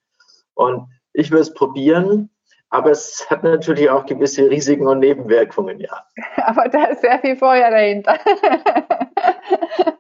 Und 0.54 0.88
ich 1.14 1.32
würde 1.32 1.44
es 1.44 1.54
probieren, 1.54 2.30
aber 2.70 2.92
es 2.92 3.30
hat 3.30 3.44
natürlich 3.44 3.90
auch 3.90 4.06
gewisse 4.06 4.50
Risiken 4.50 4.88
und 4.88 5.00
Nebenwirkungen, 5.00 5.80
ja. 5.80 6.06
Aber 6.38 6.70
da 6.70 6.86
ist 6.86 7.02
sehr 7.02 7.20
viel 7.20 7.36
Feuer 7.36 7.70
dahinter. 7.70 8.18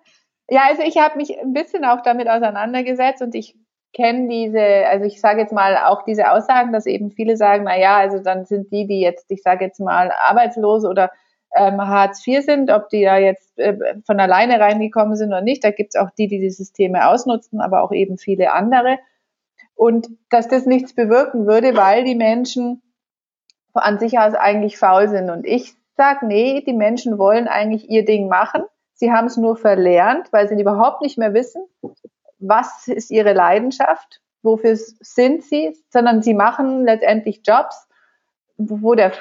ja, 0.49 0.61
also 0.69 0.81
ich 0.83 0.97
habe 0.97 1.17
mich 1.17 1.37
ein 1.37 1.53
bisschen 1.53 1.83
auch 1.85 2.01
damit 2.01 2.29
auseinandergesetzt 2.29 3.21
und 3.21 3.35
ich 3.35 3.57
kenne 3.93 4.27
diese, 4.27 4.61
also 4.87 5.05
ich 5.05 5.19
sage 5.19 5.41
jetzt 5.41 5.53
mal 5.53 5.77
auch 5.77 6.03
diese 6.03 6.31
Aussagen, 6.31 6.71
dass 6.71 6.85
eben 6.85 7.11
viele 7.11 7.37
sagen, 7.37 7.63
na 7.65 7.77
ja, 7.77 7.97
also 7.97 8.19
dann 8.19 8.45
sind 8.45 8.71
die, 8.71 8.87
die 8.87 9.01
jetzt, 9.01 9.29
ich 9.29 9.41
sage 9.41 9.65
jetzt 9.65 9.79
mal 9.79 10.11
arbeitslos 10.11 10.85
oder 10.85 11.11
ähm, 11.55 11.81
Hartz 11.81 12.25
IV 12.25 12.43
sind, 12.43 12.71
ob 12.71 12.89
die 12.89 13.03
da 13.03 13.17
jetzt 13.17 13.59
äh, 13.59 13.77
von 14.05 14.19
alleine 14.19 14.59
reingekommen 14.59 15.15
sind 15.15 15.29
oder 15.29 15.41
nicht. 15.41 15.63
Da 15.63 15.71
gibt 15.71 15.95
es 15.95 16.01
auch 16.01 16.09
die, 16.11 16.27
die 16.27 16.39
die 16.39 16.49
Systeme 16.49 17.07
ausnutzen, 17.07 17.59
aber 17.59 17.83
auch 17.83 17.91
eben 17.91 18.17
viele 18.17 18.53
andere 18.53 18.99
und 19.81 20.09
dass 20.29 20.47
das 20.47 20.67
nichts 20.67 20.93
bewirken 20.93 21.47
würde, 21.47 21.75
weil 21.75 22.03
die 22.03 22.13
Menschen 22.13 22.83
an 23.73 23.97
sich 23.97 24.19
aus 24.19 24.35
eigentlich 24.35 24.77
faul 24.77 25.09
sind. 25.09 25.31
Und 25.31 25.43
ich 25.43 25.73
sage, 25.97 26.27
nee, 26.27 26.61
die 26.61 26.73
Menschen 26.73 27.17
wollen 27.17 27.47
eigentlich 27.47 27.89
ihr 27.89 28.05
Ding 28.05 28.27
machen. 28.27 28.61
Sie 28.93 29.11
haben 29.11 29.25
es 29.25 29.37
nur 29.37 29.57
verlernt, 29.57 30.31
weil 30.31 30.47
sie 30.47 30.59
überhaupt 30.59 31.01
nicht 31.01 31.17
mehr 31.17 31.33
wissen, 31.33 31.63
was 32.41 32.87
ist 32.87 33.11
ihre 33.11 33.33
Leidenschaft, 33.33 34.21
wofür 34.41 34.75
sind 34.75 35.43
sie, 35.43 35.77
sondern 35.89 36.21
sie 36.21 36.33
machen 36.33 36.83
letztendlich 36.85 37.41
Jobs, 37.45 37.87
wo 38.57 38.95
der 38.95 39.13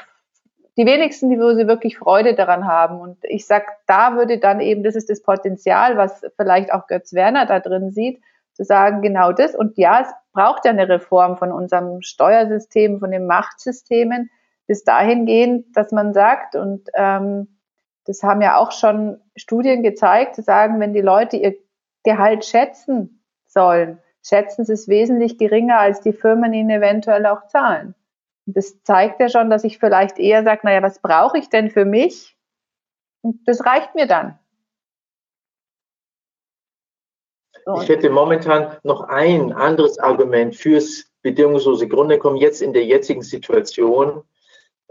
die 0.76 0.86
wenigsten, 0.86 1.28
die 1.28 1.38
wo 1.38 1.52
sie 1.52 1.66
wirklich 1.66 1.98
Freude 1.98 2.34
daran 2.34 2.66
haben. 2.66 3.00
Und 3.00 3.18
ich 3.24 3.46
sag, 3.46 3.64
da 3.86 4.14
würde 4.14 4.38
dann 4.38 4.60
eben, 4.60 4.82
das 4.82 4.94
ist 4.94 5.10
das 5.10 5.22
Potenzial, 5.22 5.96
was 5.96 6.22
vielleicht 6.36 6.72
auch 6.72 6.86
Götz 6.86 7.12
Werner 7.12 7.44
da 7.44 7.60
drin 7.60 7.90
sieht, 7.90 8.22
zu 8.54 8.64
sagen, 8.64 9.02
genau 9.02 9.32
das. 9.32 9.54
Und 9.54 9.76
ja, 9.76 10.00
es 10.00 10.08
braucht 10.32 10.64
ja 10.64 10.70
eine 10.70 10.88
Reform 10.88 11.36
von 11.36 11.52
unserem 11.52 12.02
Steuersystem, 12.02 12.98
von 12.98 13.10
den 13.10 13.26
Machtsystemen, 13.26 14.30
bis 14.66 14.84
dahin 14.84 15.26
gehen, 15.26 15.70
dass 15.74 15.92
man 15.92 16.14
sagt, 16.14 16.56
und 16.56 16.88
ähm, 16.94 17.58
das 18.06 18.22
haben 18.22 18.40
ja 18.40 18.56
auch 18.56 18.72
schon 18.72 19.20
Studien 19.36 19.82
gezeigt, 19.82 20.34
zu 20.36 20.42
sagen, 20.42 20.80
wenn 20.80 20.94
die 20.94 21.00
Leute 21.00 21.36
ihr 21.36 21.56
Gehalt 22.04 22.44
schätzen 22.44 23.22
sollen, 23.46 24.00
schätzen 24.24 24.64
sie 24.64 24.72
es 24.72 24.88
wesentlich 24.88 25.38
geringer, 25.38 25.78
als 25.78 26.00
die 26.00 26.12
Firmen 26.12 26.52
ihnen 26.52 26.70
eventuell 26.70 27.26
auch 27.26 27.46
zahlen. 27.46 27.94
Und 28.46 28.56
das 28.56 28.82
zeigt 28.82 29.20
ja 29.20 29.28
schon, 29.28 29.50
dass 29.50 29.64
ich 29.64 29.78
vielleicht 29.78 30.18
eher 30.18 30.44
sage, 30.44 30.60
naja, 30.64 30.82
was 30.82 31.00
brauche 31.00 31.38
ich 31.38 31.48
denn 31.48 31.70
für 31.70 31.84
mich? 31.84 32.36
Und 33.22 33.46
das 33.46 33.64
reicht 33.64 33.94
mir 33.94 34.06
dann. 34.06 34.38
Ich 37.82 37.88
hätte 37.88 38.10
momentan 38.10 38.76
noch 38.82 39.02
ein 39.02 39.52
anderes 39.52 39.98
Argument 39.98 40.56
fürs 40.56 41.10
bedingungslose 41.22 41.88
Grundeinkommen 41.88 42.38
jetzt 42.38 42.62
in 42.62 42.72
der 42.72 42.84
jetzigen 42.84 43.22
Situation. 43.22 44.22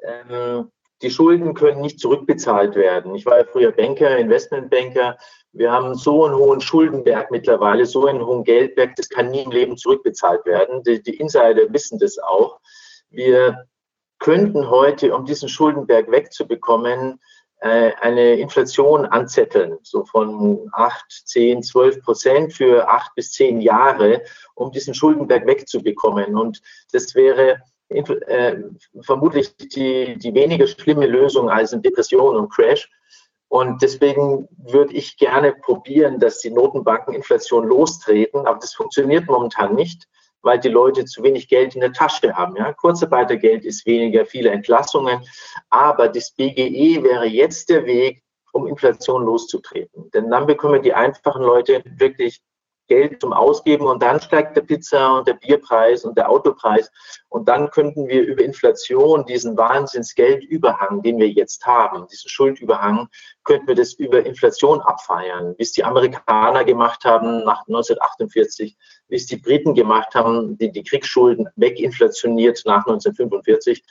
Ähm, 0.02 0.72
die 1.02 1.10
Schulden 1.10 1.54
können 1.54 1.82
nicht 1.82 2.00
zurückbezahlt 2.00 2.76
werden. 2.76 3.16
Ich 3.16 3.26
war 3.26 3.40
ja 3.40 3.46
früher 3.46 3.72
Banker, 3.72 4.18
Investmentbanker. 4.18 5.18
Wir 5.52 5.72
haben 5.72 5.96
so 5.96 6.26
einen 6.26 6.36
hohen 6.36 6.62
Schuldenberg 6.62 7.32
mittlerweile, 7.32 7.86
so 7.86 8.06
einen 8.06 8.26
hohen 8.26 8.44
Geldberg, 8.44 8.96
das 8.96 9.10
kann 9.10 9.32
nie 9.32 9.44
im 9.44 9.52
Leben 9.52 9.78
zurückbezahlt 9.78 10.46
werden. 10.46 10.84
Die, 10.84 11.02
die 11.02 11.18
Insider 11.18 11.74
wissen 11.74 11.98
das 12.00 12.20
auch. 12.20 12.60
Wir 13.10 13.66
könnten 14.20 14.70
heute, 14.70 15.16
um 15.16 15.26
diesen 15.26 15.50
Schuldenberg 15.50 16.12
wegzubekommen, 16.12 17.20
äh, 17.62 17.92
eine 18.00 18.36
Inflation 18.36 19.06
anzetteln, 19.06 19.80
so 19.84 20.06
von 20.06 20.70
8, 20.74 21.06
10, 21.26 21.64
12 21.64 22.02
Prozent 22.04 22.54
für 22.54 22.88
acht 22.88 23.14
bis 23.16 23.32
zehn 23.32 23.60
Jahre, 23.60 24.22
um 24.56 24.72
diesen 24.72 24.94
Schuldenberg 24.94 25.46
wegzubekommen. 25.46 26.38
Und 26.38 26.62
das 26.94 27.16
wäre 27.16 27.62
äh, 27.90 28.56
vermutlich 29.02 29.58
die, 29.58 30.18
die 30.18 30.34
weniger 30.34 30.68
schlimme 30.68 31.08
Lösung 31.08 31.50
als 31.50 31.74
eine 31.74 31.82
Depression 31.82 32.36
und 32.38 32.50
Crash. 32.50 32.90
Und 33.50 33.82
deswegen 33.82 34.48
würde 34.58 34.94
ich 34.94 35.18
gerne 35.18 35.54
probieren, 35.54 36.20
dass 36.20 36.40
die 36.40 36.52
Notenbanken 36.52 37.14
Inflation 37.14 37.68
lostreten, 37.68 38.46
aber 38.46 38.60
das 38.60 38.74
funktioniert 38.74 39.28
momentan 39.28 39.76
nicht 39.76 40.08
weil 40.42 40.60
die 40.60 40.70
Leute 40.70 41.06
zu 41.06 41.24
wenig 41.24 41.48
Geld 41.48 41.76
in 41.76 41.82
der 41.82 41.94
Tasche 41.94 42.36
haben. 42.36 42.56
Ja? 42.56 42.74
Kurzarbeitergeld 42.74 43.66
ist 43.66 43.86
weniger, 43.86 44.26
viele 44.26 44.52
Entlassungen. 44.52 45.22
Aber 45.70 46.08
das 46.08 46.32
BGE 46.32 47.04
wäre 47.04 47.26
jetzt 47.26 47.70
der 47.70 47.86
Weg, 47.86 48.24
um 48.52 48.68
Inflation 48.68 49.26
loszutreten. 49.26 50.10
Denn 50.12 50.30
dann 50.30 50.48
bekommen 50.48 50.82
die 50.82 50.94
einfachen 50.94 51.44
Leute 51.44 51.84
wirklich 51.86 52.42
Geld 52.90 53.22
zum 53.22 53.32
Ausgeben 53.32 53.86
und 53.86 54.04
dann 54.04 54.20
steigt 54.20 54.58
der 54.58 54.62
Pizza 54.62 55.20
und 55.20 55.28
der 55.28 55.36
Bierpreis 55.36 56.04
und 56.04 56.18
der 56.18 56.30
Autopreis 56.30 56.92
und 57.30 57.48
dann 57.48 57.70
könnten 57.70 58.08
wir 58.08 58.24
über 58.24 58.44
Inflation 58.44 59.26
diesen 59.26 59.56
Wahnsinnsgeldüberhang, 59.56 61.02
den 61.04 61.20
wir 61.20 61.30
jetzt 61.30 61.66
haben, 61.66 62.08
diesen 62.08 62.30
Schuldüberhang, 62.30 63.08
könnten 63.44 63.68
wir 63.68 63.76
das 63.76 63.94
über 63.94 64.26
Inflation 64.26 64.82
abfeiern, 64.82 65.56
wie 65.58 65.64
es 65.64 65.72
die 65.72 65.84
Amerikaner 65.84 66.66
gemacht 66.66 67.06
haben 67.06 67.46
nach 67.46 67.62
1948, 67.68 68.76
wie 69.08 69.16
es 69.16 69.28
die 69.28 69.38
Briten 69.38 69.76
gemacht 69.76 70.16
haben, 70.16 70.58
die 70.58 70.72
die 70.72 70.84
Kriegsschulden 70.84 71.48
weginflationiert 71.56 72.64
nach 72.66 72.86
1945. 72.88 73.84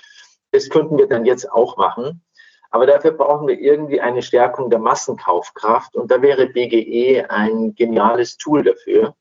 Das 0.51 0.69
könnten 0.69 0.99
wir 0.99 1.07
dann 1.07 1.25
jetzt 1.25 1.51
auch 1.51 1.77
machen. 1.77 2.23
Aber 2.71 2.87
dafür 2.87 3.13
brauchen 3.13 3.49
wir 3.49 3.59
irgendwie 3.59 4.01
eine 4.01 4.23
Stärkung 4.23 4.71
der 4.71 4.79
Massenkaufkraft 4.79 5.97
und 5.97 6.11
da 6.11 6.21
wäre 6.21 6.47
BGE 6.47 7.25
ein 7.29 7.75
geniales 7.75 8.37
Tool 8.37 8.63
dafür. 8.63 9.15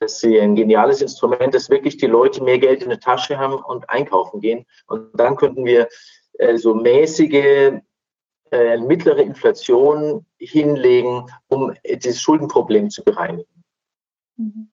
Das 0.00 0.22
ist 0.22 0.24
ein 0.24 0.54
geniales 0.54 1.02
Instrument, 1.02 1.54
dass 1.54 1.70
wirklich 1.70 1.96
die 1.96 2.06
Leute 2.06 2.42
mehr 2.42 2.58
Geld 2.58 2.82
in 2.82 2.88
der 2.88 3.00
Tasche 3.00 3.38
haben 3.38 3.54
und 3.54 3.88
einkaufen 3.88 4.40
gehen. 4.40 4.66
Und 4.86 5.08
dann 5.18 5.36
könnten 5.36 5.64
wir 5.64 5.88
äh, 6.38 6.56
so 6.56 6.74
mäßige, 6.74 7.80
äh, 8.50 8.78
mittlere 8.78 9.22
Inflation 9.22 10.26
hinlegen, 10.38 11.30
um 11.48 11.74
dieses 11.84 12.20
Schuldenproblem 12.20 12.90
zu 12.90 13.04
bereinigen. 13.04 13.64
Mhm. 14.36 14.70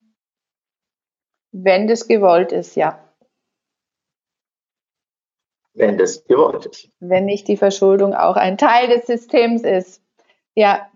Wenn 1.51 1.87
das 1.87 2.07
gewollt 2.07 2.51
ist, 2.51 2.75
ja. 2.75 3.10
Wenn 5.81 5.97
das 5.97 6.23
gewollt 6.25 6.67
ist. 6.67 6.89
Wenn 6.99 7.25
nicht 7.25 7.47
die 7.47 7.57
Verschuldung 7.57 8.13
auch 8.13 8.35
ein 8.35 8.59
Teil 8.59 8.87
des 8.87 9.07
Systems 9.07 9.63
ist. 9.63 10.03
Ja. 10.53 10.87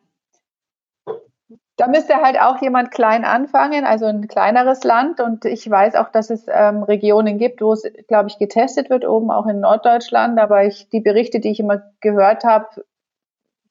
Da 1.76 1.88
müsste 1.88 2.18
halt 2.18 2.40
auch 2.40 2.62
jemand 2.62 2.92
klein 2.92 3.26
anfangen, 3.26 3.84
also 3.84 4.06
ein 4.06 4.28
kleineres 4.28 4.84
Land. 4.84 5.20
Und 5.22 5.44
ich 5.46 5.68
weiß 5.68 5.96
auch, 5.96 6.10
dass 6.10 6.30
es 6.30 6.46
ähm, 6.48 6.84
Regionen 6.84 7.40
gibt, 7.40 7.64
wo 7.64 7.74
es, 7.74 7.82
glaube 8.08 8.30
ich, 8.30 8.38
getestet 8.38 8.92
wird, 8.92 9.08
oben 9.08 9.32
auch 9.32 9.48
in 9.48 9.60
Norddeutschland. 9.60 10.38
Aber 10.40 10.64
ich, 10.66 10.88
die 10.90 11.02
Berichte, 11.02 11.40
die 11.40 11.50
ich 11.50 11.60
immer 11.60 11.82
gehört 12.00 12.44
habe, 12.44 12.68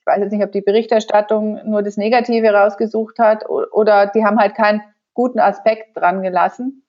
ich 0.01 0.07
weiß 0.07 0.19
jetzt 0.19 0.33
nicht, 0.33 0.45
ob 0.45 0.51
die 0.51 0.63
Berichterstattung 0.63 1.61
nur 1.65 1.85
das 1.85 1.97
Negative 1.97 2.53
rausgesucht 2.53 3.21
hat 3.21 3.49
oder 3.49 4.09
die 4.09 4.25
haben 4.25 4.41
halt 4.41 4.57
keinen 4.57 4.83
guten 5.13 5.39
Aspekt 5.39 5.97
dran 5.97 6.23
gelassen. 6.23 6.83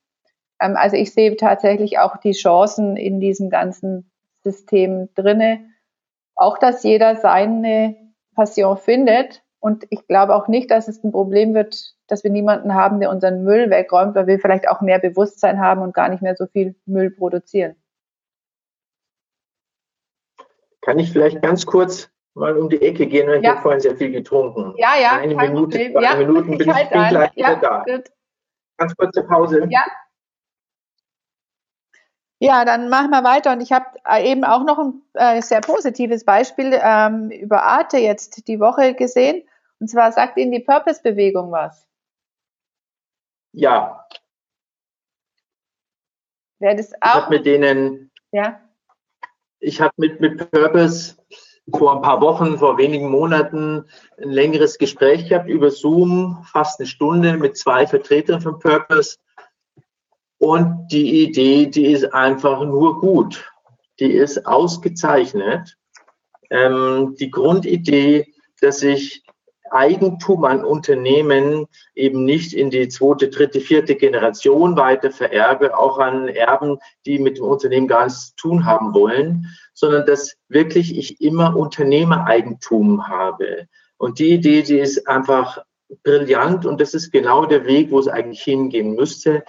Ähm, 0.60 0.78
also 0.78 0.96
ich 0.96 1.14
sehe 1.14 1.36
tatsächlich 1.36 2.00
auch 2.00 2.18
die 2.18 2.32
Chancen 2.32 2.98
in 2.98 3.20
diesem 3.20 3.52
ganzen 3.52 4.10
System 4.46 5.10
drinne. 5.16 5.66
Auch, 6.36 6.58
dass 6.58 6.84
jeder 6.84 7.16
seine 7.16 7.96
Passion 8.36 8.78
findet. 8.78 9.44
Und 9.60 9.88
ich 9.90 10.08
glaube 10.08 10.36
auch 10.36 10.48
nicht, 10.48 10.70
dass 10.70 10.88
es 10.88 11.04
ein 11.04 11.12
Problem 11.12 11.56
wird, 11.56 11.96
dass 12.08 12.24
wir 12.24 12.30
niemanden 12.30 12.76
haben, 12.76 13.00
der 13.00 13.10
unseren 13.10 13.44
Müll 13.44 13.72
wegräumt, 13.72 14.14
weil 14.14 14.28
wir 14.28 14.40
vielleicht 14.40 14.68
auch 14.70 14.82
mehr 14.82 15.00
Bewusstsein 15.00 15.60
haben 15.60 15.82
und 15.82 15.94
gar 15.94 16.10
nicht 16.10 16.22
mehr 16.22 16.36
so 16.36 16.46
viel 16.46 16.76
Müll 16.86 17.10
produzieren. 17.10 17.76
Kann 20.82 21.00
ich 21.00 21.12
vielleicht 21.12 21.42
ganz 21.42 21.66
kurz 21.66 22.12
mal 22.36 22.56
um 22.58 22.70
die 22.70 22.82
Ecke 22.82 23.08
gehen? 23.08 23.28
Ich 23.34 23.44
ja. 23.44 23.54
habe 23.54 23.62
vorhin 23.62 23.80
sehr 23.80 23.96
viel 23.96 24.12
getrunken. 24.12 24.76
Ja, 24.78 24.94
ja. 25.02 25.18
Eine 25.18 25.36
Minute, 25.36 25.92
zwei 25.92 26.02
ja, 26.04 26.16
Minuten 26.16 26.60
bin 26.60 26.70
ich, 26.70 26.76
halt 26.76 26.92
bin 26.92 27.08
gleich 27.08 27.32
ja, 27.34 27.48
wieder 27.50 27.56
da. 27.60 27.84
Gut. 27.86 28.12
Ganz 28.78 28.96
kurze 28.96 29.24
Pause. 29.24 29.68
Ja. 29.72 29.84
Ja, 32.46 32.64
dann 32.64 32.90
machen 32.90 33.10
wir 33.10 33.24
weiter. 33.24 33.54
Und 33.54 33.62
ich 33.62 33.72
habe 33.72 33.86
äh, 34.08 34.30
eben 34.30 34.44
auch 34.44 34.64
noch 34.64 34.78
ein 34.78 35.02
äh, 35.14 35.42
sehr 35.42 35.62
positives 35.62 36.26
Beispiel 36.26 36.80
ähm, 36.80 37.32
über 37.32 37.64
Arte 37.64 37.98
jetzt 37.98 38.48
die 38.48 38.60
Woche 38.60 38.94
gesehen. 38.94 39.44
Und 39.80 39.88
zwar 39.88 40.12
sagt 40.12 40.38
Ihnen 40.38 40.52
die 40.52 40.60
Purpose-Bewegung 40.60 41.52
was. 41.52 41.88
Ja. 43.52 44.06
Wer 46.60 46.76
das 46.76 46.94
auch? 46.94 46.98
Ich 47.02 47.14
habe 47.14 47.30
mit 47.36 47.46
denen. 47.48 48.12
Ja. 48.32 48.62
Ich 49.60 49.82
habe 49.82 49.94
mit, 49.98 50.22
mit 50.22 50.52
Purpose 50.52 51.16
vor 51.74 51.96
ein 51.96 52.04
paar 52.04 52.22
Wochen, 52.22 52.60
vor 52.60 52.78
wenigen 52.78 53.10
Monaten 53.10 53.86
ein 54.22 54.30
längeres 54.30 54.78
Gespräch 54.78 55.28
gehabt 55.30 55.50
über 55.50 55.72
Zoom, 55.72 56.46
fast 56.52 56.80
eine 56.80 56.86
Stunde 56.86 57.38
mit 57.38 57.58
zwei 57.58 57.88
Vertretern 57.88 58.40
von 58.40 58.60
Purpose. 58.60 59.18
Und 60.46 60.90
die 60.92 61.24
Idee, 61.24 61.66
die 61.66 61.88
ist 61.88 62.14
einfach 62.14 62.64
nur 62.66 63.00
gut. 63.02 63.52
Die 64.00 64.12
ist 64.12 64.46
ausgezeichnet. 64.46 65.76
Ähm, 66.52 67.16
die 67.20 67.32
Grundidee, 67.32 68.28
dass 68.62 68.84
ich 68.84 69.24
Eigentum 69.72 70.44
an 70.46 70.64
Unternehmen 70.64 71.66
eben 71.96 72.26
nicht 72.26 72.54
in 72.54 72.70
die 72.70 72.88
zweite, 72.90 73.30
dritte, 73.30 73.60
vierte 73.60 73.96
Generation 73.96 74.78
weiter 74.78 75.10
vererbe, 75.10 75.76
auch 75.76 75.98
an 75.98 76.28
Erben, 76.28 76.78
die 77.08 77.18
mit 77.18 77.40
dem 77.40 77.46
Unternehmen 77.46 77.88
gar 77.88 78.04
nichts 78.04 78.36
zu 78.36 78.50
tun 78.50 78.66
haben 78.66 78.94
wollen, 78.94 79.48
sondern 79.74 80.06
dass 80.06 80.36
wirklich 80.48 80.96
ich 80.96 81.22
immer 81.22 81.56
Unternehmereigentum 81.56 83.08
habe. 83.08 83.68
Und 83.98 84.20
die 84.20 84.36
Idee, 84.36 84.62
die 84.62 84.78
ist 84.78 85.08
einfach 85.08 85.64
brillant 86.04 86.68
und 86.68 86.80
das 86.80 86.94
ist 86.94 87.12
genau 87.12 87.48
der 87.48 87.66
Weg, 87.66 87.90
wo 87.90 87.98
es 87.98 88.08
eigentlich 88.08 88.44
hingehen 88.44 88.94
müsste. 88.94 89.44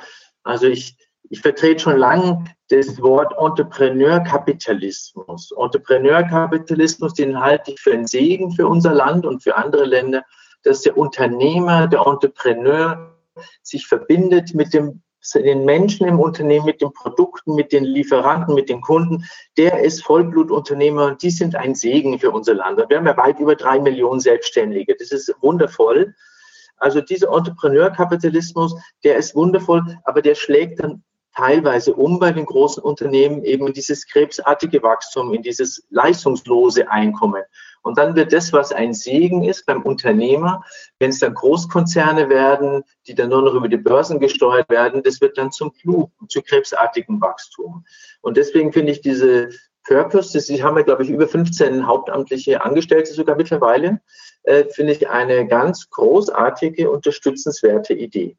Also 0.47 0.67
ich, 0.67 0.97
ich 1.29 1.41
vertrete 1.41 1.81
schon 1.81 1.99
lange 1.99 2.45
das 2.69 3.03
Wort 3.03 3.35
Entrepreneurkapitalismus. 3.39 5.53
Entrepreneurkapitalismus, 5.53 7.15
den 7.15 7.41
halte 7.41 7.73
ich 7.73 7.81
für 7.81 7.93
einen 7.93 8.07
Segen 8.07 8.53
für 8.53 8.69
unser 8.69 8.95
Land 8.95 9.27
und 9.27 9.43
für 9.43 9.57
andere 9.57 9.85
Länder, 9.85 10.23
dass 10.63 10.83
der 10.83 10.97
Unternehmer, 10.97 11.89
der 11.89 12.07
Entrepreneur 12.07 13.13
sich 13.63 13.87
verbindet 13.87 14.55
mit 14.55 14.73
dem 14.73 15.03
den 15.35 15.65
Menschen 15.65 16.07
im 16.07 16.21
Unternehmen, 16.21 16.67
mit 16.67 16.81
den 16.81 16.93
Produkten, 16.93 17.57
mit 17.57 17.73
den 17.73 17.83
Lieferanten, 17.83 18.55
mit 18.55 18.69
den 18.69 18.81
Kunden, 18.81 19.25
der 19.57 19.81
ist 19.81 20.05
Vollblutunternehmer 20.05 21.07
und 21.07 21.21
die 21.21 21.31
sind 21.31 21.57
ein 21.57 21.75
Segen 21.75 22.21
für 22.21 22.31
unser 22.31 22.55
Land. 22.55 22.79
wir 22.89 22.97
haben 22.97 23.07
ja 23.07 23.17
weit 23.17 23.41
über 23.41 23.57
drei 23.57 23.81
Millionen 23.81 24.21
Selbstständige. 24.21 24.95
Das 24.97 25.11
ist 25.11 25.35
wundervoll. 25.41 26.15
Also 26.77 27.01
dieser 27.01 27.33
Entrepreneurkapitalismus, 27.33 28.75
der 29.05 29.17
ist 29.17 29.35
wundervoll, 29.35 29.99
aber 30.05 30.23
der 30.23 30.35
schlägt 30.35 30.81
dann 30.81 31.03
teilweise 31.37 31.95
um 31.95 32.19
bei 32.19 32.33
den 32.33 32.47
großen 32.47 32.83
Unternehmen 32.83 33.45
eben 33.45 33.67
in 33.67 33.75
dieses 33.75 34.07
krebsartige 34.07 34.83
Wachstum, 34.83 35.35
in 35.35 35.43
dieses 35.43 35.87
leistungslose 35.91 36.91
Einkommen. 36.91 37.43
Und 37.83 37.99
dann 37.99 38.17
wird 38.17 38.33
das, 38.33 38.53
was 38.53 38.73
ein 38.73 38.95
Segen 38.95 39.45
ist 39.45 39.67
beim 39.67 39.83
Unternehmer, 39.83 40.65
wenn 40.99 41.11
es 41.11 41.21
dann 41.21 41.35
Großkonzerne 41.35 42.29
werden, 42.29 42.83
die 43.07 43.15
dann 43.15 43.29
nur 43.29 43.43
noch 43.43 43.55
über 43.55 43.69
die 43.69 43.77
Börsen 43.77 44.19
gesteuert 44.19 44.69
werden, 44.71 45.03
das 45.03 45.21
wird 45.21 45.39
dann 45.39 45.53
zum 45.53 45.73
Flug, 45.73 46.11
zu 46.29 46.43
krebsartigem 46.43 47.21
Wachstum. 47.21 47.85
Und 48.23 48.39
deswegen 48.39 48.73
finde 48.73 48.93
ich 48.93 49.03
diese 49.03 49.51
Purpose, 49.87 50.33
das 50.33 50.51
haben 50.63 50.77
wir, 50.77 50.85
glaube 50.85 51.05
ich, 51.05 51.11
über 51.11 51.29
15 51.29 51.87
hauptamtliche 51.87 52.65
Angestellte 52.65 53.13
sogar 53.13 53.37
mittlerweile, 53.37 54.01
äh, 54.45 54.65
finde 54.65 54.93
ich 54.93 55.09
eine 55.09 55.47
ganz 55.47 55.89
großartige, 55.91 56.91
unterstützenswerte 56.91 57.95
Idee. 57.95 58.37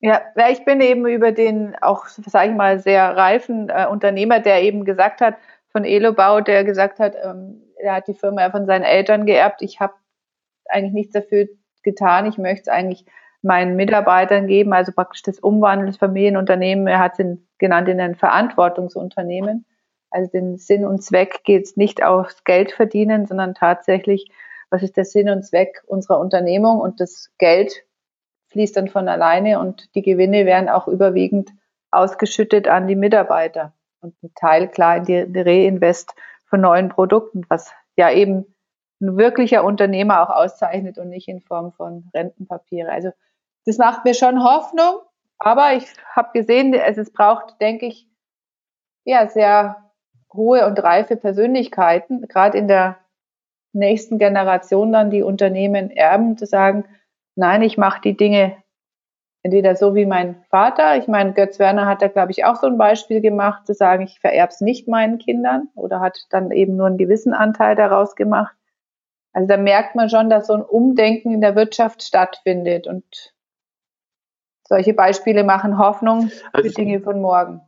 Ja, 0.00 0.20
ich 0.50 0.64
bin 0.64 0.80
eben 0.80 1.06
über 1.06 1.30
den 1.30 1.76
auch, 1.80 2.06
sage 2.06 2.50
ich 2.50 2.56
mal, 2.56 2.80
sehr 2.80 3.16
reifen 3.16 3.68
äh, 3.68 3.86
Unternehmer, 3.88 4.40
der 4.40 4.62
eben 4.62 4.84
gesagt 4.84 5.20
hat, 5.20 5.36
von 5.70 5.84
Elobau, 5.84 6.40
der 6.40 6.64
gesagt 6.64 6.98
hat, 6.98 7.14
ähm, 7.22 7.62
er 7.76 7.94
hat 7.94 8.08
die 8.08 8.14
Firma 8.14 8.42
ja 8.42 8.50
von 8.50 8.66
seinen 8.66 8.82
Eltern 8.82 9.26
geerbt. 9.26 9.62
Ich 9.62 9.80
habe 9.80 9.94
eigentlich 10.66 10.92
nichts 10.92 11.12
dafür 11.12 11.46
getan. 11.82 12.26
Ich 12.26 12.36
möchte 12.36 12.62
es 12.62 12.68
eigentlich 12.68 13.06
meinen 13.42 13.74
Mitarbeitern 13.76 14.46
geben, 14.46 14.72
also 14.72 14.92
praktisch 14.92 15.22
das 15.22 15.38
Umwandeln 15.38 15.86
des 15.88 15.96
Familienunternehmen. 15.96 16.86
Er 16.86 16.98
hat 17.00 17.18
es 17.18 17.38
genannt 17.58 17.88
in 17.88 18.00
ein 18.00 18.14
Verantwortungsunternehmen. 18.14 19.64
Also 20.12 20.30
den 20.30 20.58
Sinn 20.58 20.84
und 20.84 21.02
Zweck 21.02 21.42
geht 21.44 21.64
es 21.64 21.76
nicht 21.76 22.02
aufs 22.02 22.44
Geld 22.44 22.72
verdienen, 22.72 23.26
sondern 23.26 23.54
tatsächlich, 23.54 24.30
was 24.70 24.82
ist 24.82 24.96
der 24.96 25.04
Sinn 25.04 25.28
und 25.28 25.44
Zweck 25.44 25.82
unserer 25.86 26.20
Unternehmung 26.20 26.80
und 26.80 27.00
das 27.00 27.30
Geld 27.38 27.84
fließt 28.48 28.76
dann 28.76 28.88
von 28.88 29.08
alleine 29.08 29.58
und 29.58 29.94
die 29.94 30.02
Gewinne 30.02 30.46
werden 30.46 30.68
auch 30.68 30.86
überwiegend 30.86 31.50
ausgeschüttet 31.90 32.68
an 32.68 32.86
die 32.86 32.96
Mitarbeiter 32.96 33.72
und 34.00 34.14
ein 34.22 34.32
Teil 34.34 34.68
klar 34.68 34.96
in 34.96 35.04
die 35.32 35.40
Reinvest 35.40 36.14
von 36.44 36.60
neuen 36.60 36.88
Produkten, 36.88 37.44
was 37.48 37.72
ja 37.96 38.10
eben 38.10 38.54
ein 39.00 39.16
wirklicher 39.16 39.64
Unternehmer 39.64 40.22
auch 40.22 40.34
auszeichnet 40.34 40.98
und 40.98 41.08
nicht 41.08 41.28
in 41.28 41.40
Form 41.40 41.72
von 41.72 42.08
Rentenpapiere. 42.14 42.90
Also 42.90 43.10
das 43.64 43.78
macht 43.78 44.04
mir 44.04 44.14
schon 44.14 44.42
Hoffnung, 44.42 45.00
aber 45.38 45.72
ich 45.74 45.86
habe 46.14 46.38
gesehen, 46.38 46.74
es, 46.74 46.98
es 46.98 47.12
braucht, 47.12 47.60
denke 47.60 47.86
ich, 47.86 48.06
ja, 49.04 49.28
sehr 49.28 49.91
hohe 50.34 50.66
und 50.66 50.82
reife 50.82 51.16
Persönlichkeiten, 51.16 52.26
gerade 52.28 52.58
in 52.58 52.68
der 52.68 52.98
nächsten 53.72 54.18
Generation 54.18 54.92
dann 54.92 55.10
die 55.10 55.22
Unternehmen 55.22 55.90
erben, 55.90 56.36
zu 56.36 56.46
sagen, 56.46 56.84
Nein, 57.34 57.62
ich 57.62 57.78
mache 57.78 58.00
die 58.02 58.16
Dinge 58.16 58.56
entweder 59.42 59.74
so 59.74 59.94
wie 59.94 60.06
mein 60.06 60.42
Vater. 60.50 60.96
Ich 60.96 61.08
meine, 61.08 61.32
Götz 61.32 61.58
Werner 61.58 61.86
hat 61.86 62.02
da, 62.02 62.08
glaube 62.08 62.30
ich, 62.30 62.44
auch 62.44 62.56
so 62.56 62.66
ein 62.66 62.78
Beispiel 62.78 63.20
gemacht, 63.20 63.66
zu 63.66 63.74
sagen, 63.74 64.04
ich 64.04 64.20
vererb's 64.20 64.60
nicht 64.60 64.86
meinen 64.86 65.18
Kindern 65.18 65.68
oder 65.74 66.00
hat 66.00 66.18
dann 66.30 66.50
eben 66.50 66.76
nur 66.76 66.86
einen 66.86 66.98
gewissen 66.98 67.32
Anteil 67.32 67.74
daraus 67.74 68.14
gemacht. 68.14 68.54
Also 69.32 69.48
da 69.48 69.56
merkt 69.56 69.94
man 69.94 70.10
schon, 70.10 70.28
dass 70.28 70.46
so 70.46 70.54
ein 70.54 70.62
Umdenken 70.62 71.32
in 71.32 71.40
der 71.40 71.56
Wirtschaft 71.56 72.02
stattfindet 72.02 72.86
und 72.86 73.34
solche 74.68 74.92
Beispiele 74.92 75.42
machen 75.42 75.78
Hoffnung 75.78 76.28
für 76.28 76.50
also 76.52 76.68
Dinge 76.68 77.00
von 77.00 77.20
morgen. 77.20 77.62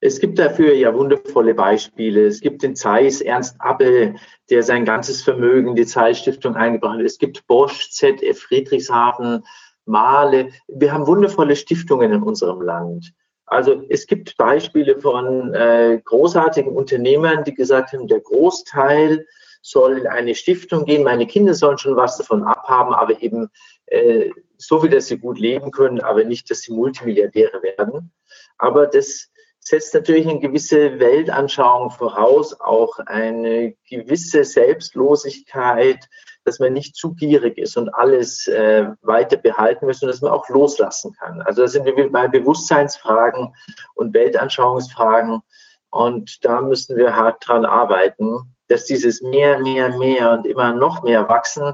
Es 0.00 0.20
gibt 0.20 0.38
dafür 0.38 0.74
ja 0.74 0.94
wundervolle 0.94 1.54
Beispiele. 1.54 2.26
Es 2.26 2.40
gibt 2.40 2.62
den 2.62 2.76
Zeiss 2.76 3.20
Ernst 3.20 3.56
Abbe, 3.58 4.14
der 4.50 4.62
sein 4.62 4.84
ganzes 4.84 5.22
Vermögen 5.22 5.70
in 5.70 5.76
die 5.76 5.86
Zeiss 5.86 6.18
Stiftung 6.18 6.56
eingebracht 6.56 6.98
hat. 6.98 7.04
Es 7.04 7.18
gibt 7.18 7.46
Bosch, 7.46 7.90
ZF 7.90 8.38
Friedrichshafen, 8.38 9.44
Mahle. 9.86 10.50
Wir 10.68 10.92
haben 10.92 11.06
wundervolle 11.06 11.56
Stiftungen 11.56 12.12
in 12.12 12.22
unserem 12.22 12.60
Land. 12.60 13.12
Also 13.46 13.82
es 13.88 14.06
gibt 14.06 14.36
Beispiele 14.36 14.98
von 15.00 15.52
äh, 15.54 16.00
großartigen 16.04 16.72
Unternehmern, 16.72 17.44
die 17.44 17.54
gesagt 17.54 17.92
haben, 17.92 18.08
der 18.08 18.20
Großteil 18.20 19.26
soll 19.60 19.98
in 19.98 20.06
eine 20.06 20.34
Stiftung 20.34 20.84
gehen. 20.84 21.02
Meine 21.02 21.26
Kinder 21.26 21.54
sollen 21.54 21.78
schon 21.78 21.96
was 21.96 22.16
davon 22.16 22.42
abhaben, 22.42 22.94
aber 22.94 23.22
eben 23.22 23.48
äh, 23.86 24.30
so 24.56 24.80
viel, 24.80 24.90
dass 24.90 25.06
sie 25.06 25.18
gut 25.18 25.38
leben 25.38 25.70
können, 25.70 26.00
aber 26.00 26.24
nicht, 26.24 26.50
dass 26.50 26.62
sie 26.62 26.72
Multimilliardäre 26.72 27.62
werden. 27.62 28.12
Aber 28.58 28.86
das 28.86 29.30
setzt 29.64 29.94
natürlich 29.94 30.28
eine 30.28 30.40
gewisse 30.40 31.00
Weltanschauung 31.00 31.90
voraus, 31.90 32.60
auch 32.60 32.98
eine 33.06 33.74
gewisse 33.88 34.44
Selbstlosigkeit, 34.44 36.08
dass 36.44 36.58
man 36.58 36.74
nicht 36.74 36.94
zu 36.96 37.14
gierig 37.14 37.56
ist 37.56 37.78
und 37.78 37.88
alles 37.88 38.46
äh, 38.46 38.88
weiter 39.00 39.38
behalten 39.38 39.86
muss 39.86 40.02
und 40.02 40.08
dass 40.08 40.20
man 40.20 40.32
auch 40.32 40.48
loslassen 40.50 41.14
kann. 41.18 41.40
Also 41.42 41.62
da 41.62 41.68
sind 41.68 41.86
wir 41.86 42.12
bei 42.12 42.28
Bewusstseinsfragen 42.28 43.54
und 43.94 44.12
Weltanschauungsfragen 44.12 45.40
und 45.88 46.44
da 46.44 46.60
müssen 46.60 46.96
wir 46.96 47.16
hart 47.16 47.48
dran 47.48 47.64
arbeiten, 47.64 48.54
dass 48.68 48.84
dieses 48.84 49.22
mehr, 49.22 49.58
mehr, 49.60 49.96
mehr 49.96 50.32
und 50.32 50.46
immer 50.46 50.74
noch 50.74 51.02
mehr 51.02 51.26
wachsen. 51.30 51.72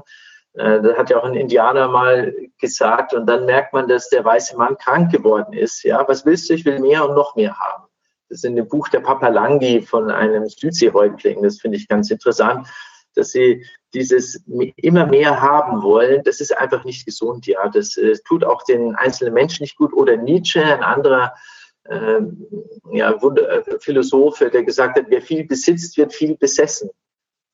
Äh, 0.53 0.81
das 0.81 0.97
hat 0.97 1.09
ja 1.09 1.17
auch 1.17 1.25
ein 1.25 1.35
Indianer 1.35 1.89
mal 1.89 2.33
gesagt 2.57 3.13
und 3.13 3.25
dann 3.25 3.45
merkt 3.45 3.73
man, 3.73 3.89
dass 3.89 4.07
der 4.09 4.23
weiße 4.23 4.57
Mann 4.57 4.77
krank 4.77 5.11
geworden 5.11 5.51
ist. 5.51 5.83
Ja, 5.83 6.07
was 6.07 6.25
willst 6.25 6.49
du? 6.49 6.53
Ich 6.53 6.63
will 6.63 6.79
mehr 6.79 7.07
und 7.07 7.15
noch 7.15 7.35
mehr 7.35 7.57
haben. 7.57 7.80
Das 8.31 8.39
ist 8.39 8.45
in 8.45 8.55
dem 8.55 8.67
Buch 8.67 8.87
der 8.87 9.01
Papalangi 9.01 9.81
von 9.81 10.09
einem 10.09 10.47
Südseehäuptling. 10.47 11.43
Das 11.43 11.59
finde 11.59 11.77
ich 11.77 11.87
ganz 11.87 12.09
interessant 12.09 12.67
dass 13.15 13.31
sie 13.31 13.65
dieses 13.93 14.43
immer 14.77 15.05
mehr 15.05 15.41
haben 15.41 15.83
wollen, 15.83 16.23
das 16.23 16.39
ist 16.39 16.57
einfach 16.57 16.85
nicht 16.85 17.05
gesund. 17.05 17.45
Ja, 17.45 17.67
das, 17.67 17.97
äh, 17.97 18.15
tut 18.25 18.43
auch 18.43 18.63
den 18.63 18.95
einzelnen 18.95 19.33
Menschen 19.33 19.63
nicht 19.63 19.75
gut. 19.75 19.93
Oder 19.93 20.17
Nietzsche, 20.17 20.63
ein 20.63 20.83
anderer 20.83 21.33
äh, 21.85 22.21
ja, 22.91 23.17
Philosoph, 23.79 24.39
der 24.39 24.63
gesagt 24.63 24.97
hat, 24.97 25.05
wer 25.09 25.21
viel 25.21 25.45
besitzt, 25.45 25.97
wird 25.97 26.13
viel 26.13 26.37
besessen. 26.37 26.89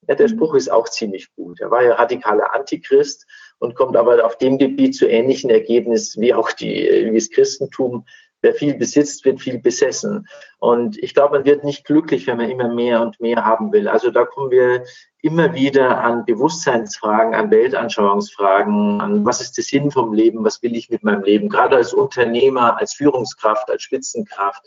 Ja, 0.08 0.16
der 0.16 0.28
mhm. 0.28 0.34
Spruch 0.34 0.54
ist 0.54 0.72
auch 0.72 0.88
ziemlich 0.90 1.34
gut. 1.36 1.60
Er 1.60 1.72
war 1.72 1.84
ja 1.84 1.96
radikaler 1.96 2.54
Antichrist 2.54 3.26
und 3.58 3.74
kommt 3.74 3.98
aber 3.98 4.24
auf 4.24 4.38
dem 4.38 4.60
Gebiet 4.60 4.96
zu 4.96 5.08
ähnlichen 5.08 5.50
Ergebnissen 5.50 6.22
wie 6.22 6.36
auch 6.36 6.52
die, 6.52 7.10
wie 7.10 7.18
das 7.18 7.32
Christentum 7.32 8.06
wer 8.42 8.54
viel 8.54 8.76
besitzt, 8.76 9.26
wird 9.26 9.42
viel 9.42 9.60
besessen. 9.60 10.28
Und 10.60 10.98
ich 11.02 11.14
glaube, 11.14 11.38
man 11.38 11.46
wird 11.46 11.64
nicht 11.64 11.86
glücklich, 11.86 12.28
wenn 12.28 12.38
man 12.38 12.50
immer 12.50 12.74
mehr 12.74 13.02
und 13.02 13.20
mehr 13.20 13.46
haben 13.46 13.72
will. 13.72 13.88
Also 13.88 14.12
da 14.12 14.26
kommen 14.26 14.52
wir 14.52 14.84
immer 15.22 15.54
wieder 15.54 16.04
an 16.04 16.26
Bewusstseinsfragen, 16.26 17.34
an 17.34 17.52
Weltanschauungsfragen, 17.52 19.02
an 19.02 19.26
was 19.26 19.42
ist 19.42 19.58
der 19.58 19.64
Sinn 19.64 19.92
vom 19.92 20.14
Leben, 20.14 20.44
was 20.44 20.62
will 20.62 20.76
ich 20.76 20.90
mit 20.90 21.04
meinem 21.04 21.24
Leben. 21.24 21.50
Gerade 21.50 21.78
als 21.78 21.94
Unternehmer, 21.94 22.80
als 22.80 22.94
Führungskraft, 22.94 23.70
als 23.70 23.84
Spitzenkraft 23.84 24.64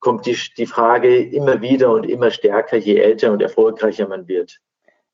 kommt 0.00 0.26
die, 0.26 0.36
die 0.56 0.66
Frage 0.66 1.22
immer 1.22 1.60
wieder 1.60 1.90
und 1.90 2.04
immer 2.04 2.30
stärker, 2.30 2.76
je 2.76 2.98
älter 2.98 3.32
und 3.32 3.42
erfolgreicher 3.42 4.08
man 4.08 4.28
wird. 4.28 4.60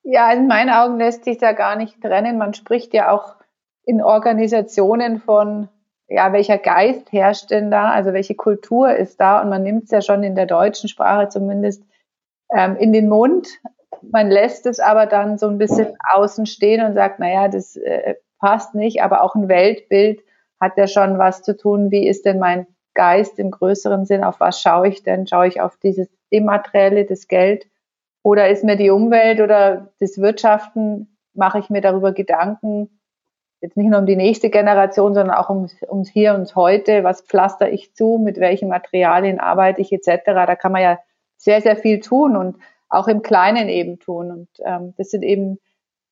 Ja, 0.02 0.30
in 0.32 0.46
meinen 0.46 0.70
Augen 0.70 0.98
lässt 0.98 1.24
sich 1.24 1.38
da 1.38 1.52
gar 1.52 1.76
nicht 1.76 2.00
trennen. 2.02 2.36
Man 2.36 2.52
spricht 2.52 2.92
ja 2.92 3.10
auch 3.10 3.36
in 3.84 4.02
Organisationen 4.02 5.18
von 5.18 5.68
ja, 6.08 6.32
welcher 6.32 6.58
Geist 6.58 7.12
herrscht 7.12 7.50
denn 7.50 7.70
da? 7.70 7.90
Also 7.90 8.12
welche 8.12 8.34
Kultur 8.34 8.94
ist 8.94 9.20
da? 9.20 9.40
Und 9.40 9.48
man 9.48 9.62
nimmt 9.62 9.84
es 9.84 9.90
ja 9.90 10.02
schon 10.02 10.22
in 10.22 10.34
der 10.34 10.46
deutschen 10.46 10.88
Sprache 10.88 11.28
zumindest 11.28 11.82
ähm, 12.54 12.76
in 12.76 12.92
den 12.92 13.08
Mund. 13.08 13.48
Man 14.02 14.30
lässt 14.30 14.66
es 14.66 14.80
aber 14.80 15.06
dann 15.06 15.38
so 15.38 15.48
ein 15.48 15.58
bisschen 15.58 15.96
außen 16.12 16.46
stehen 16.46 16.84
und 16.84 16.94
sagt, 16.94 17.20
naja, 17.20 17.48
das 17.48 17.76
äh, 17.76 18.14
passt 18.38 18.74
nicht, 18.74 19.02
aber 19.02 19.22
auch 19.22 19.34
ein 19.34 19.48
Weltbild 19.48 20.20
hat 20.60 20.76
ja 20.76 20.86
schon 20.86 21.18
was 21.18 21.42
zu 21.42 21.56
tun. 21.56 21.90
Wie 21.90 22.06
ist 22.06 22.24
denn 22.26 22.38
mein 22.38 22.66
Geist 22.94 23.38
im 23.38 23.50
größeren 23.50 24.04
Sinn? 24.04 24.24
Auf 24.24 24.40
was 24.40 24.60
schaue 24.60 24.88
ich 24.88 25.02
denn? 25.02 25.26
Schaue 25.26 25.48
ich 25.48 25.60
auf 25.60 25.76
dieses 25.78 26.08
Immaterielle, 26.30 27.06
das 27.06 27.28
Geld? 27.28 27.66
Oder 28.22 28.48
ist 28.48 28.64
mir 28.64 28.76
die 28.76 28.90
Umwelt 28.90 29.40
oder 29.40 29.92
das 30.00 30.18
Wirtschaften, 30.18 31.18
mache 31.34 31.58
ich 31.58 31.70
mir 31.70 31.80
darüber 31.80 32.12
Gedanken, 32.12 33.00
jetzt 33.64 33.78
nicht 33.78 33.88
nur 33.88 33.98
um 33.98 34.06
die 34.06 34.16
nächste 34.16 34.50
Generation, 34.50 35.14
sondern 35.14 35.34
auch 35.34 35.48
ums, 35.48 35.74
ums 35.88 36.10
Hier 36.10 36.34
und 36.34 36.54
Heute. 36.54 37.02
Was 37.02 37.22
pflaster 37.22 37.72
ich 37.72 37.94
zu? 37.94 38.20
Mit 38.22 38.38
welchen 38.38 38.68
Materialien 38.68 39.40
arbeite 39.40 39.80
ich 39.80 39.90
etc.? 39.90 40.20
Da 40.26 40.54
kann 40.54 40.70
man 40.70 40.82
ja 40.82 40.98
sehr, 41.38 41.62
sehr 41.62 41.76
viel 41.76 42.00
tun 42.00 42.36
und 42.36 42.58
auch 42.90 43.08
im 43.08 43.22
Kleinen 43.22 43.70
eben 43.70 43.98
tun. 43.98 44.30
Und 44.30 44.48
ähm, 44.64 44.92
das 44.98 45.10
sind 45.10 45.22
eben 45.22 45.58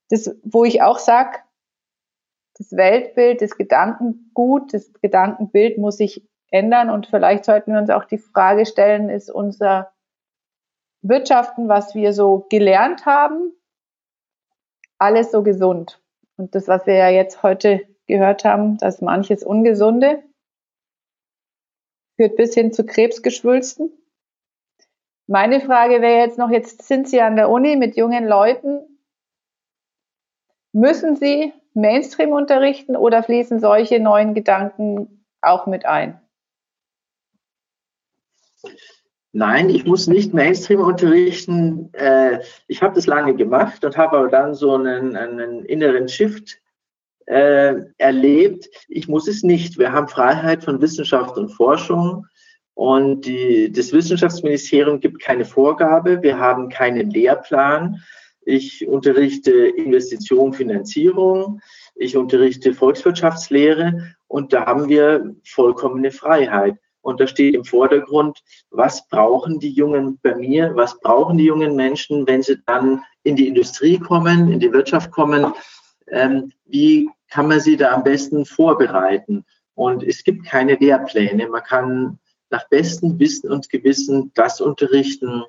das, 0.09 0.35
wo 0.43 0.65
ich 0.65 0.81
auch 0.81 0.99
sage, 0.99 1.39
das 2.57 2.73
Weltbild, 2.73 3.43
das 3.43 3.57
Gedankengut, 3.57 4.73
das 4.73 4.91
Gedankenbild 4.95 5.77
muss 5.77 5.99
sich 5.99 6.27
ändern 6.51 6.91
und 6.91 7.07
vielleicht 7.07 7.45
sollten 7.45 7.73
wir 7.73 7.81
uns 7.81 7.91
auch 7.91 8.05
die 8.05 8.19
Frage 8.19 8.67
stellen, 8.67 9.09
ist 9.09 9.31
unser 9.31 9.93
Wirtschaften, 11.03 11.69
was 11.69 11.95
wir 11.95 12.13
so 12.13 12.47
gelernt 12.51 13.07
haben, 13.07 13.53
alles 14.99 15.33
so 15.33 15.43
gesund? 15.43 16.02
Und 16.37 16.55
das, 16.55 16.69
was 16.69 16.87
wir 16.87 16.95
ja 16.95 17.09
jetzt 17.09 17.43
heute 17.43 17.87
gehört 18.07 18.45
haben, 18.45 18.79
dass 18.79 19.01
manches 19.01 19.45
Ungesunde 19.45 20.23
führt 22.17 22.37
bis 22.37 22.55
hin 22.55 22.73
zu 22.73 22.85
Krebsgeschwülsten. 22.85 23.91
Meine 25.27 25.61
Frage 25.61 26.03
wäre 26.03 26.21
jetzt 26.21 26.39
noch, 26.39 26.51
jetzt 26.51 26.83
sind 26.83 27.09
Sie 27.09 27.21
an 27.21 27.37
der 27.37 27.49
Uni 27.49 27.77
mit 27.77 27.97
jungen 27.97 28.27
Leuten. 28.27 28.99
Müssen 30.73 31.17
Sie 31.17 31.53
Mainstream 31.75 32.33
unterrichten 32.33 32.97
oder 32.97 33.23
fließen 33.23 33.61
solche 33.61 34.01
neuen 34.01 34.35
Gedanken 34.35 35.25
auch 35.41 35.67
mit 35.67 35.87
ein? 35.87 36.21
Nein, 39.33 39.71
ich 39.71 39.87
muss 39.87 40.09
nicht 40.09 40.35
Mainstream 40.35 40.81
unterrichten. 40.81 41.89
Äh, 41.95 42.41
ich 42.69 42.83
habe 42.83 42.95
das 42.95 43.07
lange 43.07 43.35
gemacht 43.35 43.83
und 43.85 43.97
habe 43.97 44.19
aber 44.19 44.29
dann 44.29 44.55
so 44.55 44.75
einen, 44.75 45.17
einen 45.17 45.65
inneren 45.65 46.09
Shift 46.09 46.61
äh, 47.27 47.77
erlebt. 47.97 48.69
Ich 48.89 49.09
muss 49.09 49.29
es 49.29 49.43
nicht. 49.43 49.79
Wir 49.79 49.93
haben 49.93 50.09
Freiheit 50.09 50.65
von 50.65 50.83
Wissenschaft 50.83 51.39
und 51.39 51.49
Forschung 51.49 52.27
und 52.75 53.27
die, 53.27 53.71
das 53.73 53.93
Wissenschaftsministerium 53.93 55.01
gibt 55.01 55.21
keine 55.21 55.45
Vorgabe. 55.45 56.23
Wir 56.23 56.39
haben 56.39 56.69
keinen 56.69 57.11
Lehrplan. 57.11 58.03
Ich 58.45 58.87
unterrichte 58.87 59.53
Investition, 59.53 60.53
Finanzierung. 60.53 61.61
Ich 61.95 62.17
unterrichte 62.17 62.75
Volkswirtschaftslehre 62.75 64.15
und 64.27 64.53
da 64.53 64.67
haben 64.67 64.89
wir 64.89 65.37
vollkommene 65.45 66.11
Freiheit. 66.11 66.77
Und 67.03 67.21
da 67.21 67.27
steht 67.27 67.55
im 67.55 67.65
Vordergrund, 67.65 68.39
was 68.71 69.07
brauchen 69.09 69.59
die 69.59 69.73
Jungen 69.73 70.19
bei 70.23 70.35
mir, 70.35 70.73
was 70.75 70.99
brauchen 71.01 71.37
die 71.37 71.45
jungen 71.45 71.77
Menschen, 71.77 72.27
wenn 72.27 72.43
sie 72.43 72.63
dann 72.65 73.03
in 73.25 73.37
die 73.37 73.49
Industrie 73.49 73.99
kommen, 73.99 74.51
in 74.51 74.61
die 74.61 74.73
Wirtschaft 74.73 75.11
kommen, 75.11 75.53
ähm, 76.09 76.53
wie 76.67 77.11
kann 77.29 77.49
man 77.49 77.61
sie 77.61 77.77
da 77.77 77.93
am 77.93 78.05
besten 78.05 78.45
vorbereiten? 78.45 79.45
Und 79.75 80.03
es 80.03 80.23
gibt 80.23 80.47
keine 80.47 80.77
Lehrpläne. 80.77 81.49
Man 81.49 81.63
kann 81.63 82.19
nach 82.51 82.69
bestem 82.69 83.19
Wissen 83.19 83.51
und 83.51 83.71
Gewissen 83.71 84.31
das 84.35 84.61
unterrichten, 84.61 85.43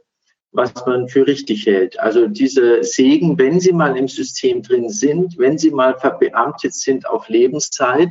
was 0.54 0.74
man 0.86 1.10
für 1.10 1.28
richtig 1.28 1.66
hält. 1.66 2.00
Also 2.00 2.28
diese 2.28 2.84
Segen, 2.84 3.38
wenn 3.38 3.60
sie 3.60 3.74
mal 3.74 3.98
im 3.98 4.08
System 4.08 4.62
drin 4.62 4.90
sind, 4.90 5.38
wenn 5.38 5.58
sie 5.58 5.72
mal 5.72 5.98
verbeamtet 6.00 6.74
sind 6.74 7.08
auf 7.08 7.28
Lebenszeit, 7.28 8.10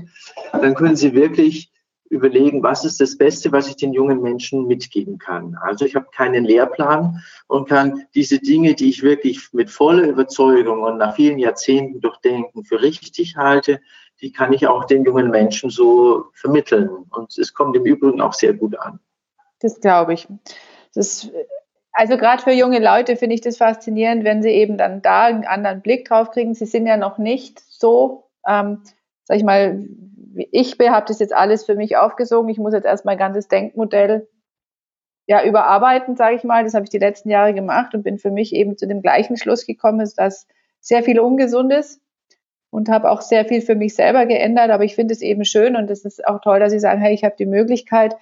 dann 0.52 0.74
können 0.74 0.96
sie 0.96 1.14
wirklich 1.14 1.71
überlegen, 2.12 2.62
was 2.62 2.84
ist 2.84 3.00
das 3.00 3.16
Beste, 3.16 3.52
was 3.52 3.68
ich 3.68 3.76
den 3.76 3.94
jungen 3.94 4.20
Menschen 4.20 4.66
mitgeben 4.66 5.18
kann. 5.18 5.56
Also 5.62 5.86
ich 5.86 5.96
habe 5.96 6.08
keinen 6.14 6.44
Lehrplan 6.44 7.22
und 7.48 7.68
kann 7.68 8.04
diese 8.14 8.38
Dinge, 8.38 8.74
die 8.74 8.90
ich 8.90 9.02
wirklich 9.02 9.52
mit 9.52 9.70
voller 9.70 10.06
Überzeugung 10.06 10.82
und 10.82 10.98
nach 10.98 11.16
vielen 11.16 11.38
Jahrzehnten 11.38 12.02
durchdenken 12.02 12.64
für 12.64 12.82
richtig 12.82 13.36
halte, 13.36 13.80
die 14.20 14.30
kann 14.30 14.52
ich 14.52 14.66
auch 14.66 14.84
den 14.84 15.04
jungen 15.04 15.30
Menschen 15.30 15.70
so 15.70 16.26
vermitteln. 16.34 16.88
Und 16.88 17.36
es 17.38 17.54
kommt 17.54 17.76
im 17.76 17.86
Übrigen 17.86 18.20
auch 18.20 18.34
sehr 18.34 18.52
gut 18.52 18.78
an. 18.78 19.00
Das 19.60 19.80
glaube 19.80 20.12
ich. 20.12 20.28
Das, 20.94 21.30
also 21.92 22.18
gerade 22.18 22.42
für 22.42 22.52
junge 22.52 22.78
Leute 22.78 23.16
finde 23.16 23.36
ich 23.36 23.40
das 23.40 23.56
faszinierend, 23.56 24.22
wenn 24.22 24.42
sie 24.42 24.50
eben 24.50 24.76
dann 24.76 25.00
da 25.00 25.24
einen 25.24 25.46
anderen 25.46 25.80
Blick 25.80 26.06
drauf 26.06 26.30
kriegen. 26.30 26.54
Sie 26.54 26.66
sind 26.66 26.86
ja 26.86 26.98
noch 26.98 27.16
nicht 27.16 27.60
so, 27.60 28.24
ähm, 28.46 28.82
sag 29.24 29.38
ich 29.38 29.44
mal, 29.44 29.86
ich 30.34 30.76
habe 30.78 31.06
das 31.06 31.18
jetzt 31.18 31.34
alles 31.34 31.64
für 31.64 31.74
mich 31.74 31.96
aufgesogen. 31.96 32.48
Ich 32.48 32.58
muss 32.58 32.74
jetzt 32.74 32.84
erst 32.84 33.04
mein 33.04 33.18
ganzes 33.18 33.48
Denkmodell 33.48 34.28
ja 35.26 35.44
überarbeiten, 35.44 36.16
sage 36.16 36.36
ich 36.36 36.44
mal. 36.44 36.64
Das 36.64 36.74
habe 36.74 36.84
ich 36.84 36.90
die 36.90 36.98
letzten 36.98 37.30
Jahre 37.30 37.54
gemacht 37.54 37.94
und 37.94 38.02
bin 38.02 38.18
für 38.18 38.30
mich 38.30 38.54
eben 38.54 38.76
zu 38.76 38.86
dem 38.86 39.02
gleichen 39.02 39.36
Schluss 39.36 39.66
gekommen, 39.66 40.06
dass 40.16 40.46
sehr 40.80 41.02
viel 41.02 41.20
ungesund 41.20 41.72
ist 41.72 42.00
und 42.70 42.88
habe 42.88 43.10
auch 43.10 43.20
sehr 43.20 43.44
viel 43.44 43.60
für 43.60 43.74
mich 43.74 43.94
selber 43.94 44.26
geändert. 44.26 44.70
Aber 44.70 44.84
ich 44.84 44.94
finde 44.94 45.14
es 45.14 45.22
eben 45.22 45.44
schön 45.44 45.76
und 45.76 45.90
es 45.90 46.04
ist 46.04 46.26
auch 46.26 46.40
toll, 46.40 46.58
dass 46.58 46.72
Sie 46.72 46.80
sagen, 46.80 47.00
hey, 47.00 47.14
ich 47.14 47.24
habe 47.24 47.36
die 47.38 47.46
Möglichkeit, 47.46 48.16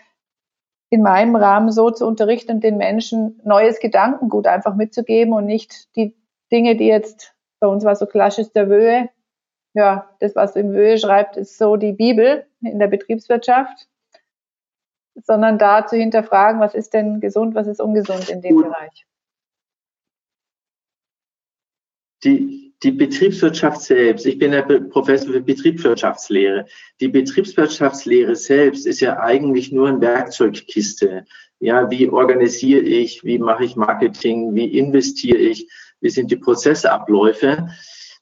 in 0.90 1.02
meinem 1.02 1.36
Rahmen 1.36 1.70
so 1.70 1.90
zu 1.90 2.04
unterrichten 2.04 2.50
und 2.56 2.64
den 2.64 2.76
Menschen 2.76 3.40
neues 3.44 3.78
Gedankengut 3.78 4.48
einfach 4.48 4.74
mitzugeben 4.74 5.32
und 5.32 5.46
nicht 5.46 5.94
die 5.94 6.16
Dinge, 6.50 6.76
die 6.76 6.86
jetzt 6.86 7.34
bei 7.60 7.68
uns 7.68 7.84
war 7.84 7.94
so 7.94 8.06
klassisch 8.06 8.48
der 8.52 8.68
Wöhe, 8.68 9.08
ja, 9.74 10.10
das, 10.20 10.34
was 10.34 10.56
im 10.56 10.70
Höhe 10.70 10.98
schreibt, 10.98 11.36
ist 11.36 11.56
so 11.58 11.76
die 11.76 11.92
Bibel 11.92 12.46
in 12.62 12.78
der 12.78 12.88
Betriebswirtschaft. 12.88 13.86
sondern 15.24 15.58
da 15.58 15.86
zu 15.86 15.96
hinterfragen, 15.96 16.60
was 16.60 16.74
ist 16.74 16.94
denn 16.94 17.20
gesund, 17.20 17.54
was 17.54 17.66
ist 17.66 17.80
ungesund 17.80 18.30
in 18.30 18.40
dem. 18.40 18.62
Bereich. 18.62 19.06
Die, 22.24 22.74
die 22.82 22.92
Betriebswirtschaft 22.92 23.82
selbst, 23.82 24.24
ich 24.24 24.38
bin 24.38 24.52
der 24.52 24.62
Professor 24.62 25.32
für 25.32 25.40
Betriebswirtschaftslehre, 25.40 26.66
die 27.00 27.08
Betriebswirtschaftslehre 27.08 28.36
selbst 28.36 28.86
ist 28.86 29.00
ja 29.00 29.20
eigentlich 29.20 29.72
nur 29.72 29.88
eine 29.88 30.00
Werkzeugkiste. 30.00 31.26
Ja, 31.58 31.90
wie 31.90 32.08
organisiere 32.08 32.80
ich, 32.80 33.22
wie 33.24 33.38
mache 33.38 33.64
ich 33.64 33.76
Marketing, 33.76 34.54
wie 34.54 34.78
investiere 34.78 35.38
ich, 35.38 35.68
wie 36.00 36.10
sind 36.10 36.30
die 36.30 36.36
Prozessabläufe? 36.36 37.68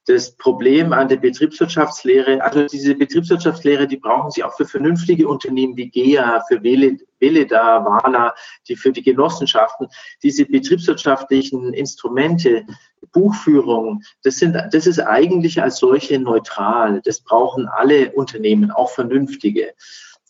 Das 0.09 0.34
Problem 0.36 0.92
an 0.92 1.09
der 1.09 1.16
Betriebswirtschaftslehre, 1.16 2.42
also 2.42 2.66
diese 2.66 2.94
Betriebswirtschaftslehre, 2.94 3.86
die 3.86 3.98
brauchen 3.98 4.30
Sie 4.30 4.42
auch 4.42 4.56
für 4.56 4.64
vernünftige 4.64 5.28
Unternehmen 5.28 5.76
wie 5.76 5.90
GEA, 5.90 6.42
für 6.48 6.62
Veleda, 6.62 7.84
Wala, 7.84 8.34
die 8.68 8.76
für 8.76 8.90
die 8.90 9.02
Genossenschaften. 9.02 9.88
Diese 10.22 10.46
betriebswirtschaftlichen 10.46 11.74
Instrumente, 11.74 12.64
Buchführung, 13.12 14.02
das 14.22 14.36
sind, 14.36 14.56
das 14.72 14.86
ist 14.86 15.00
eigentlich 15.00 15.61
als 15.61 15.78
solche 15.78 16.18
neutral. 16.18 17.02
Das 17.04 17.20
brauchen 17.20 17.68
alle 17.68 18.11
Unternehmen, 18.12 18.70
auch 18.70 18.90
vernünftige. 18.90 19.74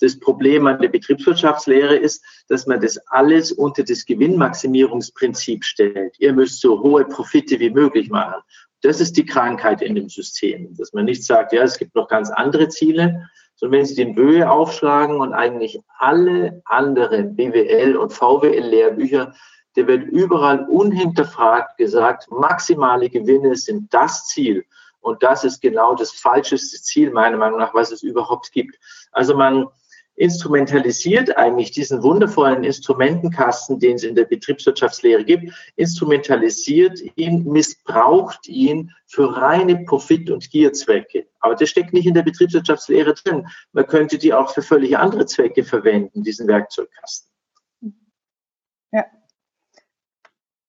Das 0.01 0.19
Problem 0.19 0.67
an 0.67 0.81
der 0.81 0.89
Betriebswirtschaftslehre 0.89 1.97
ist, 1.97 2.25
dass 2.49 2.67
man 2.67 2.81
das 2.81 2.99
alles 3.09 3.53
unter 3.53 3.83
das 3.83 4.05
Gewinnmaximierungsprinzip 4.05 5.65
stellt. 5.65 6.15
Ihr 6.19 6.33
müsst 6.33 6.61
so 6.61 6.81
hohe 6.81 7.05
Profite 7.05 7.59
wie 7.59 7.71
möglich 7.71 8.09
machen. 8.09 8.41
Das 8.83 9.01
ist 9.01 9.17
die 9.17 9.27
Krankheit 9.27 9.83
in 9.83 9.95
dem 9.95 10.09
System, 10.09 10.77
dass 10.77 10.93
man 10.93 11.05
nicht 11.05 11.25
sagt, 11.25 11.53
ja, 11.53 11.63
es 11.63 11.79
gibt 11.79 11.95
noch 11.95 12.09
ganz 12.09 12.31
andere 12.31 12.69
Ziele, 12.69 13.29
sondern 13.57 13.81
wenn 13.81 13.87
Sie 13.87 13.97
den 13.97 14.15
Böhe 14.15 14.49
aufschlagen 14.49 15.21
und 15.21 15.33
eigentlich 15.33 15.81
alle 15.99 16.63
anderen 16.65 17.35
BWL 17.35 17.97
und 17.97 18.13
VWL-Lehrbücher, 18.13 19.35
der 19.75 19.87
wird 19.87 20.05
überall 20.05 20.65
unhinterfragt 20.69 21.77
gesagt, 21.77 22.31
maximale 22.31 23.11
Gewinne 23.11 23.57
sind 23.57 23.93
das 23.93 24.27
Ziel. 24.27 24.65
Und 25.01 25.23
das 25.23 25.45
ist 25.45 25.61
genau 25.61 25.95
das 25.95 26.13
falscheste 26.13 26.81
Ziel, 26.83 27.11
meiner 27.11 27.37
Meinung 27.37 27.59
nach, 27.59 27.75
was 27.75 27.93
es 27.93 28.03
überhaupt 28.03 28.53
gibt. 28.53 28.77
Also 29.13 29.37
man, 29.37 29.67
instrumentalisiert 30.19 31.37
eigentlich 31.37 31.71
diesen 31.71 32.03
wundervollen 32.03 32.65
Instrumentenkasten, 32.65 33.79
den 33.79 33.95
es 33.95 34.03
in 34.03 34.17
der 34.17 34.25
Betriebswirtschaftslehre 34.25 35.25
gibt, 35.25 35.53
instrumentalisiert 35.77 37.01
ihn, 37.15 37.45
missbraucht 37.45 38.49
ihn 38.49 38.91
für 39.07 39.37
reine 39.37 39.85
Profit- 39.85 40.31
und 40.31 40.51
Gierzwecke. 40.51 41.29
Aber 41.39 41.55
das 41.55 41.69
steckt 41.71 41.93
nicht 41.93 42.07
in 42.07 42.15
der 42.15 42.25
Betriebswirtschaftslehre 42.25 43.15
drin. 43.15 43.47
Man 43.73 43.87
könnte 43.87 44.19
die 44.19 44.35
auch 44.35 44.53
für 44.53 44.63
völlig 44.63 44.99
andere 44.99 45.27
Zwecke 45.27 45.63
verwenden, 45.63 46.25
diesen 46.25 46.49
Werkzeugkasten. 46.49 47.31
Ja. 48.91 49.07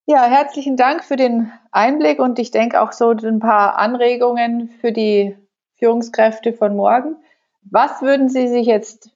Ja, 0.06 0.24
herzlichen 0.26 0.76
Dank 0.76 1.04
für 1.04 1.16
den 1.16 1.52
Einblick 1.72 2.20
und 2.20 2.38
ich 2.38 2.52
denke 2.52 2.80
auch 2.80 2.92
so 2.92 3.10
ein 3.10 3.40
paar 3.40 3.78
Anregungen 3.78 4.68
für 4.68 4.92
die 4.92 5.36
Führungskräfte 5.74 6.52
von 6.52 6.76
morgen. 6.76 7.16
Was 7.62 8.00
würden 8.00 8.28
Sie 8.28 8.46
sich 8.46 8.66
jetzt 8.66 9.10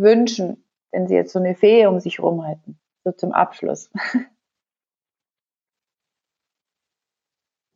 wünschen, 0.00 0.64
wenn 0.90 1.06
Sie 1.06 1.14
jetzt 1.14 1.32
so 1.32 1.38
eine 1.38 1.54
Fee 1.54 1.86
um 1.86 2.00
sich 2.00 2.18
herum 2.18 2.44
hätten? 2.44 2.78
So 3.04 3.12
zum 3.12 3.32
Abschluss. 3.32 3.90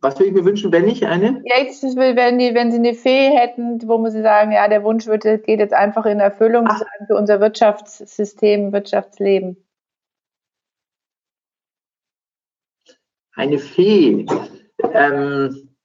Was 0.00 0.16
würde 0.16 0.28
ich 0.28 0.34
mir 0.34 0.44
wünschen, 0.44 0.70
wenn 0.70 0.86
ich 0.86 1.06
eine? 1.06 1.42
Ja, 1.44 1.60
jetzt 1.60 1.82
wenn, 1.82 2.38
die, 2.38 2.54
wenn 2.54 2.70
Sie 2.70 2.78
eine 2.78 2.94
Fee 2.94 3.30
hätten, 3.30 3.80
wo 3.88 3.98
man 3.98 4.12
Sie 4.12 4.22
sagen, 4.22 4.52
ja, 4.52 4.68
der 4.68 4.84
Wunsch 4.84 5.06
wird, 5.06 5.24
geht 5.24 5.58
jetzt 5.58 5.74
einfach 5.74 6.06
in 6.06 6.20
Erfüllung 6.20 6.66
Ach. 6.68 6.80
für 7.08 7.16
unser 7.16 7.40
Wirtschaftssystem, 7.40 8.72
Wirtschaftsleben. 8.72 9.56
Eine 13.32 13.58
Fee. 13.58 14.26
Ähm, 14.92 15.76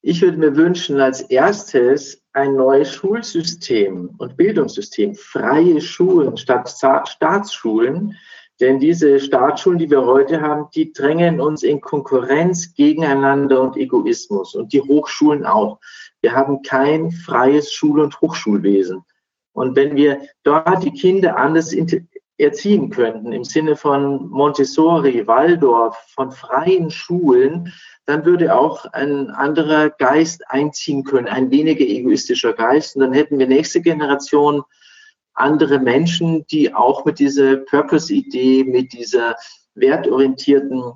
ich 0.00 0.22
würde 0.22 0.38
mir 0.38 0.56
wünschen, 0.56 1.00
als 1.00 1.22
erstes 1.22 2.23
ein 2.34 2.56
neues 2.56 2.92
Schulsystem 2.92 4.10
und 4.18 4.36
Bildungssystem, 4.36 5.14
freie 5.14 5.80
Schulen 5.80 6.36
statt 6.36 6.68
Staatsschulen. 6.68 8.16
Denn 8.60 8.78
diese 8.78 9.18
Staatsschulen, 9.18 9.78
die 9.78 9.90
wir 9.90 10.04
heute 10.04 10.40
haben, 10.40 10.68
die 10.74 10.92
drängen 10.92 11.40
uns 11.40 11.62
in 11.62 11.80
Konkurrenz 11.80 12.74
gegeneinander 12.74 13.60
und 13.62 13.76
Egoismus 13.76 14.54
und 14.54 14.72
die 14.72 14.82
Hochschulen 14.82 15.44
auch. 15.44 15.80
Wir 16.20 16.32
haben 16.32 16.62
kein 16.62 17.10
freies 17.10 17.72
Schul- 17.72 18.00
und 18.00 18.20
Hochschulwesen. 18.20 19.02
Und 19.52 19.76
wenn 19.76 19.96
wir 19.96 20.22
dort 20.42 20.82
die 20.84 20.92
Kinder 20.92 21.36
anders 21.36 21.72
erziehen 22.36 22.90
könnten, 22.90 23.32
im 23.32 23.44
Sinne 23.44 23.76
von 23.76 24.28
Montessori, 24.28 25.26
Waldorf, 25.26 25.96
von 26.14 26.32
freien 26.32 26.90
Schulen, 26.90 27.72
dann 28.06 28.24
würde 28.24 28.56
auch 28.56 28.86
ein 28.86 29.30
anderer 29.30 29.90
Geist 29.90 30.42
einziehen 30.50 31.04
können, 31.04 31.28
ein 31.28 31.50
weniger 31.50 31.84
egoistischer 31.84 32.52
Geist. 32.52 32.96
Und 32.96 33.02
dann 33.02 33.12
hätten 33.12 33.38
wir 33.38 33.46
nächste 33.46 33.80
Generation 33.80 34.62
andere 35.34 35.78
Menschen, 35.78 36.46
die 36.48 36.74
auch 36.74 37.04
mit 37.04 37.18
dieser 37.18 37.56
Purpose-Idee, 37.56 38.64
mit 38.64 38.92
dieser 38.92 39.36
wertorientierten 39.74 40.92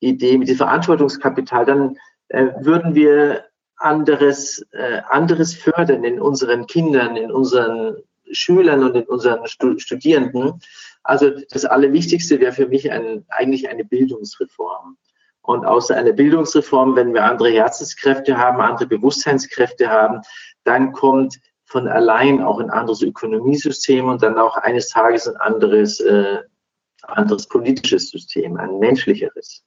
Idee, 0.00 0.38
mit 0.38 0.48
dem 0.48 0.56
Verantwortungskapital, 0.56 1.64
dann 1.64 1.96
äh, 2.28 2.48
würden 2.60 2.94
wir 2.94 3.44
anderes, 3.76 4.64
äh, 4.72 5.00
anderes 5.08 5.54
fördern 5.54 6.04
in 6.04 6.20
unseren 6.20 6.66
Kindern, 6.66 7.16
in 7.16 7.30
unseren 7.30 7.96
Schülern 8.32 8.82
und 8.82 8.96
in 8.96 9.04
unseren 9.04 9.46
Studierenden. 9.46 10.60
Also 11.02 11.30
das 11.50 11.64
Allerwichtigste 11.64 12.40
wäre 12.40 12.52
für 12.52 12.66
mich 12.66 12.90
ein, 12.90 13.24
eigentlich 13.28 13.68
eine 13.68 13.84
Bildungsreform. 13.84 14.96
Und 15.42 15.64
außer 15.64 15.96
einer 15.96 16.12
Bildungsreform, 16.12 16.94
wenn 16.94 17.14
wir 17.14 17.24
andere 17.24 17.50
Herzenskräfte 17.50 18.38
haben, 18.38 18.60
andere 18.60 18.86
Bewusstseinskräfte 18.86 19.88
haben, 19.88 20.20
dann 20.64 20.92
kommt 20.92 21.40
von 21.64 21.88
allein 21.88 22.42
auch 22.42 22.60
ein 22.60 22.70
anderes 22.70 23.02
Ökonomiesystem 23.02 24.06
und 24.06 24.22
dann 24.22 24.38
auch 24.38 24.56
eines 24.58 24.88
Tages 24.88 25.26
ein 25.26 25.36
anderes, 25.36 25.98
äh, 26.00 26.38
anderes 27.02 27.48
politisches 27.48 28.10
System, 28.10 28.56
ein 28.56 28.78
menschlicheres. 28.78 29.64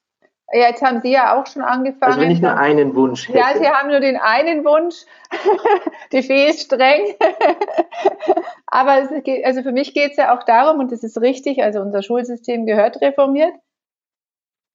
Ja, 0.52 0.68
jetzt 0.70 0.84
haben 0.84 1.02
Sie 1.02 1.12
ja 1.12 1.36
auch 1.36 1.48
schon 1.48 1.64
angefangen. 1.64 2.04
Also 2.04 2.22
wenn 2.22 2.32
ich 2.32 2.42
nur 2.42 2.56
einen 2.56 2.96
Wunsch 2.96 3.28
hätte. 3.28 3.40
Ja, 3.40 3.58
Sie 3.58 3.68
haben 3.68 3.90
nur 3.90 4.00
den 4.00 4.18
einen 4.18 4.64
Wunsch. 4.64 5.06
Die 6.12 6.22
Fee 6.22 6.50
ist 6.50 6.62
streng. 6.62 7.16
Aber 8.68 9.08
geht, 9.22 9.44
also 9.44 9.64
für 9.64 9.72
mich 9.72 9.94
geht 9.94 10.12
es 10.12 10.18
ja 10.18 10.38
auch 10.38 10.44
darum, 10.44 10.80
und 10.80 10.92
das 10.92 11.04
ist 11.04 11.20
richtig, 11.20 11.64
also 11.64 11.80
unser 11.82 12.04
Schulsystem 12.04 12.66
gehört 12.68 13.02
reformiert. 13.02 13.54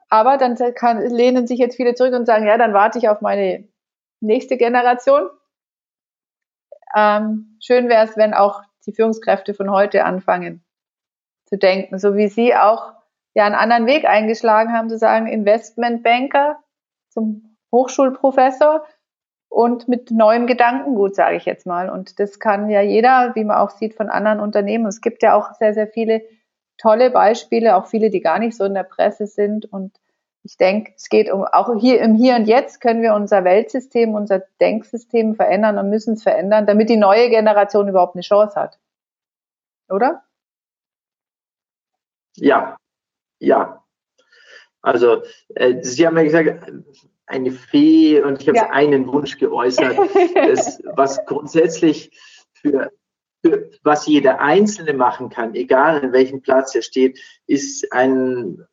Aber 0.09 0.39
dann 0.39 0.57
kann, 0.75 1.07
lehnen 1.09 1.47
sich 1.47 1.61
jetzt 1.61 1.77
viele 1.77 1.95
zurück 1.95 2.15
und 2.15 2.27
sagen, 2.27 2.47
ja, 2.47 2.59
dann 2.59 2.75
warte 2.75 2.99
ich 2.99 3.09
auf 3.09 3.21
meine 3.21 3.69
nächste 4.21 4.57
Generation. 4.57 5.31
Ähm, 6.97 7.57
schön 7.61 7.89
wäre 7.89 8.05
es, 8.05 8.17
wenn 8.17 8.35
auch 8.35 8.63
die 8.87 8.93
Führungskräfte 8.93 9.55
von 9.55 9.71
heute 9.71 10.05
anfangen 10.05 10.65
zu 11.47 11.57
denken, 11.59 11.99
so 11.99 12.17
wie 12.17 12.29
Sie 12.29 12.57
auch 12.57 12.93
ja 13.35 13.45
einen 13.45 13.55
anderen 13.55 13.87
Weg 13.87 14.05
eingeschlagen 14.07 14.73
haben, 14.73 14.89
zu 14.89 14.99
sagen 14.99 15.27
Investmentbanker 15.27 16.59
zum 17.09 17.57
Hochschulprofessor 17.73 18.85
und 19.49 19.89
mit 19.89 20.11
neuem 20.11 20.47
Gedankengut, 20.47 21.15
sage 21.15 21.37
ich 21.37 21.45
jetzt 21.45 21.67
mal. 21.67 21.91
Und 21.91 22.19
das 22.21 22.39
kann 22.39 22.71
ja 22.71 22.81
jeder, 22.81 23.35
wie 23.35 23.45
man 23.45 23.59
auch 23.59 23.71
sieht, 23.71 23.95
von 23.95 24.09
anderen 24.09 24.41
Unternehmen. 24.41 24.87
Es 24.87 25.01
gibt 25.01 25.23
ja 25.23 25.35
auch 25.35 25.55
sehr, 25.55 25.75
sehr 25.75 25.89
viele 25.89 26.23
tolle 26.79 27.11
Beispiele, 27.11 27.77
auch 27.77 27.87
viele, 27.87 28.11
die 28.11 28.21
gar 28.21 28.39
nicht 28.39 28.57
so 28.57 28.65
in 28.65 28.75
der 28.75 28.85
Presse 28.85 29.27
sind. 29.27 29.67
Und 29.67 29.93
ich 30.43 30.57
denke, 30.57 30.93
es 30.97 31.09
geht 31.09 31.31
um, 31.31 31.45
auch 31.45 31.75
hier 31.79 32.01
im 32.01 32.15
Hier 32.15 32.37
und 32.37 32.47
Jetzt 32.47 32.81
können 32.81 33.03
wir 33.03 33.15
unser 33.15 33.45
Weltsystem, 33.45 34.15
unser 34.15 34.41
Denksystem 34.61 35.35
verändern 35.35 35.79
und 35.79 35.91
müssen 35.91 36.15
es 36.15 36.23
verändern, 36.23 36.67
damit 36.67 36.89
die 36.89 36.97
neue 36.97 37.29
Generation 37.29 37.89
überhaupt 37.89 38.15
eine 38.15 38.23
Chance 38.23 38.59
hat. 38.59 38.79
Oder? 39.89 40.23
Ja, 42.37 42.77
ja. 43.41 43.85
Also, 44.83 45.23
äh, 45.55 45.83
Sie 45.83 46.07
haben 46.07 46.17
ja 46.17 46.23
gesagt, 46.23 46.73
eine 47.27 47.53
Fee 47.53 48.21
und 48.21 48.41
ich 48.41 48.49
habe 48.49 48.59
ja. 48.59 48.71
einen 48.71 49.07
Wunsch 49.07 49.39
geäußert, 49.39 49.97
das, 50.35 50.83
was 50.95 51.25
grundsätzlich 51.27 52.11
für 52.53 52.91
was 53.83 54.07
jeder 54.07 54.41
Einzelne 54.41 54.93
machen 54.93 55.31
kann, 55.31 55.55
egal 55.55 56.03
in 56.03 56.13
welchem 56.13 56.43
Platz 56.43 56.75
er 56.75 56.83
steht, 56.83 57.19
ist 57.47 57.91
ein, 57.93 58.67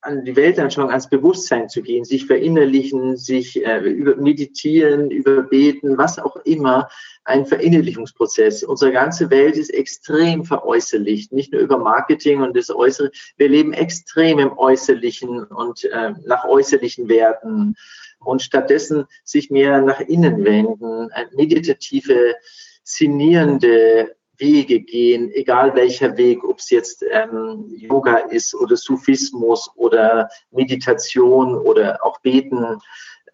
an 0.00 0.24
die 0.24 0.36
Weltanschauung, 0.36 0.90
ans 0.90 1.08
Bewusstsein 1.08 1.68
zu 1.68 1.82
gehen, 1.82 2.04
sich 2.04 2.26
verinnerlichen, 2.26 3.16
sich 3.16 3.64
äh, 3.64 3.78
über 3.78 4.16
meditieren, 4.16 5.10
überbeten, 5.10 5.96
was 5.96 6.18
auch 6.18 6.36
immer, 6.44 6.88
ein 7.24 7.46
Verinnerlichungsprozess. 7.46 8.62
Unsere 8.64 8.92
ganze 8.92 9.30
Welt 9.30 9.56
ist 9.56 9.70
extrem 9.70 10.44
veräußerlicht, 10.44 11.32
nicht 11.32 11.52
nur 11.52 11.62
über 11.62 11.78
Marketing 11.78 12.42
und 12.42 12.56
das 12.56 12.70
Äußere. 12.70 13.10
Wir 13.36 13.48
leben 13.48 13.72
extrem 13.72 14.38
im 14.38 14.56
Äußerlichen 14.58 15.44
und 15.44 15.84
äh, 15.84 16.12
nach 16.26 16.44
äußerlichen 16.44 17.08
Werten 17.08 17.76
und 18.20 18.42
stattdessen 18.42 19.06
sich 19.24 19.50
mehr 19.50 19.80
nach 19.80 20.00
innen 20.00 20.44
wenden, 20.44 21.10
meditative 21.34 22.34
sinnierende, 22.82 24.14
Wege 24.38 24.80
gehen, 24.80 25.30
egal 25.32 25.74
welcher 25.74 26.16
Weg, 26.16 26.44
ob 26.44 26.58
es 26.58 26.70
jetzt 26.70 27.04
ähm, 27.10 27.66
Yoga 27.68 28.16
ist 28.16 28.54
oder 28.54 28.76
Sufismus 28.76 29.70
oder 29.76 30.28
Meditation 30.50 31.54
oder 31.54 32.04
auch 32.04 32.20
Beten, 32.20 32.78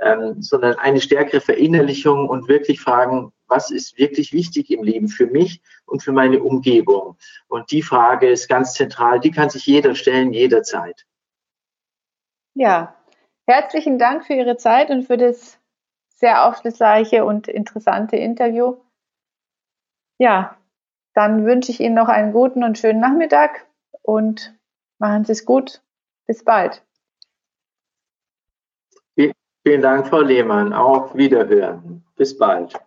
ähm, 0.01 0.41
sondern 0.43 0.77
eine 0.77 1.01
stärkere 1.01 1.41
Verinnerlichung 1.41 2.29
und 2.29 2.49
wirklich 2.49 2.81
fragen, 2.81 3.33
was 3.47 3.71
ist 3.71 3.99
wirklich 3.99 4.33
wichtig 4.33 4.71
im 4.71 4.83
Leben 4.83 5.09
für 5.09 5.27
mich 5.27 5.61
und 5.85 6.03
für 6.03 6.13
meine 6.13 6.43
Umgebung. 6.43 7.17
Und 7.49 7.71
die 7.71 7.83
Frage 7.83 8.29
ist 8.29 8.49
ganz 8.49 8.75
zentral, 8.75 9.21
die 9.21 9.31
kann 9.31 9.51
sich 9.51 9.67
jeder 9.67 9.95
stellen, 9.95 10.33
jederzeit. 10.33 11.05
Ja, 12.55 12.97
herzlichen 13.47 13.99
Dank 13.99 14.27
für 14.27 14.35
Ihre 14.35 14.57
Zeit 14.57 14.91
und 14.91 15.05
für 15.05 15.17
das 15.17 15.59
sehr 16.15 16.47
aufschlussreiche 16.47 17.25
und 17.25 17.49
interessante 17.49 18.17
Interview. 18.17 18.77
Ja, 20.19 20.60
dann 21.15 21.45
wünsche 21.45 21.73
ich 21.73 21.81
Ihnen 21.81 21.95
noch 21.95 22.09
einen 22.09 22.33
guten 22.33 22.65
und 22.65 22.79
schönen 22.79 23.01
Nachmittag 23.01 23.67
und 24.03 24.57
machen 24.99 25.25
Sie 25.25 25.33
es 25.33 25.45
gut. 25.45 25.83
Bis 26.27 26.45
bald. 26.45 26.85
Vielen 29.63 29.83
Dank, 29.83 30.07
Frau 30.07 30.21
Lehmann. 30.21 30.73
Auf 30.73 31.15
Wiederhören. 31.15 32.03
Bis 32.17 32.39
bald. 32.39 32.81